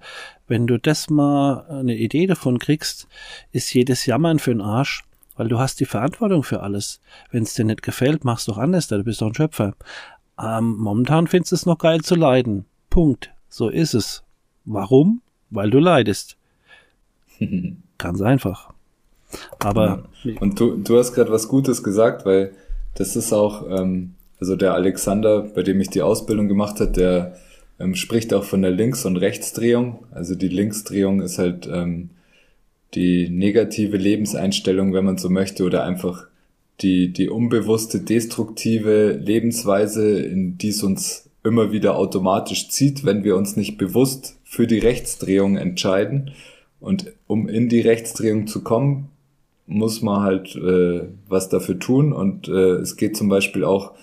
[0.48, 3.08] wenn du das mal eine Idee davon kriegst,
[3.54, 5.04] ist jedes Jammern für den Arsch,
[5.38, 7.00] weil du hast die Verantwortung für alles.
[7.32, 9.76] Wenn es dir nicht gefällt, machst du doch anders, du bist doch ein Schöpfer.
[10.38, 12.66] Ähm, momentan findest du es noch geil zu leiden.
[12.90, 13.32] Punkt.
[13.48, 14.23] So ist es.
[14.66, 15.22] Warum?
[15.50, 16.38] Weil du leidest.
[17.98, 18.74] Ganz einfach.
[19.60, 20.04] Aber.
[20.24, 20.34] Ja.
[20.40, 22.54] Und du, du hast gerade was Gutes gesagt, weil
[22.96, 27.36] das ist auch, ähm, also der Alexander, bei dem ich die Ausbildung gemacht hat, der
[27.80, 30.06] ähm, spricht auch von der Links- und Rechtsdrehung.
[30.12, 32.12] Also die Linksdrehung ist halt ähm,
[32.94, 36.28] die negative Lebenseinstellung, wenn man so möchte, oder einfach
[36.82, 43.36] die, die unbewusste, destruktive Lebensweise, in die es uns immer wieder automatisch zieht, wenn wir
[43.36, 46.32] uns nicht bewusst für die Rechtsdrehung entscheiden.
[46.80, 49.10] Und um in die Rechtsdrehung zu kommen,
[49.68, 52.14] muss man halt äh, was dafür tun.
[52.14, 53.94] Und äh, es geht zum Beispiel auch,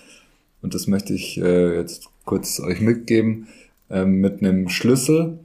[0.61, 3.47] und das möchte ich äh, jetzt kurz euch mitgeben,
[3.89, 5.39] äh, mit einem Schlüssel.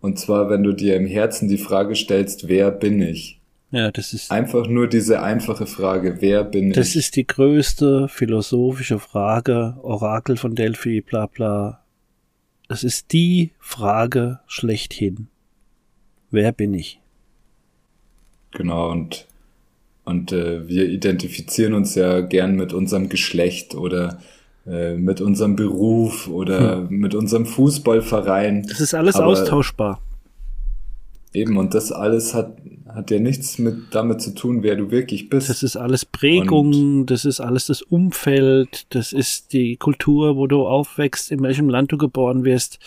[0.00, 3.41] Und zwar, wenn du dir im Herzen die Frage stellst, wer bin ich?
[3.72, 6.92] Ja, das ist einfach nur diese einfache Frage, wer bin das ich?
[6.92, 11.82] Das ist die größte philosophische Frage, Orakel von Delphi, bla bla.
[12.68, 15.28] Das ist die Frage schlechthin.
[16.30, 17.00] Wer bin ich?
[18.52, 19.26] Genau, und
[20.04, 24.18] und äh, wir identifizieren uns ja gern mit unserem Geschlecht oder
[24.66, 26.88] äh, mit unserem Beruf oder hm.
[26.90, 28.66] mit unserem Fußballverein.
[28.68, 30.00] Das ist alles austauschbar.
[31.32, 32.58] Eben, und das alles hat,
[32.94, 35.48] hat ja nichts mit damit zu tun, wer du wirklich bist.
[35.48, 40.46] Das ist alles Prägung, und das ist alles das Umfeld, das ist die Kultur, wo
[40.46, 42.78] du aufwächst, in welchem Land du geboren wirst.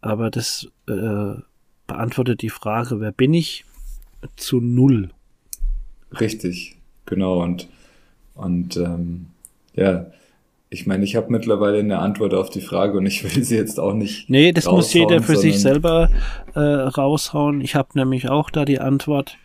[0.00, 1.34] Aber das äh,
[1.86, 3.64] beantwortet die Frage, wer bin ich?
[4.36, 5.10] Zu null.
[6.20, 7.42] Richtig, genau.
[7.42, 7.68] Und,
[8.34, 9.26] und ähm,
[9.74, 10.06] ja,
[10.76, 13.80] ich meine, ich habe mittlerweile eine Antwort auf die Frage und ich will sie jetzt
[13.80, 14.28] auch nicht.
[14.28, 16.10] Nee, das muss jeder für sich selber
[16.54, 17.62] äh, raushauen.
[17.62, 19.38] Ich habe nämlich auch da die Antwort.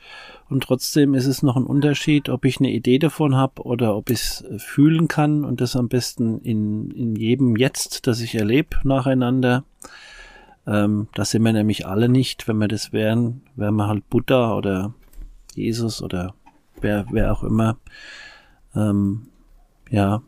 [0.49, 4.09] Und trotzdem ist es noch ein Unterschied, ob ich eine Idee davon habe oder ob
[4.09, 8.35] ich es äh, fühlen kann und das am besten in, in jedem Jetzt, das ich
[8.35, 9.63] erlebe, nacheinander.
[10.67, 12.49] Ähm, das sind wir nämlich alle nicht.
[12.49, 14.93] Wenn wir das wären, wären wir halt Buddha oder
[15.55, 16.33] Jesus oder
[16.81, 17.77] wer, wer auch immer.
[18.75, 19.27] Ähm,
[19.89, 20.21] ja.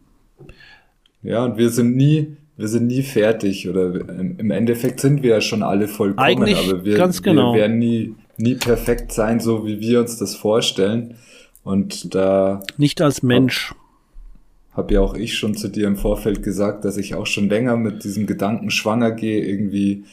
[1.24, 5.42] Ja, und wir sind nie, wir sind nie fertig oder im Endeffekt sind wir ja
[5.42, 7.54] schon alle vollkommen, Eigentlich aber wir, ganz genau.
[7.54, 11.16] wir werden nie, nie perfekt sein, so wie wir uns das vorstellen.
[11.64, 12.62] Und da.
[12.78, 13.74] Nicht als Mensch.
[14.72, 17.48] Hab, hab ja auch ich schon zu dir im Vorfeld gesagt, dass ich auch schon
[17.48, 20.04] länger mit diesem Gedanken schwanger gehe, irgendwie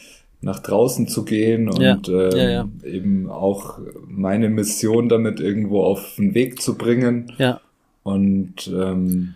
[0.43, 2.69] nach draußen zu gehen und ja, ähm, ja, ja.
[2.85, 7.33] eben auch meine Mission damit irgendwo auf den Weg zu bringen.
[7.37, 7.61] Ja.
[8.03, 9.35] Und ähm,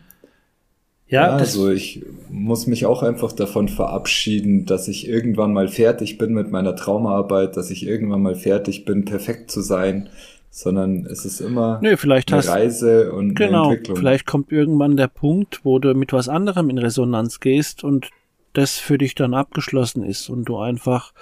[1.14, 6.34] ja, also ich muss mich auch einfach davon verabschieden, dass ich irgendwann mal fertig bin
[6.34, 10.08] mit meiner Traumaarbeit, dass ich irgendwann mal fertig bin, perfekt zu sein,
[10.50, 13.96] sondern es ist immer Nö, vielleicht eine hast, Reise und genau, eine Entwicklung.
[13.96, 18.10] Vielleicht kommt irgendwann der Punkt, wo du mit was anderem in Resonanz gehst und
[18.52, 21.12] das für dich dann abgeschlossen ist und du einfach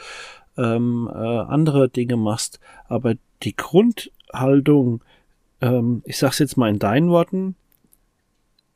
[0.57, 2.61] ähm, äh, andere Dinge machst.
[2.89, 5.03] Aber die Grundhaltung,
[5.61, 7.57] ähm, ich sag's jetzt mal in deinen Worten,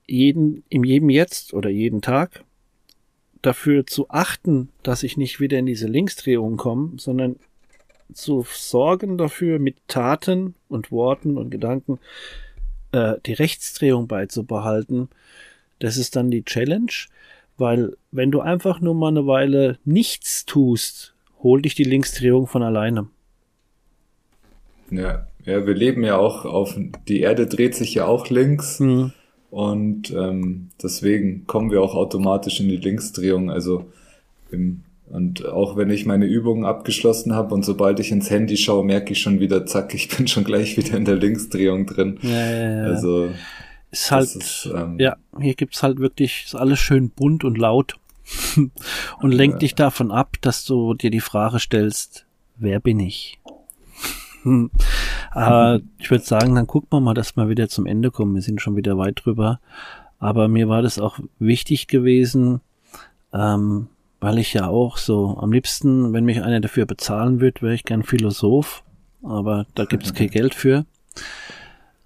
[0.07, 2.45] jeden, in jedem Jetzt oder jeden Tag
[3.43, 7.37] dafür zu achten, dass ich nicht wieder in diese Linksdrehung komme, sondern
[8.13, 11.99] zu sorgen dafür, mit Taten und Worten und Gedanken
[12.93, 15.09] äh, die Rechtsdrehung beizubehalten.
[15.79, 16.93] Das ist dann die Challenge.
[17.59, 22.63] Weil wenn du einfach nur mal eine Weile nichts tust, hol dich die Linksdrehung von
[22.63, 23.09] alleine.
[24.91, 26.77] Ja, ja, wir leben ja auch auf,
[27.09, 29.13] die Erde dreht sich ja auch links Mhm.
[29.51, 33.51] Und ähm, deswegen kommen wir auch automatisch in die Linksdrehung.
[33.51, 33.87] Also
[34.51, 38.85] im, Und auch wenn ich meine Übungen abgeschlossen habe und sobald ich ins Handy schaue,
[38.85, 42.19] merke ich schon wieder, zack, ich bin schon gleich wieder in der Linksdrehung drin.
[42.23, 42.83] Ja, ja, ja.
[42.85, 43.31] Also
[43.91, 47.99] ist halt, ist, ähm, ja, hier gibt's halt wirklich, ist alles schön bunt und laut
[48.57, 49.59] und lenkt ja.
[49.61, 53.39] dich davon ab, dass du dir die Frage stellst, wer bin ich?
[55.31, 58.35] Aber ich würde sagen, dann gucken wir mal, dass wir wieder zum Ende kommen.
[58.35, 59.61] Wir sind schon wieder weit drüber.
[60.19, 62.61] Aber mir war das auch wichtig gewesen,
[63.33, 63.89] ähm,
[64.21, 67.85] weil ich ja auch so am liebsten, wenn mich einer dafür bezahlen würde, wäre ich
[67.85, 68.83] gern Philosoph,
[69.23, 70.87] aber da gibt es kein Geld für.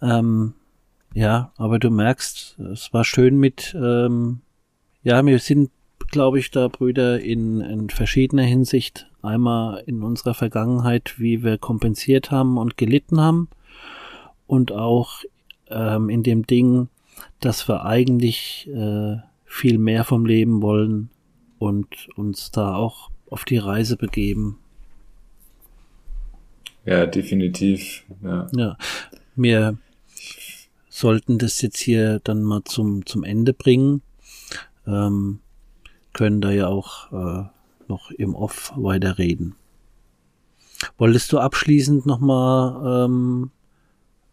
[0.02, 0.54] Ähm,
[1.14, 4.40] ja, aber du merkst, es war schön mit, ähm,
[5.02, 5.70] ja, wir sind,
[6.10, 9.09] glaube ich, da Brüder in, in verschiedener Hinsicht.
[9.22, 13.48] Einmal in unserer Vergangenheit, wie wir kompensiert haben und gelitten haben
[14.46, 15.22] und auch
[15.68, 16.88] ähm, in dem Ding,
[17.40, 21.10] dass wir eigentlich äh, viel mehr vom Leben wollen
[21.58, 24.58] und uns da auch auf die Reise begeben.
[26.84, 28.04] Ja, definitiv.
[28.22, 28.48] Ja.
[28.56, 28.76] ja.
[29.36, 29.76] Wir
[30.88, 34.02] sollten das jetzt hier dann mal zum, zum Ende bringen.
[34.86, 35.40] Ähm,
[36.12, 37.48] können da ja auch äh,
[37.90, 39.54] noch im Off weiterreden.
[40.96, 43.50] Wolltest du abschließend nochmal ähm,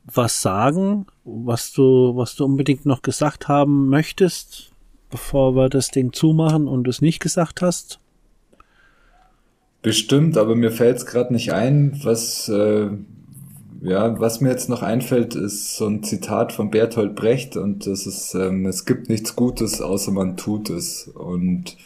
[0.05, 4.71] was sagen, was du, was du unbedingt noch gesagt haben möchtest,
[5.09, 7.99] bevor wir das Ding zumachen und es nicht gesagt hast?
[9.81, 12.89] Bestimmt, aber mir fällt es gerade nicht ein, was äh,
[13.81, 18.07] ja, was mir jetzt noch einfällt, ist so ein Zitat von Bertolt Brecht und das
[18.07, 21.07] ist, ähm, es gibt nichts Gutes, außer man tut es.
[21.07, 21.77] Und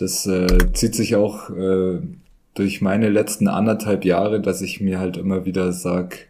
[0.00, 2.00] das äh, zieht sich auch äh,
[2.54, 6.28] durch meine letzten anderthalb Jahre, dass ich mir halt immer wieder sag,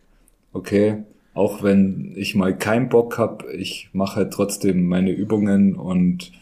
[0.53, 6.33] okay, auch wenn ich mal keinen Bock hab, ich mache halt trotzdem meine Übungen und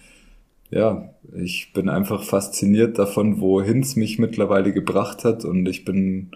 [0.70, 6.30] ja, ich bin einfach fasziniert davon, wohin es mich mittlerweile gebracht hat und ich bin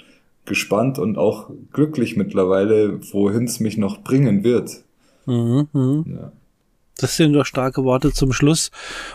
[0.45, 4.83] gespannt und auch glücklich mittlerweile, wohin es mich noch bringen wird.
[5.27, 6.05] Mhm, mh.
[6.07, 6.33] ja.
[6.99, 8.71] Das sind doch starke Worte zum Schluss.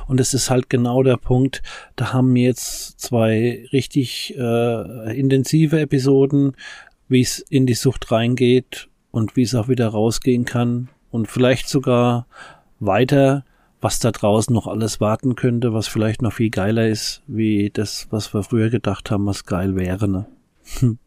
[0.07, 1.61] Und es ist halt genau der Punkt.
[1.95, 6.53] Da haben wir jetzt zwei richtig äh, intensive Episoden,
[7.07, 10.89] wie es in die Sucht reingeht und wie es auch wieder rausgehen kann.
[11.11, 12.27] Und vielleicht sogar
[12.79, 13.45] weiter,
[13.79, 18.07] was da draußen noch alles warten könnte, was vielleicht noch viel geiler ist, wie das,
[18.09, 20.07] was wir früher gedacht haben, was geil wäre.
[20.07, 20.25] Ne?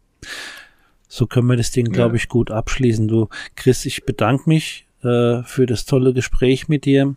[1.13, 3.09] So können wir das Ding, glaube ich, gut abschließen.
[3.09, 7.15] Du, Chris, ich bedanke mich äh, für das tolle Gespräch mit dir.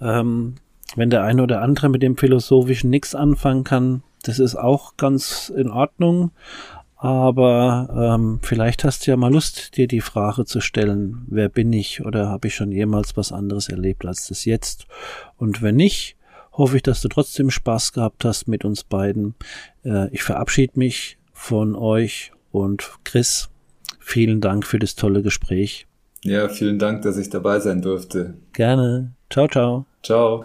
[0.00, 0.54] Ähm,
[0.96, 5.52] wenn der eine oder andere mit dem Philosophischen nichts anfangen kann, das ist auch ganz
[5.54, 6.32] in Ordnung.
[6.96, 11.72] Aber ähm, vielleicht hast du ja mal Lust, dir die Frage zu stellen, wer bin
[11.72, 14.86] ich oder habe ich schon jemals was anderes erlebt als das jetzt?
[15.38, 16.16] Und wenn nicht,
[16.52, 19.34] hoffe ich, dass du trotzdem Spaß gehabt hast mit uns beiden.
[19.82, 23.48] Äh, ich verabschiede mich von euch und Chris,
[23.98, 25.86] vielen Dank für das tolle Gespräch.
[26.22, 28.34] Ja, vielen Dank, dass ich dabei sein durfte.
[28.52, 29.12] Gerne.
[29.30, 29.86] Ciao, ciao.
[30.02, 30.44] Ciao.